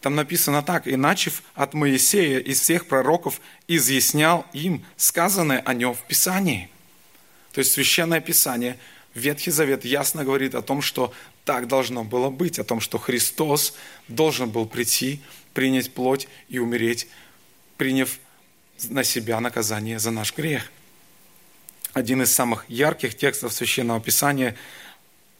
там 0.00 0.14
написано 0.14 0.62
так, 0.62 0.86
«И 0.86 0.96
начав 0.96 1.42
от 1.54 1.74
Моисея 1.74 2.38
из 2.38 2.60
всех 2.60 2.86
пророков, 2.86 3.40
изъяснял 3.68 4.46
им 4.52 4.84
сказанное 4.96 5.60
о 5.60 5.74
нем 5.74 5.94
в 5.94 6.02
Писании». 6.02 6.70
То 7.52 7.58
есть 7.60 7.72
Священное 7.72 8.20
Писание 8.20 8.78
Ветхий 9.14 9.50
Завет 9.50 9.84
ясно 9.84 10.24
говорит 10.24 10.54
о 10.54 10.62
том, 10.62 10.82
что 10.82 11.12
так 11.44 11.66
должно 11.66 12.04
было 12.04 12.30
быть, 12.30 12.58
о 12.58 12.64
том, 12.64 12.80
что 12.80 12.98
Христос 12.98 13.74
должен 14.08 14.50
был 14.50 14.66
прийти, 14.66 15.20
принять 15.52 15.92
плоть 15.92 16.28
и 16.48 16.58
умереть, 16.58 17.08
приняв 17.76 18.18
на 18.88 19.02
себя 19.02 19.40
наказание 19.40 19.98
за 19.98 20.12
наш 20.12 20.34
грех. 20.34 20.70
Один 21.92 22.22
из 22.22 22.32
самых 22.32 22.64
ярких 22.68 23.16
текстов 23.16 23.52
Священного 23.52 24.00
Писания 24.00 24.56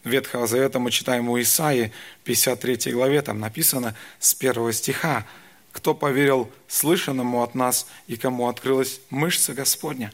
Ветхого 0.03 0.47
Завета 0.47 0.79
мы 0.79 0.89
читаем 0.89 1.29
у 1.29 1.39
Исаии, 1.39 1.91
53 2.23 2.91
главе, 2.91 3.21
там 3.21 3.39
написано 3.39 3.95
с 4.19 4.33
первого 4.33 4.73
стиха, 4.73 5.27
«Кто 5.71 5.93
поверил 5.93 6.51
слышанному 6.67 7.43
от 7.43 7.55
нас, 7.55 7.87
и 8.07 8.17
кому 8.17 8.49
открылась 8.49 8.99
мышца 9.09 9.53
Господня? 9.53 10.11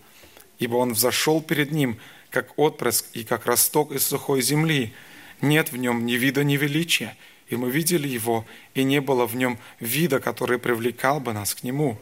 Ибо 0.59 0.75
Он 0.75 0.93
взошел 0.93 1.41
перед 1.41 1.71
Ним, 1.71 1.99
как 2.29 2.59
отпрыск 2.59 3.05
и 3.13 3.23
как 3.23 3.45
росток 3.45 3.91
из 3.91 4.05
сухой 4.05 4.41
земли. 4.41 4.93
Нет 5.41 5.71
в 5.71 5.77
Нем 5.77 6.05
ни 6.05 6.13
вида, 6.13 6.43
ни 6.43 6.57
величия, 6.57 7.15
и 7.47 7.55
мы 7.55 7.71
видели 7.71 8.07
Его, 8.07 8.45
и 8.75 8.83
не 8.83 8.99
было 8.99 9.25
в 9.25 9.35
Нем 9.35 9.57
вида, 9.79 10.19
который 10.19 10.59
привлекал 10.59 11.19
бы 11.19 11.33
нас 11.33 11.55
к 11.55 11.63
Нему». 11.63 11.97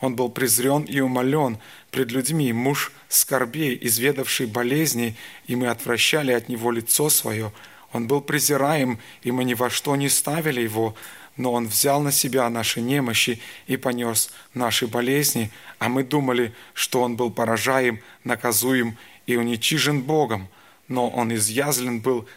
Он 0.00 0.14
был 0.14 0.28
презрен 0.28 0.82
и 0.82 1.00
умолен 1.00 1.58
пред 1.90 2.12
людьми, 2.12 2.52
муж 2.52 2.92
скорбей, 3.08 3.76
изведавший 3.80 4.46
болезней, 4.46 5.16
и 5.46 5.56
мы 5.56 5.68
отвращали 5.68 6.32
от 6.32 6.48
него 6.48 6.70
лицо 6.70 7.10
свое. 7.10 7.52
Он 7.92 8.06
был 8.06 8.20
презираем, 8.20 8.98
и 9.22 9.32
мы 9.32 9.44
ни 9.44 9.54
во 9.54 9.70
что 9.70 9.96
не 9.96 10.08
ставили 10.08 10.60
его, 10.60 10.94
но 11.36 11.52
он 11.52 11.66
взял 11.66 12.00
на 12.00 12.12
себя 12.12 12.48
наши 12.50 12.80
немощи 12.80 13.40
и 13.66 13.76
понес 13.76 14.30
наши 14.54 14.86
болезни, 14.86 15.50
а 15.78 15.88
мы 15.88 16.04
думали, 16.04 16.52
что 16.74 17.02
он 17.02 17.16
был 17.16 17.30
поражаем, 17.30 18.00
наказуем 18.24 18.96
и 19.26 19.36
уничижен 19.36 20.02
Богом, 20.02 20.48
но 20.86 21.08
он 21.08 21.34
изъязлен 21.34 22.00
был 22.00 22.28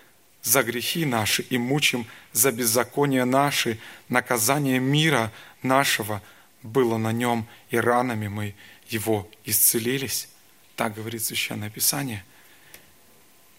за 0.41 0.63
грехи 0.63 1.05
наши 1.05 1.43
и 1.43 1.57
мучим 1.57 2.07
за 2.31 2.51
беззаконие 2.51 3.25
наши, 3.25 3.77
наказание 4.09 4.79
мира 4.79 5.31
нашего– 5.61 6.23
было 6.63 6.97
на 6.97 7.11
нем, 7.11 7.47
и 7.69 7.77
ранами 7.77 8.27
мы 8.27 8.55
его 8.87 9.29
исцелились. 9.45 10.27
Так 10.75 10.95
говорит 10.95 11.23
Священное 11.23 11.69
Писание. 11.69 12.23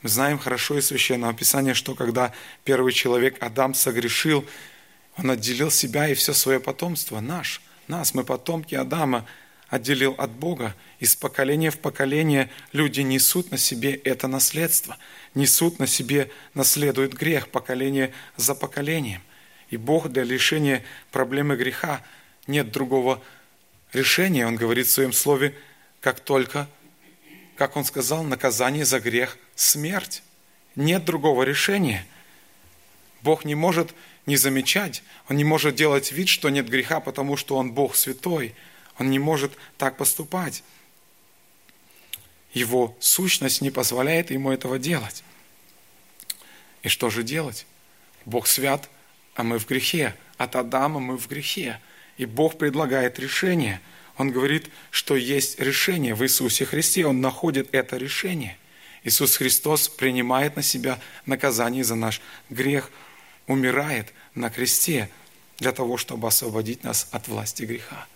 Мы 0.02 0.08
знаем 0.08 0.38
хорошо 0.38 0.78
из 0.78 0.86
Священного 0.86 1.32
Писания, 1.32 1.74
что 1.74 1.94
когда 1.94 2.32
первый 2.64 2.92
человек, 2.92 3.36
Адам, 3.40 3.74
согрешил, 3.74 4.44
он 5.16 5.30
отделил 5.30 5.70
себя 5.70 6.08
и 6.08 6.14
все 6.14 6.32
свое 6.32 6.58
потомство, 6.58 7.20
наш, 7.20 7.60
нас, 7.86 8.14
мы 8.14 8.24
потомки 8.24 8.74
Адама, 8.74 9.26
отделил 9.68 10.14
от 10.18 10.30
Бога. 10.30 10.74
Из 10.98 11.16
поколения 11.16 11.70
в 11.70 11.78
поколение 11.78 12.50
люди 12.72 13.00
несут 13.00 13.50
на 13.50 13.58
себе 13.58 13.94
это 13.94 14.26
наследство, 14.28 14.98
несут 15.34 15.78
на 15.78 15.86
себе, 15.86 16.30
наследуют 16.52 17.14
грех 17.14 17.48
поколение 17.48 18.12
за 18.36 18.54
поколением. 18.54 19.22
И 19.70 19.76
Бог 19.76 20.08
для 20.10 20.24
решения 20.24 20.84
проблемы 21.10 21.56
греха 21.56 22.02
нет 22.46 22.70
другого 22.70 23.22
решения, 23.92 24.46
он 24.46 24.56
говорит 24.56 24.86
в 24.86 24.90
своем 24.90 25.12
слове, 25.12 25.56
как 26.00 26.20
только, 26.20 26.68
как 27.56 27.76
он 27.76 27.84
сказал, 27.84 28.24
наказание 28.24 28.84
за 28.84 29.00
грех– 29.00 29.38
смерть. 29.54 30.22
Нет 30.74 31.04
другого 31.04 31.42
решения. 31.42 32.06
Бог 33.22 33.44
не 33.44 33.54
может 33.54 33.94
не 34.26 34.36
замечать, 34.36 35.02
Он 35.28 35.36
не 35.36 35.44
может 35.44 35.74
делать 35.74 36.12
вид, 36.12 36.28
что 36.28 36.48
нет 36.48 36.68
греха, 36.68 37.00
потому 37.00 37.36
что 37.36 37.56
Он 37.56 37.72
Бог 37.72 37.96
святой. 37.96 38.54
Он 38.98 39.10
не 39.10 39.18
может 39.18 39.52
так 39.78 39.96
поступать. 39.96 40.62
Его 42.52 42.96
сущность 43.00 43.62
не 43.62 43.70
позволяет 43.70 44.30
ему 44.30 44.52
этого 44.52 44.78
делать. 44.78 45.24
И 46.82 46.88
что 46.88 47.10
же 47.10 47.22
делать? 47.22 47.66
Бог 48.26 48.46
свят, 48.46 48.88
а 49.34 49.42
мы 49.42 49.58
в 49.58 49.66
грехе. 49.66 50.14
От 50.36 50.56
Адама 50.56 51.00
мы 51.00 51.16
в 51.16 51.26
грехе. 51.28 51.80
И 52.16 52.26
Бог 52.26 52.58
предлагает 52.58 53.18
решение. 53.18 53.80
Он 54.18 54.30
говорит, 54.30 54.68
что 54.90 55.16
есть 55.16 55.58
решение 55.58 56.14
в 56.14 56.22
Иисусе 56.22 56.64
Христе. 56.64 57.06
Он 57.06 57.20
находит 57.20 57.68
это 57.72 57.96
решение. 57.96 58.58
Иисус 59.04 59.36
Христос 59.36 59.88
принимает 59.88 60.56
на 60.56 60.62
себя 60.62 60.98
наказание 61.26 61.82
за 61.82 61.94
наш 61.94 62.20
грех, 62.50 62.90
умирает 63.46 64.12
на 64.34 64.50
кресте 64.50 65.10
для 65.58 65.72
того, 65.72 65.96
чтобы 65.96 66.28
освободить 66.28 66.84
нас 66.84 67.08
от 67.10 67.28
власти 67.28 67.64
греха 67.64 68.06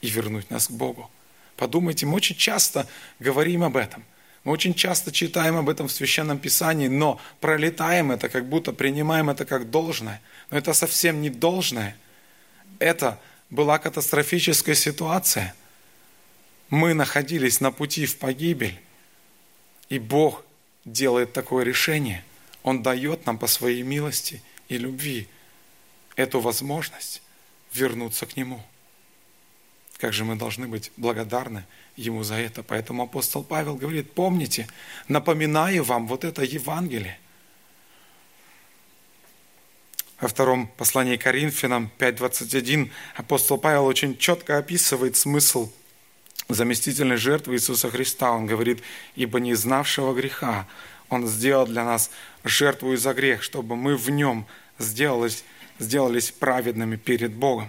и 0.00 0.08
вернуть 0.08 0.50
нас 0.50 0.68
к 0.68 0.70
Богу. 0.70 1.10
Подумайте, 1.56 2.06
мы 2.06 2.14
очень 2.14 2.36
часто 2.36 2.88
говорим 3.18 3.62
об 3.62 3.76
этом. 3.76 4.04
Мы 4.44 4.52
очень 4.52 4.74
часто 4.74 5.12
читаем 5.12 5.56
об 5.56 5.68
этом 5.68 5.86
в 5.86 5.92
Священном 5.92 6.38
Писании, 6.38 6.88
но 6.88 7.20
пролетаем 7.40 8.10
это, 8.10 8.28
как 8.28 8.48
будто 8.48 8.72
принимаем 8.72 9.30
это 9.30 9.44
как 9.44 9.70
должное. 9.70 10.20
Но 10.50 10.58
это 10.58 10.72
совсем 10.72 11.20
не 11.20 11.30
должное. 11.30 11.96
Это 12.80 13.20
была 13.52 13.78
катастрофическая 13.78 14.74
ситуация. 14.74 15.54
Мы 16.70 16.94
находились 16.94 17.60
на 17.60 17.70
пути 17.70 18.06
в 18.06 18.16
погибель, 18.16 18.80
и 19.90 19.98
Бог 19.98 20.42
делает 20.86 21.34
такое 21.34 21.62
решение. 21.62 22.24
Он 22.62 22.82
дает 22.82 23.26
нам 23.26 23.38
по 23.38 23.46
своей 23.46 23.82
милости 23.82 24.42
и 24.68 24.78
любви 24.78 25.28
эту 26.16 26.40
возможность 26.40 27.20
вернуться 27.74 28.24
к 28.24 28.36
Нему. 28.36 28.62
Как 29.98 30.14
же 30.14 30.24
мы 30.24 30.34
должны 30.36 30.66
быть 30.66 30.90
благодарны 30.96 31.66
Ему 31.94 32.22
за 32.22 32.36
это. 32.36 32.62
Поэтому 32.62 33.02
апостол 33.02 33.44
Павел 33.44 33.76
говорит, 33.76 34.12
помните, 34.12 34.66
напоминаю 35.08 35.84
вам 35.84 36.06
вот 36.08 36.24
это 36.24 36.42
Евангелие– 36.42 37.18
во 40.22 40.28
втором 40.28 40.68
послании 40.68 41.16
Коринфянам 41.16 41.90
5.21 41.98 42.90
апостол 43.16 43.58
Павел 43.58 43.86
очень 43.86 44.16
четко 44.16 44.56
описывает 44.56 45.16
смысл 45.16 45.68
заместительной 46.48 47.16
жертвы 47.16 47.56
Иисуса 47.56 47.90
Христа. 47.90 48.30
Он 48.30 48.46
говорит, 48.46 48.82
«Ибо 49.16 49.40
не 49.40 49.54
знавшего 49.54 50.14
греха 50.14 50.68
Он 51.08 51.26
сделал 51.26 51.66
для 51.66 51.84
нас 51.84 52.10
жертву 52.44 52.92
из-за 52.92 53.14
грех, 53.14 53.42
чтобы 53.42 53.74
мы 53.74 53.96
в 53.96 54.10
Нем 54.10 54.46
сделались, 54.78 55.42
сделались 55.80 56.30
праведными 56.30 56.94
перед 56.94 57.32
Богом». 57.32 57.68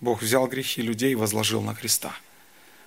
Бог 0.00 0.22
взял 0.22 0.48
грехи 0.48 0.82
людей 0.82 1.12
и 1.12 1.14
возложил 1.16 1.62
на 1.62 1.76
Христа. 1.76 2.16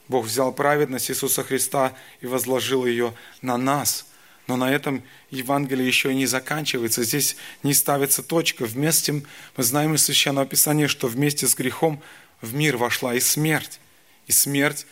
Бог 0.09 0.25
взял 0.25 0.51
праведность 0.51 1.09
Иисуса 1.09 1.41
Христа 1.41 1.93
и 2.19 2.27
возложил 2.27 2.85
ее 2.85 3.13
на 3.41 3.57
нас– 3.57 4.06
но 4.47 4.55
на 4.55 4.71
этом 4.71 5.03
Евангелие 5.29 5.85
еще 5.85 6.11
и 6.11 6.15
не 6.15 6.25
заканчивается. 6.25 7.03
Здесь 7.03 7.35
не 7.63 7.73
ставится 7.73 8.23
точка. 8.23 8.65
Вместе, 8.65 9.11
мы 9.11 9.63
знаем 9.63 9.93
из 9.93 10.05
Священного 10.05 10.45
Писания, 10.45 10.87
что 10.87 11.07
вместе 11.07 11.47
с 11.47 11.55
грехом 11.55 12.01
в 12.41 12.55
мир 12.55 12.77
вошла 12.77 13.13
и 13.13 13.19
смерть. 13.19 13.79
И 14.25 14.31
смерть, 14.31 14.87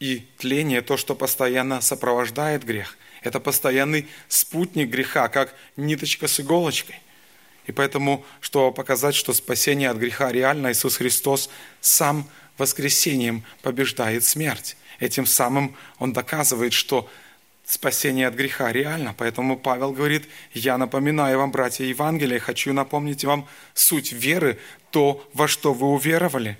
и 0.00 0.26
тление, 0.38 0.82
то, 0.82 0.96
что 0.96 1.14
постоянно 1.14 1.80
сопровождает 1.80 2.64
грех. 2.64 2.96
Это 3.22 3.40
постоянный 3.40 4.08
спутник 4.28 4.90
греха, 4.90 5.28
как 5.28 5.54
ниточка 5.76 6.26
с 6.26 6.40
иголочкой. 6.40 6.96
И 7.66 7.72
поэтому, 7.72 8.24
чтобы 8.40 8.74
показать, 8.74 9.14
что 9.14 9.32
спасение 9.32 9.88
от 9.88 9.96
греха 9.96 10.30
реально, 10.30 10.72
Иисус 10.72 10.96
Христос 10.96 11.48
сам 11.80 12.28
воскресением 12.58 13.44
побеждает 13.62 14.24
смерть. 14.24 14.76
Этим 15.00 15.26
самым 15.26 15.76
Он 15.98 16.12
доказывает, 16.12 16.72
что 16.72 17.08
спасение 17.64 18.28
от 18.28 18.34
греха 18.34 18.72
реально. 18.72 19.14
Поэтому 19.16 19.58
Павел 19.58 19.92
говорит, 19.92 20.28
я 20.52 20.78
напоминаю 20.78 21.38
вам, 21.38 21.50
братья 21.50 21.84
Евангелия, 21.84 22.38
хочу 22.38 22.72
напомнить 22.72 23.24
вам 23.24 23.48
суть 23.72 24.12
веры, 24.12 24.58
то, 24.90 25.28
во 25.32 25.48
что 25.48 25.72
вы 25.72 25.88
уверовали, 25.88 26.58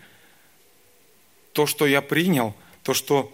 то, 1.52 1.66
что 1.66 1.86
я 1.86 2.02
принял, 2.02 2.54
то, 2.82 2.94
что 2.94 3.32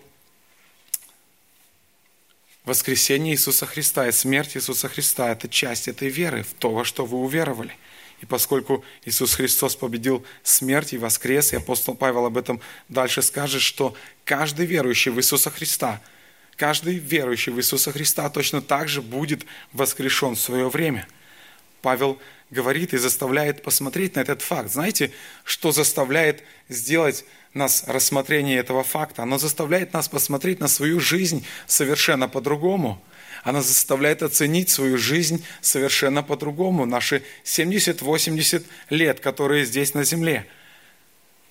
воскресение 2.65 3.35
Иисуса 3.35 3.67
Христа 3.67 4.09
и 4.09 4.13
смерть 4.13 4.57
Иисуса 4.57 4.89
Христа– 4.89 5.31
это 5.33 5.49
часть 5.49 5.89
этой 5.89 6.09
веры, 6.09 6.43
в 6.43 6.55
то, 6.55 6.71
во 6.71 6.85
что 6.85 7.07
вы 7.07 7.19
уверовали. 7.19 7.73
И 8.21 8.27
поскольку 8.27 8.85
Иисус 9.07 9.35
Христос 9.35 9.77
победил 9.77 10.27
смерть 10.43 10.93
и 10.93 10.99
воскрес, 10.99 11.55
и 11.55 11.57
апостол 11.57 11.95
Павел 11.95 12.27
об 12.27 12.37
этом 12.37 12.61
дальше 12.91 13.23
скажет, 13.23 13.63
что 13.63 13.95
каждый 14.25 14.67
верующий 14.67 15.11
в 15.11 15.19
Иисуса 15.19 15.51
Христа– 15.51 16.03
Каждый 16.61 16.99
верующий 16.99 17.53
в 17.53 17.59
Иисуса 17.59 17.91
Христа 17.91 18.29
точно 18.29 18.61
так 18.61 18.87
же 18.87 19.01
будет 19.01 19.47
воскрешен 19.73 20.35
в 20.35 20.41
свое 20.41 20.69
время. 20.69 21.09
Павел 21.81 22.19
говорит 22.51 22.93
и 22.93 22.99
заставляет 22.99 23.63
посмотреть 23.63 24.17
на 24.17 24.21
этот 24.21 24.43
факт. 24.43 24.71
Знаете, 24.71 25.11
что 25.43 25.73
заставляет 25.73 26.43
сделать 26.69 27.25
нас 27.55 27.85
рассмотрение 27.87 28.59
этого 28.59 28.85
факта? 28.85 29.23
Оно 29.23 29.39
заставляет 29.39 29.95
нас 29.95 30.11
посмотреть 30.11 30.61
на 30.61 30.69
свою 30.69 31.01
жизнь 31.01 31.47
совершенно 31.67 32.29
по-другому. 32.29 33.03
Оно 33.43 33.63
заставляет 33.63 34.23
оценить 34.23 34.69
свою 34.69 34.99
жизнь 34.99 35.43
совершенно 35.63 36.23
по-другому. 36.23 36.85
Наши 36.85 37.23
70-80 37.43 38.67
лет, 38.91 39.21
которые 39.21 39.65
здесь 39.65 39.95
на 39.95 40.05
земле. 40.05 40.47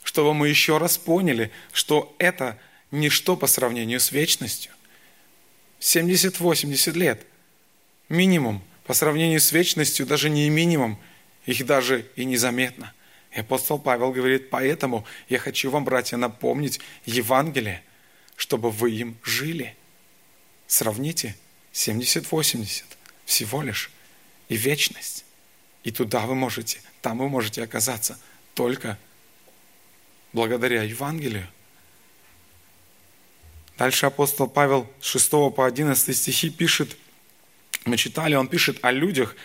Чтобы 0.04 0.36
мы 0.36 0.50
еще 0.50 0.78
раз 0.78 1.00
поняли, 1.00 1.50
что 1.74 2.16
это 2.20 2.60
ничто 2.92 3.36
по 3.36 3.48
сравнению 3.48 4.00
с 4.00 4.12
вечностью. 4.12 4.72
70-80 5.80 6.94
лет. 6.94 7.26
минимум. 8.10 8.64
По 8.86 8.94
сравнению 8.94 9.40
с 9.40 9.52
вечностью 9.52 10.08
даже 10.08 10.30
не 10.30 10.50
минимум, 10.50 11.00
их 11.46 11.64
даже 11.66 12.08
и 12.16 12.26
незаметно. 12.26 12.92
И 13.32 13.40
апостол 13.40 13.78
Павел 13.78 14.12
говорит, 14.12 14.50
поэтому 14.50 15.06
я 15.30 15.38
хочу 15.38 15.70
вам, 15.70 15.86
братья, 15.86 16.18
напомнить 16.18 16.80
Евангелие, 17.06 17.84
чтобы 18.36 18.72
вы 18.72 18.92
им 18.92 19.18
жили. 19.24 19.76
Сравните 20.66 21.36
70-80 21.74 22.84
всего 23.26 23.62
лишь 23.62 23.92
и 24.48 24.56
вечность. 24.56 25.24
И 25.84 25.92
туда 25.92 26.26
вы 26.26 26.36
можете, 26.36 26.82
там 27.02 27.20
вы 27.20 27.30
можете 27.30 27.64
оказаться 27.64 28.20
только 28.56 28.98
благодаря 30.34 30.84
Евангелию. 30.84 31.48
Дальше 33.80 34.08
апостол 34.08 34.48
Павел 34.50 34.92
с 35.00 35.08
6 35.08 35.30
по 35.56 35.66
11 35.66 36.16
стихи 36.16 36.50
пишет, 36.50 36.98
мы 37.86 37.96
читали, 37.96 38.36
он 38.36 38.50
пишет 38.50 38.78
о 38.82 38.92
людях, 38.92 39.38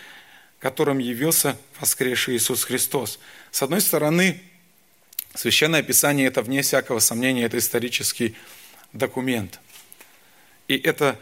которым 0.59 0.97
явился 0.97 1.57
воскресший 1.79 2.35
Иисус 2.35 2.65
Христос. 2.65 3.17
С 3.51 3.63
одной 3.63 3.79
стороны, 3.79 4.41
Священное 5.35 5.83
Писание– 5.83 6.27
это, 6.27 6.41
вне 6.41 6.63
всякого 6.63 6.99
сомнения, 6.99 7.45
это 7.45 7.57
исторический 7.57 8.35
документ. 8.91 9.61
И 10.67 10.75
это 10.75 11.17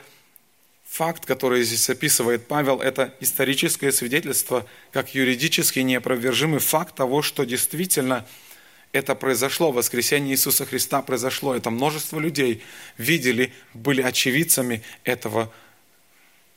факт, 0.84 1.23
который 1.23 1.62
здесь 1.62 1.88
описывает 1.91 2.47
Павел, 2.47 2.82
это 2.82 3.13
историческое 3.19 3.91
свидетельство, 3.91 4.65
как 4.91 5.13
юридически 5.13 5.80
неопровержимый 5.80 6.60
факт 6.60 6.95
того, 6.95 7.21
что 7.21 7.43
действительно 7.43 8.26
это 8.93 9.15
произошло, 9.15 9.71
воскресение 9.71 10.34
Иисуса 10.34 10.65
Христа 10.65 11.01
произошло. 11.01 11.56
Это 11.56 11.71
множество 11.71 12.19
людей 12.19 12.63
видели, 12.97 13.51
были 13.73 14.03
очевидцами 14.03 14.84
этого 15.03 15.51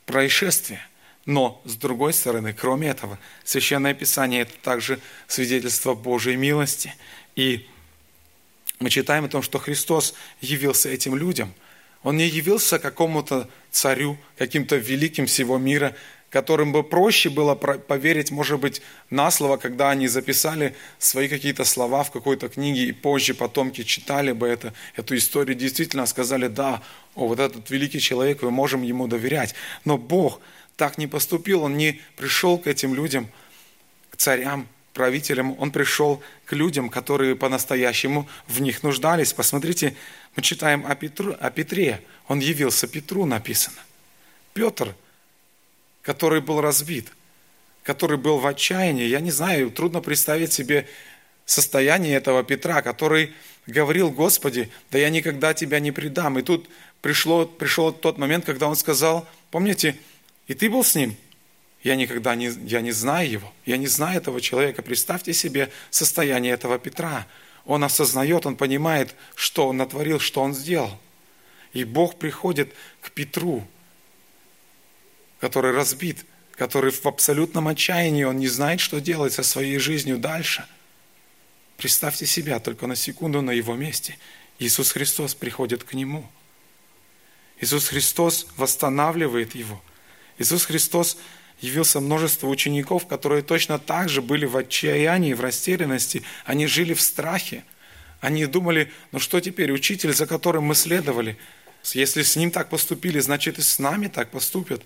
происшествия. 0.05 0.87
Но, 1.25 1.61
с 1.65 1.75
другой 1.75 2.13
стороны, 2.13 2.53
кроме 2.53 2.89
этого, 2.89 3.19
Священное 3.43 3.95
Писание– 3.95 4.41
это 4.43 4.53
также 4.61 4.99
свидетельство 5.27 5.95
Божьей 5.95 6.35
милости. 6.35 6.93
И 7.35 7.67
мы 8.79 8.91
читаем 8.91 9.25
о 9.25 9.29
том, 9.29 9.41
что 9.41 9.57
Христос 9.57 10.13
явился 10.39 10.89
этим 10.89 11.15
людям. 11.15 11.53
Он 12.03 12.17
не 12.17 12.27
явился 12.27 12.77
какому-то 12.77 13.49
царю, 13.71 14.17
каким-то 14.37 14.75
великим 14.75 15.25
всего 15.25 15.57
мира, 15.57 15.95
которым 16.29 16.73
бы 16.73 16.83
проще 16.83 17.29
было 17.29 17.55
поверить, 17.55 18.31
может 18.31 18.59
быть, 18.59 18.81
на 19.09 19.31
слово, 19.31 19.57
когда 19.57 19.91
они 19.91 20.07
записали 20.07 20.75
свои 20.99 21.27
какие-то 21.27 21.63
слова 21.63 22.03
в 22.03 22.11
какой-то 22.11 22.49
книге, 22.49 22.85
и 22.85 22.91
позже 22.91 23.33
потомки 23.33 23.83
читали 23.83 24.33
бы 24.33 24.47
это, 24.47 24.73
эту 24.95 25.15
историю, 25.15 25.55
действительно 25.55 26.05
сказали, 26.05 26.47
да, 26.47 26.81
о, 27.15 27.27
вот 27.27 27.39
этот 27.39 27.69
великий 27.69 27.99
человек, 27.99 28.41
мы 28.41 28.51
можем 28.51 28.81
ему 28.81 29.07
доверять. 29.07 29.55
Но 29.85 29.97
Бог 29.97 30.41
так 30.75 30.97
не 30.97 31.07
поступил, 31.07 31.63
Он 31.63 31.77
не 31.77 32.01
пришел 32.17 32.57
к 32.57 32.67
этим 32.67 32.93
людям, 32.93 33.29
к 34.11 34.17
царям, 34.17 34.67
правителям, 34.93 35.57
Он 35.59 35.71
пришел 35.71 36.21
к 36.45 36.53
людям, 36.53 36.89
которые 36.89 37.35
по-настоящему 37.35 38.27
в 38.47 38.59
них 38.59 38.83
нуждались. 38.83 39.31
Посмотрите, 39.31 39.95
мы 40.35 40.43
читаем 40.43 40.85
о, 40.85 40.93
Петру, 40.95 41.35
о 41.39 41.49
Петре, 41.51 42.01
он 42.27 42.39
явился 42.39 42.87
Петру, 42.87 43.25
написано. 43.25 43.77
Петр, 44.53 44.93
который 46.07 46.39
был 46.39 46.61
разбит, 46.61 47.11
который 47.83 48.17
был 48.17 48.37
в 48.37 48.47
отчаянии, 48.47 49.07
я 49.07 49.19
не 49.19 49.29
знаю, 49.29 49.69
трудно 49.69 49.99
представить 49.99 50.53
себе 50.53 50.87
состояние 51.45 52.15
этого 52.15 52.45
Петра, 52.45 52.81
который 52.81 53.33
говорил, 53.65 54.09
Господи, 54.09 54.71
да 54.89 54.99
я 54.99 55.09
никогда 55.09 55.53
Тебя 55.53 55.81
не 55.81 55.91
предам. 55.91 56.39
И 56.39 56.43
тут 56.43 56.69
пришло, 57.01 57.45
пришел 57.45 57.91
тот 57.91 58.17
момент, 58.17 58.45
когда 58.45 58.69
он 58.69 58.77
сказал, 58.77 59.27
помните, 59.51 59.97
и 60.47 60.53
ты 60.53 60.69
был 60.69 60.85
с 60.85 60.95
ним? 60.95 61.13
Я 61.83 61.97
никогда 61.97 62.35
не, 62.35 62.51
я 62.63 62.79
не 62.79 62.93
знаю 62.93 63.29
его, 63.29 63.53
я 63.65 63.75
не 63.75 63.87
знаю 63.87 64.19
этого 64.19 64.39
человека. 64.39 64.81
Представьте 64.83 65.33
себе 65.33 65.69
состояние 65.89 66.53
этого 66.53 66.79
Петра. 66.79 67.27
Он 67.65 67.83
осознает, 67.83 68.45
он 68.45 68.55
понимает, 68.55 69.13
что 69.35 69.67
он 69.67 69.75
натворил, 69.75 70.21
что 70.21 70.41
он 70.41 70.53
сделал. 70.53 70.97
И 71.73 71.83
Бог 71.83 72.15
приходит 72.17 72.71
к 73.01 73.11
Петру, 73.11 73.67
который 75.39 75.71
разбит, 75.71 76.25
который 76.53 76.91
в 76.91 77.05
абсолютном 77.05 77.67
отчаянии, 77.67 78.23
он 78.23 78.37
не 78.37 78.47
знает, 78.47 78.79
что 78.79 78.99
делать 78.99 79.33
со 79.33 79.43
своей 79.43 79.77
жизнью 79.77 80.17
дальше. 80.17 80.65
Представьте 81.77 82.25
себя 82.25 82.59
только 82.59 82.87
на 82.87 82.95
секунду 82.95 83.41
на 83.41 83.51
его 83.51 83.75
месте. 83.75 84.17
Иисус 84.57 84.91
Христос 84.91 85.35
приходит 85.35 85.83
к 85.83 85.93
нему. 85.93 86.27
Иисус 87.59 87.87
Христос 87.87 88.47
восстанавливает 88.57 89.53
его. 89.53 89.81
Иисус 90.39 90.65
Христос 90.65 91.17
явился 91.61 91.99
множество 91.99 92.47
учеников, 92.47 93.07
которые 93.07 93.41
точно 93.43 93.79
так 93.79 94.09
же 94.09 94.21
были 94.21 94.45
в 94.45 94.57
отчаянии, 94.57 95.33
в 95.33 95.41
растерянности. 95.41 96.23
Они 96.45 96.67
жили 96.67 96.93
в 96.93 97.01
страхе. 97.01 97.63
Они 98.19 98.45
думали, 98.47 98.91
ну 99.11 99.19
что 99.19 99.39
теперь, 99.39 99.71
учитель, 99.71 100.13
за 100.13 100.25
которым 100.25 100.65
мы 100.65 100.75
следовали, 100.75 101.37
если 101.93 102.23
с 102.23 102.35
ним 102.35 102.51
так 102.51 102.69
поступили, 102.69 103.19
значит 103.19 103.59
и 103.59 103.61
с 103.61 103.79
нами 103.79 104.07
так 104.07 104.31
поступят. 104.31 104.81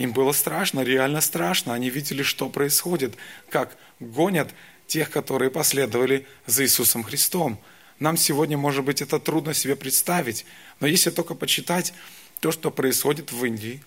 Им 0.00 0.12
было 0.14 0.32
страшно, 0.32 0.80
реально 0.80 1.20
страшно. 1.20 1.74
Они 1.74 1.90
видели, 1.90 2.22
что 2.22 2.48
происходит, 2.48 3.16
как 3.50 3.76
гонят 3.98 4.48
тех, 4.86 5.10
которые 5.10 5.50
последовали 5.50 6.26
за 6.46 6.64
Иисусом 6.64 7.02
Христом. 7.02 7.60
Нам 7.98 8.16
сегодня, 8.16 8.56
может 8.56 8.82
быть, 8.82 9.02
это 9.02 9.18
трудно 9.18 9.52
себе 9.52 9.76
представить, 9.76 10.46
но 10.80 10.86
если 10.86 11.10
только 11.10 11.34
почитать 11.34 11.92
то, 12.40 12.50
что 12.50 12.70
происходит 12.70 13.30
в 13.30 13.44
Индии, 13.44 13.82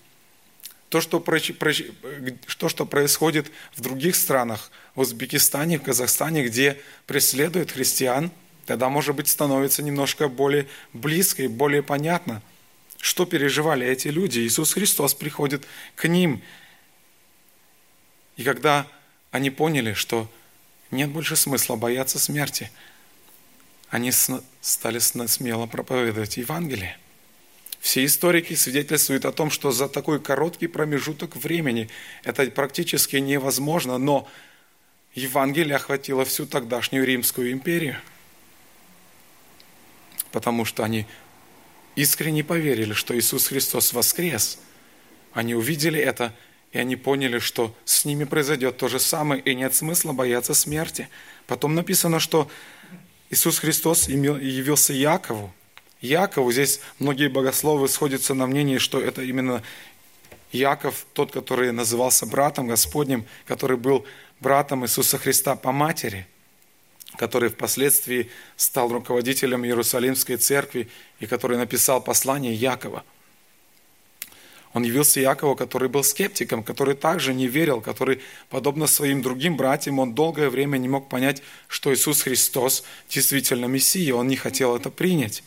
то, 0.88 1.00
что, 1.00 1.18
то, 1.18 2.68
что 2.68 2.86
происходит 2.86 3.50
в 3.74 3.80
других 3.80 4.14
странах, 4.14 4.70
в 4.94 5.00
Узбекистане, 5.00 5.80
в 5.80 5.82
Казахстане, 5.82 6.44
где 6.44 6.80
преследуют 7.08 7.72
христиан, 7.72 8.30
тогда, 8.66 8.88
может 8.88 9.16
быть, 9.16 9.26
становится 9.26 9.82
немножко 9.82 10.28
более 10.28 10.68
близко 10.92 11.42
и 11.42 11.48
более 11.48 11.82
понятно, 11.82 12.40
что 13.04 13.26
переживали 13.26 13.86
эти 13.86 14.08
люди. 14.08 14.40
Иисус 14.40 14.72
Христос 14.72 15.12
приходит 15.12 15.66
к 15.94 16.08
ним. 16.08 16.40
И 18.38 18.42
когда 18.42 18.86
они 19.30 19.50
поняли, 19.50 19.92
что 19.92 20.26
нет 20.90 21.10
больше 21.10 21.36
смысла 21.36 21.76
бояться 21.76 22.18
смерти, 22.18 22.70
они 23.90 24.10
стали 24.10 25.00
смело 25.00 25.66
проповедовать 25.66 26.38
Евангелие. 26.38 26.96
Все 27.78 28.06
историки 28.06 28.54
свидетельствуют 28.54 29.26
о 29.26 29.32
том, 29.32 29.50
что 29.50 29.70
за 29.70 29.86
такой 29.86 30.18
короткий 30.18 30.66
промежуток 30.66 31.36
времени 31.36 31.90
это 32.22 32.50
практически 32.50 33.16
невозможно, 33.16 33.98
но 33.98 34.26
Евангелие 35.14 35.76
охватило 35.76 36.24
всю 36.24 36.46
тогдашнюю 36.46 37.04
Римскую 37.04 37.52
империю, 37.52 37.98
потому 40.32 40.64
что 40.64 40.84
они 40.84 41.06
искренне 41.96 42.44
поверили, 42.44 42.92
что 42.92 43.16
Иисус 43.18 43.48
Христос 43.48 43.92
воскрес. 43.92 44.58
Они 45.32 45.54
увидели 45.54 46.00
это, 46.00 46.34
и 46.72 46.78
они 46.78 46.96
поняли, 46.96 47.38
что 47.38 47.74
с 47.84 48.04
ними 48.04 48.24
произойдет 48.24 48.76
то 48.76 48.88
же 48.88 48.98
самое, 48.98 49.40
и 49.40 49.54
нет 49.54 49.74
смысла 49.74 50.12
бояться 50.12 50.54
смерти. 50.54 51.08
Потом 51.46 51.74
написано, 51.74 52.20
что 52.20 52.50
Иисус 53.30 53.58
Христос 53.58 54.08
явился 54.08 54.92
Якову, 54.92 55.52
Якову. 56.00 56.52
Здесь 56.52 56.80
многие 56.98 57.28
богословы 57.28 57.88
сходятся 57.88 58.34
на 58.34 58.46
мнении, 58.46 58.78
что 58.78 59.00
это 59.00 59.22
именно 59.22 59.62
Яков, 60.52 61.06
тот, 61.14 61.32
который 61.32 61.72
назывался 61.72 62.26
братом 62.26 62.68
Господним, 62.68 63.24
который 63.46 63.76
был 63.76 64.06
братом 64.40 64.84
Иисуса 64.84 65.18
Христа 65.18 65.56
по 65.56 65.72
матери, 65.72 66.26
который 67.16 67.48
впоследствии 67.48 68.30
стал 68.56 68.88
руководителем 68.88 69.64
Иерусалимской 69.64 70.36
церкви 70.36 70.88
и 71.20 71.26
который 71.26 71.56
написал 71.56 72.02
послание 72.02 72.54
Якова. 72.54 73.04
Он 74.72 74.82
явился 74.82 75.20
Якову, 75.20 75.54
который 75.54 75.88
был 75.88 76.02
скептиком, 76.02 76.64
который 76.64 76.96
также 76.96 77.32
не 77.32 77.46
верил, 77.46 77.80
который, 77.80 78.20
подобно 78.50 78.88
своим 78.88 79.22
другим 79.22 79.56
братьям, 79.56 80.00
он 80.00 80.14
долгое 80.14 80.50
время 80.50 80.78
не 80.78 80.88
мог 80.88 81.08
понять, 81.08 81.42
что 81.68 81.94
Иисус 81.94 82.22
Христос 82.22 82.82
действительно 83.08 83.66
Мессия, 83.66 84.12
он 84.14 84.26
не 84.26 84.34
хотел 84.34 84.74
это 84.74 84.90
принять. 84.90 85.44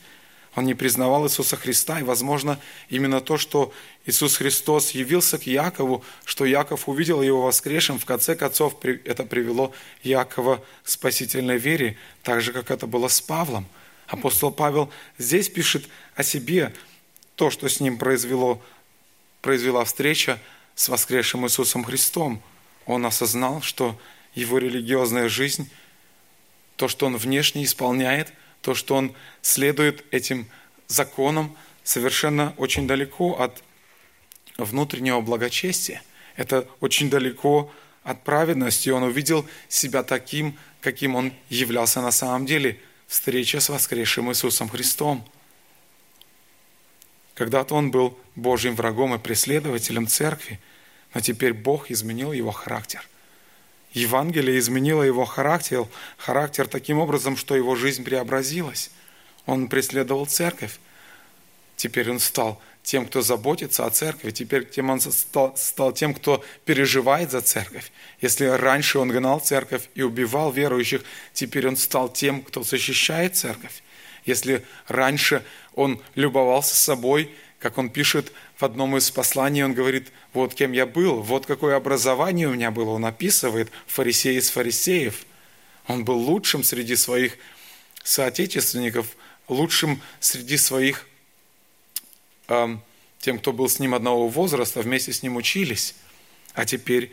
Он 0.57 0.65
не 0.65 0.73
признавал 0.73 1.27
Иисуса 1.27 1.55
Христа, 1.55 1.99
и, 1.99 2.03
возможно, 2.03 2.59
именно 2.89 3.21
то, 3.21 3.37
что 3.37 3.71
Иисус 4.07 4.37
Христос 4.37 4.89
явился 4.89 5.37
к 5.37 5.43
Якову, 5.43 6.03
что 6.25 6.45
Яков 6.45 6.89
увидел 6.89 7.21
его 7.21 7.43
воскресшим, 7.43 7.99
в 7.99 8.05
конце 8.05 8.35
концов 8.35 8.75
это 8.83 9.23
привело 9.23 9.71
Якова 10.01 10.63
к 10.83 10.89
спасительной 10.89 11.59
вере, 11.59 11.95
так 12.23 12.41
же, 12.41 12.53
как 12.53 12.71
это 12.71 12.87
было 12.87 13.07
с 13.07 13.21
Павлом. 13.21 13.67
Апостол 14.07 14.51
Павел 14.51 14.89
здесь 15.19 15.47
пишет 15.47 15.87
о 16.15 16.23
себе, 16.23 16.73
то, 17.35 17.51
что 17.51 17.69
с 17.69 17.79
ним 17.79 17.99
произвело, 17.99 18.59
произвела 19.43 19.85
встреча 19.85 20.39
с 20.73 20.89
воскресшим 20.89 21.45
Иисусом 21.45 21.83
Христом. 21.83 22.41
Он 22.87 23.05
осознал, 23.05 23.61
что 23.61 23.95
его 24.33 24.57
религиозная 24.57 25.29
жизнь, 25.29 25.69
то, 26.77 26.87
что 26.87 27.05
он 27.05 27.15
внешне 27.15 27.63
исполняет– 27.63 28.33
то, 28.61 28.73
что 28.75 28.95
он 28.95 29.13
следует 29.41 30.03
этим 30.11 30.47
законам 30.87 31.55
совершенно 31.83 32.53
очень 32.57 32.87
далеко 32.87 33.39
от 33.39 33.63
внутреннего 34.57 35.21
благочестия. 35.21 36.01
Это 36.35 36.67
очень 36.79 37.09
далеко 37.09 37.71
от 38.03 38.23
праведности. 38.23 38.89
Он 38.89 39.03
увидел 39.03 39.47
себя 39.67 40.03
таким, 40.03 40.57
каким 40.81 41.15
он 41.15 41.33
являлся 41.49 42.01
на 42.01 42.11
самом 42.11 42.45
деле. 42.45 42.79
Встреча 43.07 43.59
с 43.59 43.69
воскресшим 43.69 44.29
Иисусом 44.29 44.69
Христом. 44.69 45.25
Когда-то 47.35 47.75
он 47.75 47.91
был 47.91 48.17
Божьим 48.35 48.75
врагом 48.75 49.13
и 49.13 49.19
преследователем 49.19 50.07
церкви, 50.07 50.59
но 51.13 51.21
теперь 51.21 51.53
Бог 51.53 51.89
изменил 51.91 52.33
его 52.33 52.51
характер. 52.51 53.07
Евангелие 53.93 54.59
изменило 54.59 55.03
его 55.03 55.25
характер, 55.25 55.85
характер 56.17 56.67
таким 56.67 56.99
образом, 56.99 57.37
что 57.37 57.55
его 57.55 57.75
жизнь 57.75 58.03
преобразилась. 58.03 58.91
Он 59.45 59.67
преследовал 59.69 60.25
церковь. 60.25 60.79
Теперь 61.75 62.09
он 62.11 62.19
стал 62.19 62.61
тем, 62.87 63.05
кто 63.05 63.21
заботится 63.21 63.85
о 63.85 63.89
церкви, 63.89 64.31
теперь 64.31 64.65
тем 64.65 64.89
он 64.89 65.01
стал, 65.01 65.55
стал 65.57 65.91
тем, 65.91 66.13
кто 66.13 66.43
переживает 66.63 67.31
за 67.31 67.41
церковь. 67.41 67.91
Если 68.21 68.45
раньше 68.45 68.97
он 68.97 69.09
гнал 69.09 69.41
церковь 69.41 69.89
и 69.93 70.01
убивал 70.03 70.51
верующих, 70.51 71.03
теперь 71.33 71.67
он 71.67 71.75
стал 71.75 72.07
тем, 72.07 72.41
кто 72.41 72.63
защищает 72.63 73.35
церковь. 73.35 73.83
Если 74.25 74.65
раньше 74.87 75.43
он 75.75 76.01
любовался 76.15 76.75
собой, 76.75 77.29
как 77.59 77.77
он 77.77 77.89
пишет 77.89 78.31
в 78.57 78.63
одном 78.63 78.97
из 78.97 79.11
посланий, 79.11 79.63
он 79.63 79.73
говорит, 79.73 80.11
вот 80.33 80.55
кем 80.55 80.71
я 80.71 80.87
был, 80.87 81.21
вот 81.21 81.45
какое 81.45 81.75
образование 81.75 82.47
у 82.47 82.53
меня 82.53 82.71
было. 82.71 82.89
Он 82.89 83.05
описывает 83.05 83.71
фарисей 83.85 84.37
из 84.37 84.49
фарисеев. 84.49 85.25
Он 85.87 86.03
был 86.03 86.17
лучшим 86.17 86.63
среди 86.63 86.95
своих 86.95 87.37
соотечественников, 88.03 89.15
лучшим 89.47 90.01
среди 90.19 90.57
своих 90.57 91.05
тем, 93.19 93.39
кто 93.39 93.53
был 93.53 93.69
с 93.69 93.79
ним 93.79 93.93
одного 93.93 94.27
возраста, 94.27 94.81
вместе 94.81 95.13
с 95.13 95.21
ним 95.21 95.35
учились. 95.35 95.95
А 96.53 96.65
теперь 96.65 97.11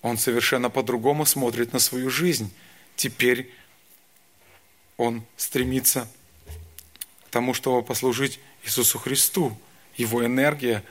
он 0.00 0.16
совершенно 0.16 0.70
по-другому 0.70 1.26
смотрит 1.26 1.74
на 1.74 1.80
свою 1.80 2.08
жизнь. 2.08 2.50
Теперь 2.96 3.52
он 4.96 5.22
стремится 5.36 6.08
к 7.26 7.30
тому, 7.30 7.52
чтобы 7.52 7.82
послужить 7.82 8.40
Иисусу 8.64 8.98
Христу. 8.98 9.56
Его 9.98 10.24
энергия, 10.24 10.82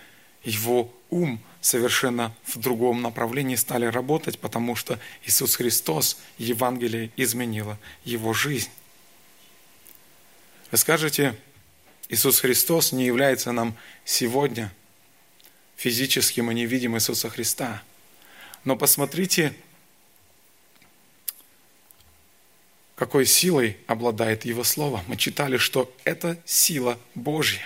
его 0.43 0.93
ум 1.09 1.41
совершенно 1.61 2.35
в 2.43 2.57
другом 2.59 3.01
направлении 3.01 3.55
стали 3.55 3.85
работать, 3.85 4.37
потому 4.37 4.75
что 4.75 4.99
Иисус 5.25 5.55
Христос, 5.55 6.19
Евангелие 6.37 7.09
изменило 7.17 7.79
его 8.03 8.33
жизнь. 8.33 8.69
Вы 10.71 10.77
скажете, 10.77 11.35
Иисус 12.09 12.39
Христос 12.39 12.91
не 12.91 13.05
является 13.05 13.51
нам 13.51 13.75
сегодня 14.05 14.71
физически, 15.75 16.41
мы 16.41 16.53
не 16.53 16.65
видим 16.65 16.95
Иисуса 16.95 17.29
Христа. 17.29 17.81
Но 18.63 18.75
посмотрите, 18.75 19.53
какой 22.95 23.25
силой 23.25 23.77
обладает 23.87 24.43
Его 24.43 24.63
Слово. 24.63 25.03
Мы 25.07 25.15
читали, 25.17 25.57
что 25.57 25.93
это 26.03 26.37
сила 26.45 26.99
Божья. 27.13 27.61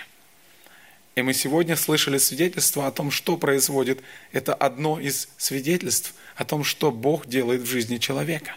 И 1.14 1.22
мы 1.22 1.34
сегодня 1.34 1.76
слышали 1.76 2.16
свидетельство 2.18 2.86
о 2.86 2.90
том, 2.90 3.10
что 3.10 3.36
происходит. 3.36 4.00
Это 4.32 4.54
одно 4.54 4.98
из 4.98 5.28
свидетельств 5.36 6.14
о 6.36 6.44
том, 6.44 6.64
что 6.64 6.90
Бог 6.90 7.26
делает 7.26 7.62
в 7.62 7.66
жизни 7.66 7.98
человека. 7.98 8.56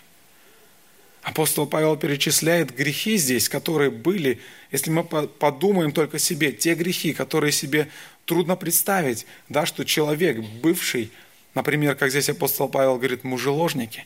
Апостол 1.21 1.65
Павел 1.65 1.97
перечисляет 1.97 2.73
грехи 2.73 3.17
здесь, 3.17 3.49
которые 3.49 3.89
были, 3.89 4.39
если 4.71 4.91
мы 4.91 5.03
подумаем 5.03 5.91
только 5.91 6.19
себе, 6.19 6.51
те 6.51 6.75
грехи, 6.75 7.13
которые 7.13 7.51
себе 7.51 7.89
трудно 8.25 8.55
представить, 8.55 9.25
да, 9.49 9.65
что 9.65 9.83
человек, 9.83 10.37
бывший, 10.37 11.11
например, 11.55 11.95
как 11.95 12.11
здесь 12.11 12.29
апостол 12.29 12.69
Павел 12.69 12.97
говорит, 12.97 13.23
мужеложники, 13.23 14.05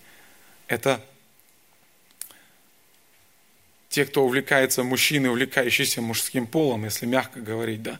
это 0.67 1.05
те, 3.89 4.05
кто 4.05 4.23
увлекается, 4.23 4.83
мужчины, 4.83 5.29
увлекающиеся 5.29 6.01
мужским 6.01 6.47
полом, 6.47 6.85
если 6.85 7.05
мягко 7.05 7.41
говорить, 7.41 7.83
да, 7.83 7.99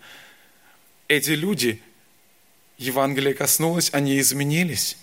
эти 1.10 1.32
люди, 1.32 1.82
Евангелие 2.78 3.34
коснулось, 3.34 3.90
они 3.94 4.18
изменились. 4.20 4.98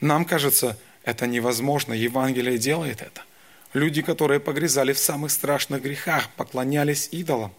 Нам 0.00 0.24
кажется, 0.24 0.76
это 1.04 1.28
невозможно, 1.28 1.92
Евангелие 1.92 2.58
делает 2.58 3.00
это– 3.00 3.22
Люди, 3.74 4.02
которые 4.02 4.38
погрязали 4.38 4.92
в 4.92 4.98
самых 4.98 5.32
страшных 5.32 5.82
грехах, 5.82 6.30
поклонялись 6.36 7.08
идолам. 7.10 7.52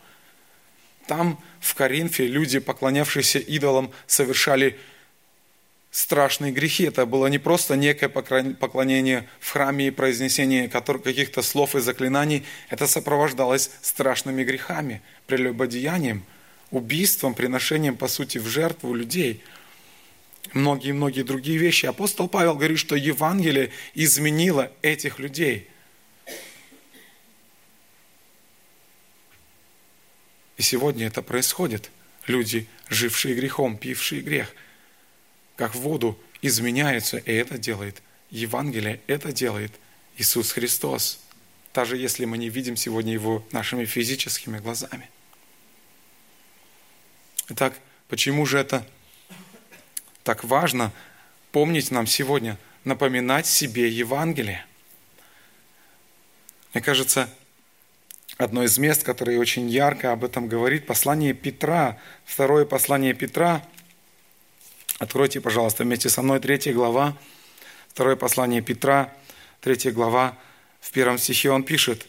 Там, 1.08 1.44
в 1.60 1.76
Коринфе, 1.76 2.26
люди, 2.26 2.60
поклонявшиеся 2.60 3.40
идолам, 3.40 3.92
совершали 4.08 4.80
страшные 5.92 6.54
грехи. 6.54 6.86
Это 6.86 7.06
было 7.06 7.28
не 7.28 7.38
просто 7.38 7.76
некое 7.76 8.08
поклонение 8.08 9.28
в 9.42 9.52
храме 9.52 9.88
и 9.88 9.92
произнесение 9.92 10.70
каких-то 10.70 11.42
слов 11.42 11.76
и 11.76 11.82
заклинаний. 11.82 12.46
Это 12.70 12.88
сопровождалось 12.88 13.70
страшными 13.82 14.46
грехами, 14.46 15.02
прелюбодеянием, 15.28 16.24
убийством, 16.76 17.34
приношением, 17.34 17.98
по 17.98 18.08
сути, 18.08 18.38
в 18.38 18.48
жертву 18.48 18.94
людей. 18.94 19.44
Многие-многие 20.54 21.24
другие 21.24 21.58
вещи. 21.58 21.86
Апостол 21.86 22.28
Павел 22.28 22.56
говорит, 22.56 22.80
что 22.80 22.96
Евангелие 22.96 23.72
изменило 23.94 24.72
этих 24.82 25.20
людей– 25.20 25.68
И 30.58 30.62
сегодня 30.62 31.08
это 31.08 31.22
происходит. 31.22 31.92
Люди, 32.28 32.68
жившие 32.90 33.36
грехом, 33.36 33.78
пившие 33.78 34.22
грех, 34.22 34.54
как 35.56 35.76
в 35.76 35.80
воду 35.80 36.20
изменяются, 36.42 37.18
и 37.18 37.32
это 37.34 37.58
делает 37.58 38.02
Евангелие, 38.30 39.02
это 39.08 39.32
делает 39.32 39.72
Иисус 40.18 40.52
Христос, 40.52 41.20
даже 41.74 41.98
если 41.98 42.26
мы 42.26 42.38
не 42.38 42.50
видим 42.50 42.78
сегодня 42.78 43.14
Его 43.14 43.46
нашими 43.52 43.86
физическими 43.86 44.60
глазами. 44.60 45.10
Итак, 47.48 47.74
почему 48.08 48.46
же 48.48 48.58
это 48.58 48.86
так 50.24 50.44
важно 50.44 50.92
помнить 51.52 51.92
нам 51.92 52.08
сегодня, 52.08 52.58
напоминать 52.84 53.46
себе 53.46 53.88
Евангелие? 53.88 54.66
Мне 56.74 56.82
кажется, 56.82 57.30
одно 58.38 58.64
из 58.64 58.80
мест, 58.80 59.04
которое 59.04 59.38
очень 59.38 59.70
ярко 59.70 60.12
об 60.12 60.24
этом 60.24 60.48
говорит, 60.48 60.88
послание 60.88 61.34
Петра, 61.34 62.00
второе 62.26 62.66
послание 62.66 63.14
Петра. 63.14 63.64
Откройте, 64.98 65.40
пожалуйста, 65.40 65.84
вместе 65.84 66.10
со 66.10 66.24
мной 66.24 66.40
третья 66.40 66.74
глава, 66.74 67.16
второе 67.90 68.16
послание 68.16 68.62
Петра, 68.62 69.14
третья 69.62 69.92
глава, 69.92 70.36
в 70.82 70.92
первом 70.92 71.20
стихе 71.20 71.52
он 71.52 71.64
пишет, 71.64 72.08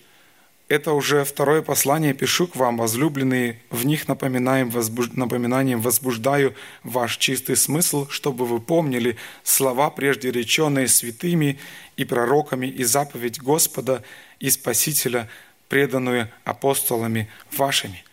«Это 0.69 0.93
уже 0.93 1.25
второе 1.25 1.63
послание 1.63 2.13
пишу 2.13 2.49
к 2.49 2.57
вам, 2.57 2.77
возлюбленные, 2.77 3.61
в 3.71 3.87
них 3.87 4.09
напоминаем, 4.09 4.71
возбуж... 4.71 5.11
напоминанием 5.13 5.81
возбуждаю 5.81 6.55
ваш 6.83 7.19
чистый 7.19 7.57
смысл, 7.57 8.09
чтобы 8.09 8.47
вы 8.47 8.61
помнили 8.61 9.17
слова, 9.45 9.91
прежде 9.91 10.33
реченные 10.33 10.89
святыми 10.89 11.59
и 11.97 12.05
пророками, 12.05 12.67
и 12.67 12.85
заповедь 12.85 13.41
Господа 13.41 14.03
и 14.41 14.51
Спасителя– 14.51 15.29
преданную 15.69 16.31
апостолами 16.45 17.29
вашими. 17.53 18.05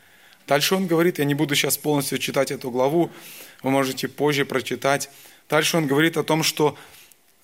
Дальше 0.48 0.76
он 0.76 0.88
говорит, 0.88 1.20
я 1.20 1.26
не 1.26 1.36
буду 1.36 1.56
сейчас 1.56 1.78
полностью 1.78 2.18
читать 2.18 2.52
эту 2.52 2.70
главу, 2.70 3.12
вы 3.62 3.70
можете 3.70 4.08
позже 4.08 4.46
прочитать. 4.46 5.10
Дальше 5.50 5.78
он 5.78 5.88
говорит 5.88 6.18
о 6.18 6.24
том, 6.24 6.44
что, 6.44 6.76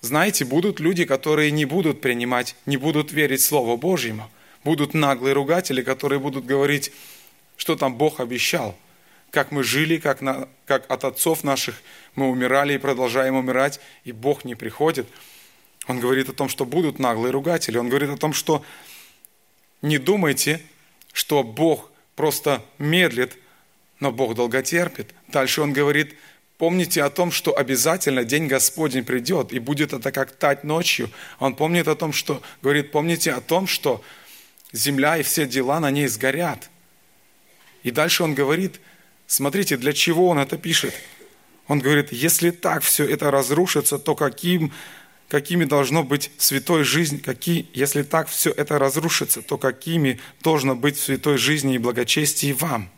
знаете, 0.00 0.44
будут 0.44 0.80
люди, 0.80 1.04
которые 1.04 1.50
не 1.50 1.64
будут 1.64 2.00
принимать, 2.00 2.56
не 2.66 2.76
будут 2.76 3.12
верить 3.12 3.42
Слову 3.42 3.76
Божьему. 3.76 4.30
Будут 4.64 4.94
наглые 4.94 5.32
ругатели, 5.32 5.82
которые 5.82 6.18
будут 6.18 6.44
говорить, 6.44 6.92
что 7.56 7.76
там 7.76 7.94
Бог 7.94 8.20
обещал, 8.20 8.76
как 9.30 9.52
мы 9.52 9.62
жили, 9.62 9.98
как, 9.98 10.20
на, 10.20 10.48
как 10.66 10.90
от 10.90 11.04
отцов 11.04 11.44
наших 11.44 11.82
мы 12.14 12.28
умирали 12.28 12.74
и 12.74 12.78
продолжаем 12.78 13.36
умирать, 13.36 13.80
и 14.04 14.12
Бог 14.12 14.44
не 14.44 14.54
приходит. 14.54 15.06
Он 15.86 16.00
говорит 16.00 16.28
о 16.28 16.32
том, 16.32 16.48
что 16.48 16.64
будут 16.64 16.98
наглые 16.98 17.32
ругатели. 17.32 17.78
Он 17.78 17.88
говорит 17.88 18.10
о 18.10 18.16
том, 18.16 18.32
что 18.32 18.64
не 19.82 19.98
думайте, 19.98 20.60
что 21.12 21.42
Бог 21.42 21.90
просто 22.16 22.62
медлит, 22.78 23.36
но 23.98 24.12
Бог 24.12 24.34
долготерпит. 24.34 25.14
Дальше 25.28 25.62
он 25.62 25.72
говорит, 25.72 26.16
помните 26.58 27.02
о 27.02 27.10
том, 27.10 27.30
что 27.30 27.56
обязательно 27.56 28.24
день 28.24 28.46
Господень 28.46 29.04
придет, 29.04 29.52
и 29.52 29.58
будет 29.58 29.92
это 29.92 30.12
как 30.12 30.32
тать 30.32 30.64
ночью. 30.64 31.10
Он 31.38 31.54
помнит 31.54 31.88
о 31.88 31.96
том, 31.96 32.12
что, 32.12 32.42
говорит, 32.62 32.92
помните 32.92 33.32
о 33.32 33.40
том, 33.40 33.66
что 33.66 34.02
земля 34.72 35.16
и 35.18 35.22
все 35.22 35.46
дела 35.46 35.80
на 35.80 35.90
ней 35.90 36.06
сгорят. 36.06 36.70
И 37.82 37.90
дальше 37.90 38.22
он 38.22 38.34
говорит, 38.34 38.80
смотрите, 39.26 39.76
для 39.76 39.92
чего 39.92 40.28
он 40.28 40.38
это 40.38 40.58
пишет. 40.58 40.94
Он 41.66 41.78
говорит, 41.78 42.12
если 42.12 42.50
так 42.50 42.82
все 42.82 43.04
это 43.04 43.30
разрушится, 43.30 43.98
то 43.98 44.14
каким 44.14 44.72
какими 45.30 45.64
должно 45.64 46.02
быть 46.02 46.32
святой 46.38 46.82
жизнь, 46.82 47.22
какие, 47.22 47.68
если 47.72 48.02
так 48.02 48.28
все 48.28 48.50
это 48.50 48.80
разрушится, 48.80 49.42
то 49.42 49.58
какими 49.58 50.18
должно 50.42 50.74
быть 50.74 50.96
в 50.96 51.02
святой 51.02 51.38
жизни 51.38 51.76
и 51.76 51.78
благочестии 51.78 52.52
вам? 52.52 52.90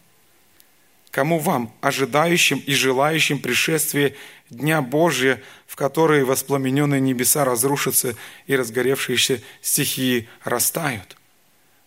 Кому 1.11 1.39
вам, 1.39 1.75
ожидающим 1.83 2.59
и 2.59 2.73
желающим 2.73 3.39
пришествия 3.39 4.15
Дня 4.49 4.81
Божия, 4.81 5.43
в 5.67 5.77
который 5.77 6.25
воспламененные 6.25 7.03
небеса 7.03 7.45
разрушатся 7.45 8.17
и 8.47 8.57
разгоревшиеся 8.57 9.43
стихии 9.61 10.27
растают? 10.43 11.19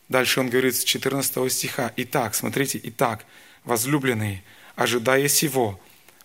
Дальше 0.09 0.39
он 0.39 0.49
говорит 0.49 0.75
с 0.75 0.83
14 0.83 1.51
стиха. 1.51 1.91
Итак, 1.97 2.35
смотрите, 2.35 2.79
итак, 2.83 3.25
возлюбленные, 3.63 4.43
ожидая 4.75 5.27
сего, 5.27 5.79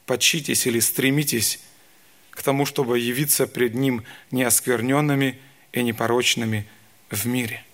подчитесь 0.07 0.67
или 0.67 0.81
стремитесь 0.81 1.61
к 2.31 2.43
тому, 2.43 2.67
чтобы 2.67 2.99
явиться 2.99 3.47
пред 3.47 3.75
Ним 3.75 4.05
неоскверненными 4.31 5.41
и 5.73 5.83
непорочными 5.83 6.67
в 7.11 7.27
мире. 7.27 7.65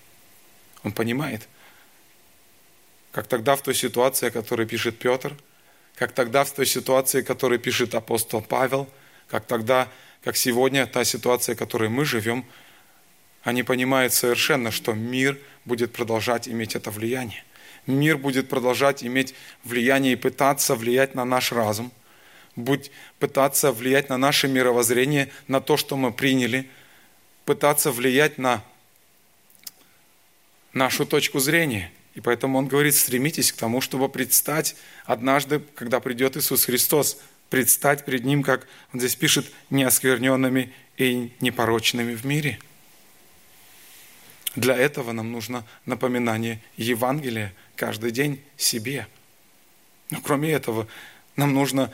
Он 0.83 0.91
понимает, 0.91 1.47
как 3.11 3.27
тогда 3.27 3.55
в 3.55 3.61
той 3.61 3.75
ситуации, 3.75 4.27
о 4.27 4.31
которой 4.31 4.65
пишет 4.65 4.99
Петр, 4.99 5.35
как 5.95 6.11
тогда 6.11 6.43
в 6.43 6.51
той 6.51 6.65
ситуации, 6.65 7.21
о 7.21 7.23
которой 7.23 7.59
пишет 7.59 7.95
апостол 7.95 8.41
Павел, 8.41 8.87
как 9.27 9.45
тогда, 9.45 9.89
как 10.23 10.37
сегодня 10.37 10.85
та 10.85 11.03
ситуация, 11.03 11.55
в 11.55 11.57
которой 11.57 11.89
мы 11.89 12.05
живем, 12.05 12.45
они 13.47 13.63
понимают 13.63 14.13
совершенно, 14.13 14.71
что 14.71 14.93
мир 14.93 15.37
будет 15.65 15.93
продолжать 15.93 16.47
иметь 16.47 16.75
это 16.75 16.91
влияние. 16.91 17.43
Мир 17.85 18.17
будет 18.17 18.49
продолжать 18.49 19.03
иметь 19.03 19.33
влияние 19.63 20.13
и 20.13 20.17
пытаться 20.17 20.75
влиять 20.75 21.15
на 21.15 21.25
наш 21.25 21.51
разум– 21.51 21.91
будь 22.57 22.91
пытаться 23.19 23.71
влиять 23.71 24.09
на 24.09 24.17
наше 24.17 24.49
мировоззрение, 24.49 25.29
на 25.47 25.61
то, 25.61 25.77
что 25.77 25.95
мы 25.95 26.11
приняли, 26.11 26.67
пытаться 27.45 27.91
влиять 27.91 28.37
на 28.37 28.61
нашу 30.73 31.05
точку 31.05 31.39
зрения. 31.39 31.91
И 32.15 32.19
поэтому 32.19 32.57
он 32.57 32.67
говорит, 32.67 32.95
стремитесь 32.95 33.53
к 33.53 33.57
тому, 33.57 33.79
чтобы 33.79 34.09
предстать 34.09 34.75
однажды, 35.05 35.61
когда 35.75 35.99
придет 35.99 36.35
Иисус 36.35 36.65
Христос, 36.65 37.21
предстать 37.49 38.03
перед 38.03 38.25
Ним, 38.25 38.43
как 38.43 38.67
он 38.91 38.99
здесь 38.99 39.15
пишет, 39.15 39.49
неоскверненными 39.69 40.73
и 40.97 41.31
непорочными 41.39 42.15
в 42.15 42.25
мире. 42.25 42.59
Для 44.57 44.75
этого 44.75 45.11
нам 45.11 45.31
нужно 45.31 45.63
напоминание 45.85 46.59
Евангелия 46.77 47.53
каждый 47.75 48.09
день 48.09 48.41
себе. 48.57 49.07
Но 50.09 50.19
кроме 50.19 50.51
этого, 50.51 50.87
нам 51.35 51.53
нужно 51.53 51.91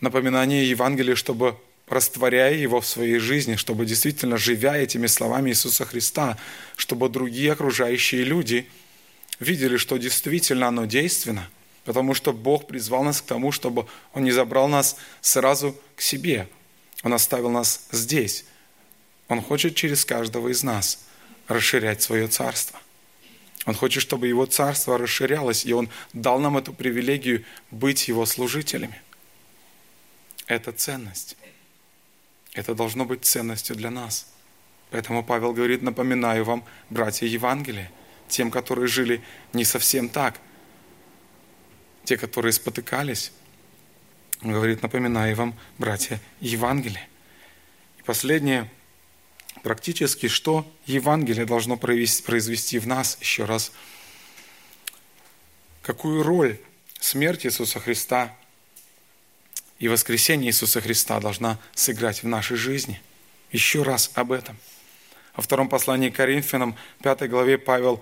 напоминание 0.00 0.66
Евангелия, 0.66 1.14
чтобы 1.14 1.58
растворяя 1.86 2.54
его 2.54 2.80
в 2.80 2.86
своей 2.86 3.18
жизни, 3.18 3.56
чтобы 3.56 3.84
действительно, 3.84 4.38
живя 4.38 4.78
этими 4.78 5.06
словами 5.08 5.50
Иисуса 5.50 5.84
Христа, 5.84 6.38
чтобы 6.76 7.10
другие 7.10 7.52
окружающие 7.52 8.24
люди 8.24 8.66
видели, 9.38 9.76
что 9.76 9.98
действительно 9.98 10.68
оно 10.68 10.86
действенно, 10.86 11.50
потому 11.84 12.14
что 12.14 12.32
Бог 12.32 12.66
призвал 12.66 13.04
нас 13.04 13.20
к 13.20 13.26
тому, 13.26 13.52
чтобы 13.52 13.86
Он 14.14 14.24
не 14.24 14.32
забрал 14.32 14.68
нас 14.68 14.96
сразу 15.20 15.78
к 15.94 16.00
себе, 16.00 16.48
Он 17.02 17.12
оставил 17.12 17.50
нас 17.50 17.88
здесь. 17.90 18.46
Он 19.28 19.42
хочет 19.42 19.74
через 19.74 20.06
каждого 20.06 20.48
из 20.48 20.62
нас 20.62 21.05
расширять 21.48 22.02
свое 22.02 22.28
царство. 22.28 22.78
Он 23.64 23.74
хочет, 23.74 24.02
чтобы 24.02 24.28
Его 24.28 24.46
царство 24.46 24.98
расширялось, 24.98 25.66
и 25.66 25.72
Он 25.72 25.88
дал 26.12 26.38
нам 26.38 26.56
эту 26.56 26.72
привилегию 26.72 27.44
быть 27.70 28.08
Его 28.08 28.26
служителями 28.26 29.02
это 30.46 30.72
ценность. 30.72 31.36
Это 32.54 32.74
должно 32.74 33.04
быть 33.04 33.24
ценностью 33.24 33.76
для 33.76 33.90
нас. 33.90 34.26
Поэтому 34.90 35.24
Павел 35.24 35.52
говорит, 35.52 35.82
напоминаю 35.82 36.44
вам, 36.44 36.64
братья 36.88 37.26
Евангелия, 37.26 37.90
тем, 38.28 38.50
которые 38.50 38.86
жили 38.86 39.22
не 39.52 39.64
совсем 39.64 40.08
так, 40.08 40.40
те, 42.04 42.16
которые 42.16 42.52
спотыкались. 42.52 43.32
Он 44.42 44.52
говорит, 44.52 44.82
напоминаю 44.82 45.34
вам, 45.36 45.58
братья 45.78 46.20
Евангелия. 46.40 47.08
И 47.98 48.02
последнее, 48.02 48.70
практически, 49.66 50.28
что 50.28 50.64
Евангелие 50.86 51.44
должно 51.44 51.76
произвести 51.76 52.78
в 52.78 52.86
нас, 52.86 53.18
еще 53.20 53.46
раз, 53.46 53.72
какую 55.82 56.22
роль 56.22 56.60
смерть 57.00 57.44
Иисуса 57.44 57.80
Христа 57.80 58.32
и 59.80 59.88
воскресение 59.88 60.50
Иисуса 60.50 60.80
Христа 60.80 61.18
должна 61.18 61.58
сыграть 61.74 62.22
в 62.22 62.28
нашей 62.28 62.56
жизни. 62.56 63.02
Еще 63.50 63.82
раз 63.82 64.12
об 64.14 64.30
этом. 64.30 64.56
Во 65.34 65.42
втором 65.42 65.68
послании 65.68 66.10
к 66.10 66.14
Коринфянам, 66.14 66.76
5 67.02 67.28
главе, 67.28 67.58
Павел 67.58 68.00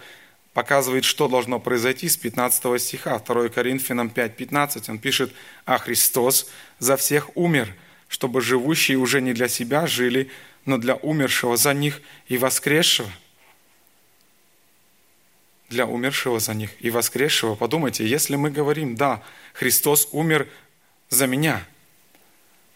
показывает, 0.52 1.06
что 1.06 1.28
должно 1.28 1.60
произойти 1.60 2.10
с 2.10 2.18
15 2.18 2.78
стиха. 2.78 3.18
2 3.18 3.48
Коринфянам 3.48 4.08
5.15 4.14 4.90
он 4.90 4.98
пишет, 4.98 5.32
«А 5.64 5.78
Христос 5.78 6.46
за 6.78 6.98
всех 6.98 7.34
умер, 7.38 7.74
чтобы 8.08 8.42
живущие 8.42 8.98
уже 8.98 9.22
не 9.22 9.32
для 9.32 9.48
себя 9.48 9.86
жили, 9.86 10.30
но 10.64 10.78
для 10.78 10.96
умершего 10.96 11.56
за 11.56 11.74
них 11.74 12.00
и 12.28 12.38
воскресшего». 12.38 13.10
Для 15.70 15.86
умершего 15.86 16.38
за 16.38 16.54
них 16.54 16.70
и 16.80 16.90
воскресшего. 16.90 17.54
Подумайте, 17.54 18.06
если 18.06 18.36
мы 18.36 18.50
говорим, 18.50 18.94
да, 18.94 19.22
Христос 19.54 20.08
умер 20.12 20.48
за 21.08 21.26
меня. 21.26 21.66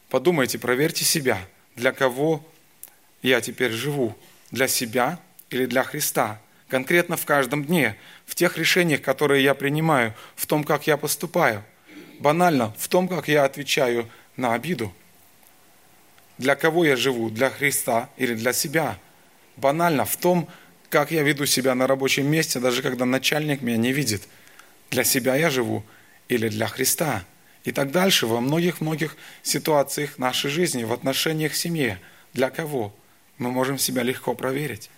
Подумайте, 0.08 0.58
проверьте 0.58 1.04
себя, 1.04 1.38
для 1.76 1.92
кого 1.92 2.44
я 3.22 3.40
теперь 3.40 3.72
живу, 3.72 4.16
для 4.50 4.68
себя 4.68 5.20
или 5.50 5.66
для 5.66 5.82
Христа. 5.84 6.40
Конкретно 6.68 7.16
в 7.16 7.24
каждом 7.24 7.64
дне, 7.64 7.96
в 8.26 8.34
тех 8.34 8.58
решениях, 8.58 9.02
которые 9.02 9.42
я 9.42 9.54
принимаю, 9.54 10.14
в 10.34 10.46
том, 10.46 10.64
как 10.64 10.86
я 10.86 10.96
поступаю. 10.96 11.64
Банально, 12.20 12.74
в 12.78 12.88
том, 12.88 13.06
как 13.08 13.28
я 13.28 13.44
отвечаю 13.44 14.08
на 14.36 14.54
обиду. 14.54 14.92
Для 16.38 16.54
кого 16.54 16.84
я 16.84 16.96
живу, 16.96 17.30
для 17.30 17.50
Христа 17.50 18.10
или 18.16 18.34
для 18.34 18.52
себя. 18.52 18.98
Банально, 19.56 20.04
в 20.04 20.16
том, 20.16 20.48
как 20.88 21.10
я 21.10 21.22
веду 21.22 21.46
себя 21.46 21.74
на 21.74 21.86
рабочем 21.86 22.30
месте, 22.30 22.60
даже 22.60 22.82
когда 22.82 23.04
начальник 23.04 23.60
меня 23.60 23.76
не 23.76 23.92
видит. 23.92 24.22
Для 24.90 25.04
себя 25.04 25.36
я 25.36 25.50
живу 25.50 25.84
или 26.28 26.48
для 26.48 26.66
Христа– 26.66 27.24
и 27.68 27.72
так 27.72 27.90
дальше 27.90 28.26
во 28.26 28.40
многих-многих 28.40 29.14
ситуациях 29.42 30.16
нашей 30.16 30.50
жизни, 30.50 30.84
в 30.84 30.92
отношениях 30.94 31.52
к 31.52 31.54
семье. 31.54 32.00
Для 32.32 32.48
кого? 32.48 32.94
Мы 33.36 33.50
можем 33.50 33.76
себя 33.76 34.02
легко 34.02 34.34
проверить. 34.34 34.88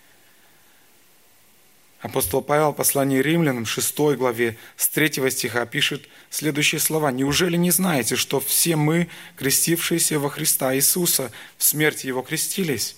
Апостол 2.01 2.41
Павел 2.41 2.73
в 2.73 2.77
послании 2.77 3.19
римлянам 3.19 3.67
6 3.67 3.95
главе 4.17 4.57
с 4.77 4.89
3 4.89 5.31
стиха 5.31 5.67
пишет 5.67 6.09
следующие 6.31 6.81
слова. 6.81 7.13
«Неужели 7.13 7.59
не 7.59 7.71
знаете, 7.71 8.17
что 8.17 8.41
все 8.41 8.75
мы, 8.75 9.09
крестившиеся 9.37 10.19
во 10.19 10.31
Христа 10.31 10.75
Иисуса, 10.75 11.31
в 11.59 11.65
смерти 11.65 12.07
Его 12.07 12.23
крестились?» 12.23 12.97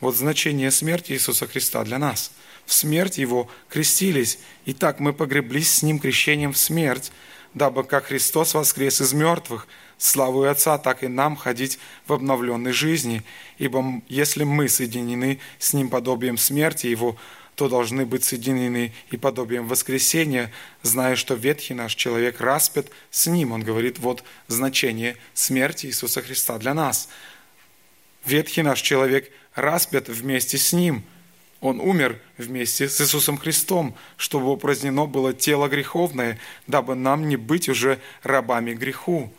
Вот 0.00 0.16
значение 0.16 0.70
смерти 0.70 1.12
Иисуса 1.12 1.48
Христа 1.48 1.82
для 1.82 1.98
нас. 1.98 2.30
В 2.66 2.72
смерть 2.72 3.18
Его 3.18 3.48
крестились. 3.68 4.38
И 4.64 4.74
так 4.74 5.00
мы 5.00 5.12
погреблись 5.12 5.72
с 5.72 5.82
Ним 5.82 5.98
крещением 5.98 6.52
в 6.52 6.58
смерть, 6.58 7.10
дабы 7.52 7.82
как 7.82 8.06
Христос 8.06 8.54
воскрес 8.54 9.00
из 9.00 9.12
мертвых, 9.12 9.66
славу 9.98 10.44
Отца, 10.44 10.78
так 10.78 11.02
и 11.02 11.08
нам 11.08 11.34
ходить 11.36 11.78
в 12.06 12.12
обновленной 12.12 12.72
жизни. 12.72 13.24
Ибо 13.58 14.02
если 14.08 14.44
мы 14.44 14.68
соединены 14.68 15.40
с 15.58 15.72
Ним 15.72 15.88
подобием 15.88 16.38
смерти 16.38 16.86
Его, 16.86 17.16
то 17.54 17.68
должны 17.68 18.04
быть 18.04 18.24
соединены 18.24 18.92
и 19.10 19.16
подобием 19.16 19.68
воскресения, 19.68 20.50
зная, 20.82 21.16
что 21.16 21.34
ветхий 21.34 21.74
наш 21.74 21.94
человек 21.94 22.40
распят 22.40 22.88
с 23.10 23.26
Ним. 23.26 23.52
Он 23.52 23.62
говорит, 23.62 23.98
вот 23.98 24.24
значение 24.48 25.16
смерти 25.34 25.86
Иисуса 25.86 26.22
Христа 26.22 26.58
для 26.58 26.74
нас. 26.74 27.08
Ветхий 28.24 28.62
наш 28.62 28.80
человек 28.80 29.30
распят 29.54 30.08
вместе 30.08 30.58
с 30.58 30.72
Ним– 30.72 31.04
он 31.64 31.80
умер 31.80 32.20
вместе 32.36 32.90
с 32.90 33.00
Иисусом 33.00 33.38
Христом, 33.38 33.96
чтобы 34.18 34.52
упразднено 34.52 35.06
было 35.06 35.32
тело 35.32 35.66
греховное, 35.66 36.38
дабы 36.66 36.94
нам 36.94 37.26
не 37.26 37.36
быть 37.36 37.70
уже 37.70 38.00
рабами 38.22 38.74
греху. 38.74 39.32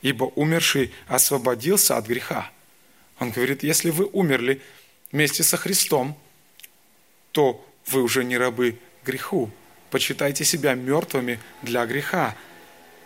Ибо 0.00 0.26
умерший 0.36 0.92
освободился 1.08 1.96
от 1.96 2.06
греха. 2.06 2.52
Он 3.18 3.32
говорит, 3.32 3.64
если 3.64 3.90
вы 3.90 4.04
умерли 4.04 4.62
вместе 5.10 5.42
со 5.42 5.56
Христом, 5.56 6.16
то 7.38 7.64
вы 7.86 8.02
уже 8.02 8.24
не 8.24 8.36
рабы 8.36 8.80
греху. 9.04 9.48
Почитайте 9.92 10.44
себя 10.44 10.74
мертвыми 10.74 11.38
для 11.62 11.86
греха. 11.86 12.34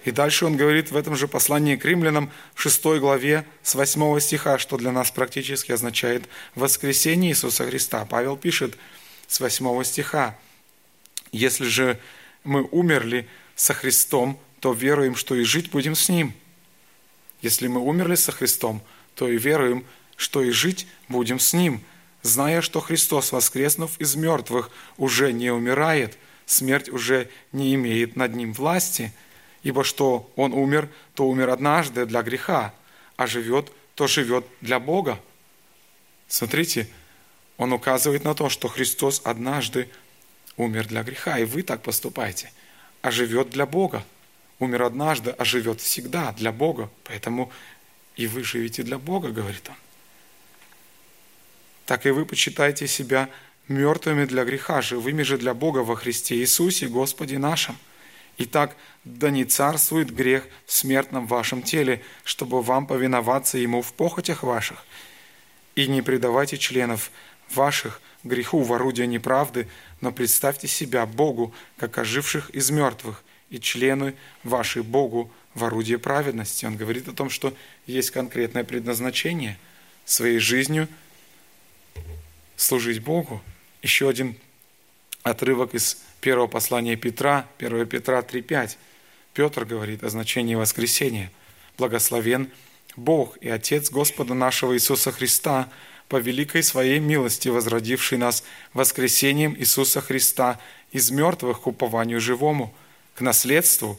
И 0.07 0.11
дальше 0.11 0.47
он 0.47 0.57
говорит 0.57 0.91
в 0.91 0.97
этом 0.97 1.17
же 1.17 1.29
послании 1.29 1.77
к 1.77 1.85
римлянам, 1.85 2.31
в 2.55 2.63
6 2.63 2.83
главе, 2.99 3.45
с 3.63 3.75
8 3.75 4.21
стиха, 4.21 4.59
что 4.59 4.79
для 4.79 4.91
нас 4.91 5.11
практически 5.11 5.71
означает 5.71 6.31
воскресение 6.55 7.33
Иисуса 7.33 7.67
Христа. 7.67 8.07
Павел 8.07 8.39
пишет 8.39 8.79
с 9.27 9.39
8 9.39 9.85
стиха, 9.85 10.39
«Если 11.31 11.67
же 11.67 12.01
мы 12.43 12.67
умерли 12.71 13.29
со 13.55 13.75
Христом, 13.75 14.41
то 14.61 14.73
веруем, 14.73 15.15
что 15.15 15.35
и 15.35 15.43
жить 15.43 15.71
будем 15.71 15.95
с 15.95 16.09
Ним. 16.09 16.33
Если 17.43 17.67
мы 17.67 17.83
умерли 17.83 18.15
со 18.15 18.33
Христом, 18.33 18.81
то 19.15 19.29
и 19.29 19.37
веруем, 19.37 19.85
что 20.17 20.41
и 20.41 20.53
жить 20.53 20.87
будем 21.11 21.39
с 21.39 21.53
Ним, 21.53 21.85
зная, 22.23 22.61
что 22.63 22.81
Христос, 22.81 23.33
воскреснув 23.33 23.99
из 24.01 24.15
мертвых, 24.15 24.71
уже 24.97 25.33
не 25.33 25.51
умирает, 25.51 26.17
смерть 26.47 26.89
уже 26.89 27.29
не 27.53 27.75
имеет 27.75 28.17
над 28.17 28.35
Ним 28.35 28.53
власти». 28.53 29.13
Ибо 29.63 29.85
что 29.85 30.31
он 30.37 30.53
умер, 30.53 30.89
то 31.15 31.29
умер 31.29 31.51
однажды 31.51 32.05
для 32.05 32.23
греха, 32.23 32.75
а 33.17 33.27
живет, 33.27 33.71
то 33.95 34.07
живет 34.07 34.45
для 34.61 34.81
Бога. 34.81 35.21
Смотрите, 36.27 36.89
он 37.57 37.73
указывает 37.73 38.25
на 38.25 38.35
то, 38.35 38.49
что 38.49 38.69
Христос 38.69 39.23
однажды 39.25 39.89
умер 40.57 40.89
для 40.89 41.03
греха, 41.03 41.39
и 41.39 41.45
вы 41.45 41.63
так 41.63 41.83
поступаете, 41.83 42.51
а 43.03 43.11
живет 43.11 43.51
для 43.51 43.67
Бога. 43.67 44.05
Умер 44.59 44.83
однажды, 44.83 45.31
а 45.31 45.45
живет 45.45 45.81
всегда 45.81 46.33
для 46.33 46.53
Бога. 46.53 46.91
Поэтому 47.05 47.53
и 48.17 48.27
вы 48.27 48.45
живете 48.45 48.83
для 48.83 48.99
Бога, 48.99 49.31
говорит 49.31 49.69
он. 49.69 49.77
Так 51.93 52.07
и 52.07 52.11
вы 52.11 52.25
почитайте 52.25 52.89
себя 52.89 53.29
мертвыми 53.69 54.25
для 54.25 54.47
греха, 54.47 54.81
живыми 54.81 55.23
же 55.25 55.37
для 55.37 55.53
Бога 55.53 55.81
во 55.81 55.95
Христе 55.95 56.37
Иисусе, 56.37 56.87
Господе 56.87 57.39
нашим. 57.39 57.77
Итак, 58.39 58.77
да 59.05 59.29
не 59.29 59.45
царствует 59.45 60.11
грех 60.11 60.47
в 60.65 60.73
смертном 60.73 61.27
вашем 61.27 61.61
теле, 61.61 62.01
чтобы 62.25 62.63
вам 62.63 62.87
повиноваться 62.87 63.59
Ему 63.59 63.83
в 63.83 63.93
похотях 63.93 64.43
ваших. 64.43 64.87
И 65.75 65.87
не 65.87 66.01
предавайте 66.01 66.57
членов 66.57 67.11
ваших 67.51 68.01
греху 68.25 68.63
в 68.63 68.73
орудие 68.73 69.07
неправды, 69.07 69.69
но 70.01 70.13
представьте 70.13 70.69
себя 70.69 71.05
Богу, 71.05 71.55
как 71.77 71.99
оживших 71.99 72.49
из 72.55 72.71
мертвых, 72.71 73.23
и 73.51 73.61
члены 73.61 74.15
ваши 74.45 74.83
Богу 74.83 75.31
в 75.53 75.63
орудие 75.63 75.99
праведности. 75.99 76.65
Он 76.65 76.75
говорит 76.75 77.09
о 77.09 77.13
том, 77.13 77.29
что 77.29 77.55
есть 77.87 78.13
конкретное 78.13 78.65
предназначение 78.65 79.59
своей 80.07 80.39
жизнью 80.39 80.89
служить 82.63 83.03
Богу. 83.03 83.43
Еще 83.83 84.09
один 84.09 84.37
отрывок 85.23 85.75
из 85.75 86.03
первого 86.21 86.47
послания 86.47 86.97
Петра, 86.97 87.47
1 87.59 87.87
Петра 87.87 88.21
3.5. 88.21 88.77
Петр 89.35 89.65
говорит 89.65 90.05
о 90.05 90.09
значении 90.09 90.55
воскресения. 90.55 91.31
«Благословен 91.79 92.51
Бог 92.97 93.37
и 93.39 93.49
Отец 93.49 93.91
Господа 93.91 94.35
нашего 94.35 94.75
Иисуса 94.75 95.11
Христа, 95.11 95.69
по 96.09 96.17
великой 96.17 96.63
своей 96.63 96.99
милости, 96.99 97.49
возродивший 97.49 98.19
нас 98.19 98.45
воскресением 98.75 99.57
Иисуса 99.57 100.03
Христа 100.03 100.61
из 100.91 101.11
мертвых 101.11 101.63
к 101.63 101.67
упованию 101.67 102.21
живому, 102.21 102.75
к 103.15 103.23
наследству, 103.23 103.99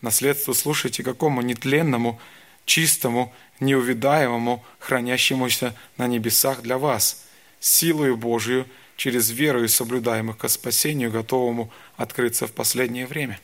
наследству, 0.00 0.54
слушайте, 0.54 1.02
какому 1.02 1.42
нетленному, 1.42 2.20
чистому, 2.64 3.34
неувидаемому, 3.58 4.64
хранящемуся 4.78 5.74
на 5.96 6.06
небесах 6.06 6.62
для 6.62 6.78
вас, 6.78 7.24
силою 7.60 8.16
Божию, 8.16 8.66
через 8.96 9.30
веру 9.30 9.62
и 9.62 9.68
соблюдаемых 9.68 10.36
ко 10.36 10.48
спасению, 10.48 11.12
готовому 11.12 11.72
открыться 11.96 12.46
в 12.46 12.52
последнее 12.52 13.06
время. 13.06 13.38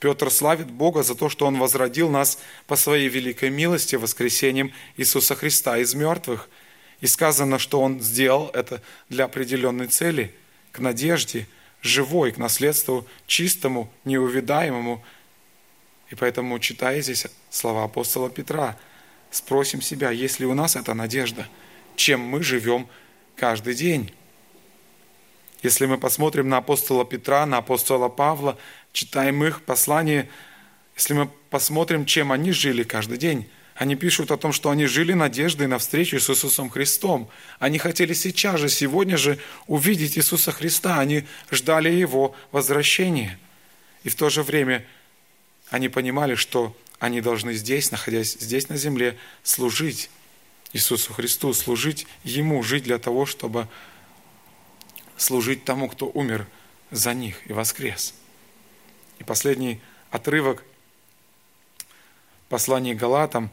Петр 0.00 0.30
славит 0.30 0.70
Бога 0.70 1.02
за 1.02 1.14
то, 1.14 1.28
что 1.28 1.46
Он 1.46 1.58
возродил 1.58 2.08
нас 2.08 2.38
по 2.66 2.76
Своей 2.76 3.08
великой 3.08 3.50
милости 3.50 3.96
воскресением 3.96 4.72
Иисуса 4.96 5.34
Христа 5.34 5.78
из 5.78 5.94
мертвых. 5.94 6.48
И 7.00 7.06
сказано, 7.06 7.58
что 7.58 7.80
Он 7.80 8.00
сделал 8.00 8.50
это 8.52 8.82
для 9.08 9.24
определенной 9.24 9.86
цели, 9.86 10.34
к 10.72 10.78
надежде, 10.78 11.48
живой, 11.80 12.32
к 12.32 12.38
наследству 12.38 13.06
чистому, 13.26 13.90
неувидаемому. 14.04 15.02
И 16.10 16.14
поэтому, 16.14 16.58
читая 16.58 17.00
здесь 17.00 17.26
слова 17.50 17.84
апостола 17.84 18.30
Петра, 18.30 18.76
спросим 19.30 19.80
себя, 19.80 20.10
есть 20.10 20.38
ли 20.38 20.46
у 20.46 20.54
нас 20.54 20.76
эта 20.76 20.94
надежда, 20.94 21.48
чем 21.96 22.20
мы 22.20 22.42
живем 22.42 22.88
каждый 23.38 23.74
день. 23.74 24.12
Если 25.62 25.86
мы 25.86 25.98
посмотрим 25.98 26.48
на 26.48 26.58
апостола 26.58 27.04
Петра, 27.04 27.46
на 27.46 27.58
апостола 27.58 28.08
Павла, 28.08 28.58
читаем 28.92 29.42
их 29.44 29.62
послания, 29.62 30.28
если 30.96 31.14
мы 31.14 31.30
посмотрим, 31.50 32.04
чем 32.04 32.32
они 32.32 32.52
жили 32.52 32.82
каждый 32.82 33.18
день, 33.18 33.48
они 33.74 33.94
пишут 33.94 34.32
о 34.32 34.36
том, 34.36 34.52
что 34.52 34.70
они 34.70 34.86
жили 34.86 35.12
надеждой 35.12 35.68
на 35.68 35.78
встречу 35.78 36.18
с 36.18 36.28
Иисусом 36.28 36.68
Христом. 36.68 37.30
Они 37.60 37.78
хотели 37.78 38.12
сейчас 38.12 38.58
же, 38.58 38.68
сегодня 38.68 39.16
же 39.16 39.38
увидеть 39.68 40.18
Иисуса 40.18 40.50
Христа. 40.50 40.98
Они 40.98 41.24
ждали 41.52 41.88
Его 41.88 42.34
возвращения. 42.50 43.38
И 44.02 44.08
в 44.08 44.16
то 44.16 44.30
же 44.30 44.42
время 44.42 44.84
они 45.70 45.88
понимали, 45.88 46.34
что 46.34 46.76
они 46.98 47.20
должны 47.20 47.54
здесь, 47.54 47.92
находясь 47.92 48.32
здесь 48.32 48.68
на 48.68 48.76
земле, 48.76 49.16
служить 49.44 50.10
Иисусу 50.72 51.12
Христу, 51.12 51.52
служить 51.54 52.06
Ему, 52.24 52.62
жить 52.62 52.84
для 52.84 52.98
того, 52.98 53.26
чтобы 53.26 53.68
служить 55.16 55.64
тому, 55.64 55.88
кто 55.88 56.06
умер 56.06 56.46
за 56.90 57.14
них 57.14 57.48
и 57.48 57.52
воскрес. 57.52 58.14
И 59.18 59.24
последний 59.24 59.80
отрывок 60.10 60.62
послания 62.48 62.94
Галатам, 62.94 63.50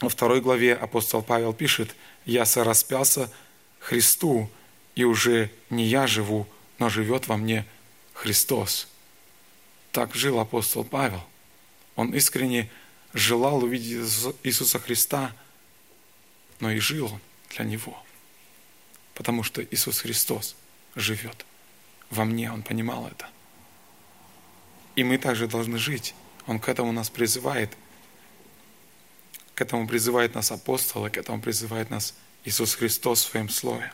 во 0.00 0.08
второй 0.08 0.40
главе 0.40 0.74
апостол 0.74 1.22
Павел 1.22 1.52
пишет, 1.52 1.94
«Я 2.24 2.44
сораспялся 2.44 3.30
Христу, 3.78 4.50
и 4.94 5.04
уже 5.04 5.50
не 5.70 5.84
я 5.84 6.06
живу, 6.06 6.46
но 6.78 6.88
живет 6.88 7.28
во 7.28 7.36
мне 7.36 7.66
Христос». 8.14 8.88
Так 9.92 10.14
жил 10.14 10.40
апостол 10.40 10.84
Павел. 10.84 11.22
Он 11.96 12.14
искренне 12.14 12.70
желал 13.12 13.62
увидеть 13.62 14.34
Иисуса 14.42 14.78
Христа, 14.78 15.32
но 16.62 16.70
и 16.70 16.78
жил 16.78 17.20
для 17.50 17.66
Него– 17.66 18.02
потому 19.14 19.42
что 19.42 19.62
Иисус 19.62 20.00
Христос 20.00 20.56
живет 20.94 21.46
во 22.10 22.24
мне, 22.24 22.50
Он 22.50 22.62
понимал 22.62 23.06
это. 23.06 23.28
И 24.96 25.04
мы 25.04 25.18
также 25.18 25.46
должны 25.46 25.78
жить. 25.78 26.14
Он 26.46 26.58
к 26.58 26.68
этому 26.68 26.92
нас 26.92 27.08
призывает. 27.08 27.70
К 29.54 29.62
этому 29.62 29.86
призывает 29.86 30.34
нас 30.34 30.50
апостолы, 30.50 31.10
к 31.10 31.16
этому 31.16 31.40
призывает 31.40 31.90
нас 31.90 32.14
Иисус 32.44 32.74
Христос 32.74 33.24
в 33.24 33.30
Своем 33.30 33.48
Слове. 33.48 33.92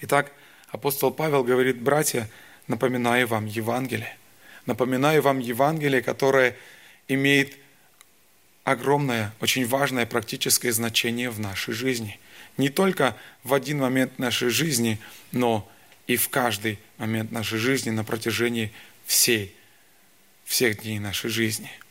Итак, 0.00 0.32
апостол 0.68 1.10
Павел 1.10 1.44
говорит, 1.44 1.80
братья, 1.80 2.30
напоминаю 2.66 3.26
вам 3.28 3.46
Евангелие. 3.46 4.16
Напоминаю 4.64 5.22
вам 5.22 5.38
Евангелие, 5.38 6.02
которое 6.02 6.56
имеет 7.08 7.56
огромное, 8.66 9.32
очень 9.40 9.64
важное 9.66 10.06
практическое 10.06 10.72
значение 10.72 11.30
в 11.30 11.40
нашей 11.40 11.72
жизни– 11.72 12.18
не 12.56 12.70
только 12.70 13.14
в 13.44 13.52
один 13.52 13.78
момент 13.78 14.18
нашей 14.18 14.48
жизни, 14.48 14.98
но 15.30 15.70
и 16.06 16.16
в 16.16 16.30
каждый 16.30 16.78
момент 16.96 17.30
нашей 17.30 17.58
жизни 17.58 17.90
на 17.90 18.02
протяжении 18.02 18.72
всей, 19.04 19.54
всех 20.44 20.82
дней 20.82 20.98
нашей 20.98 21.30
жизни– 21.30 21.70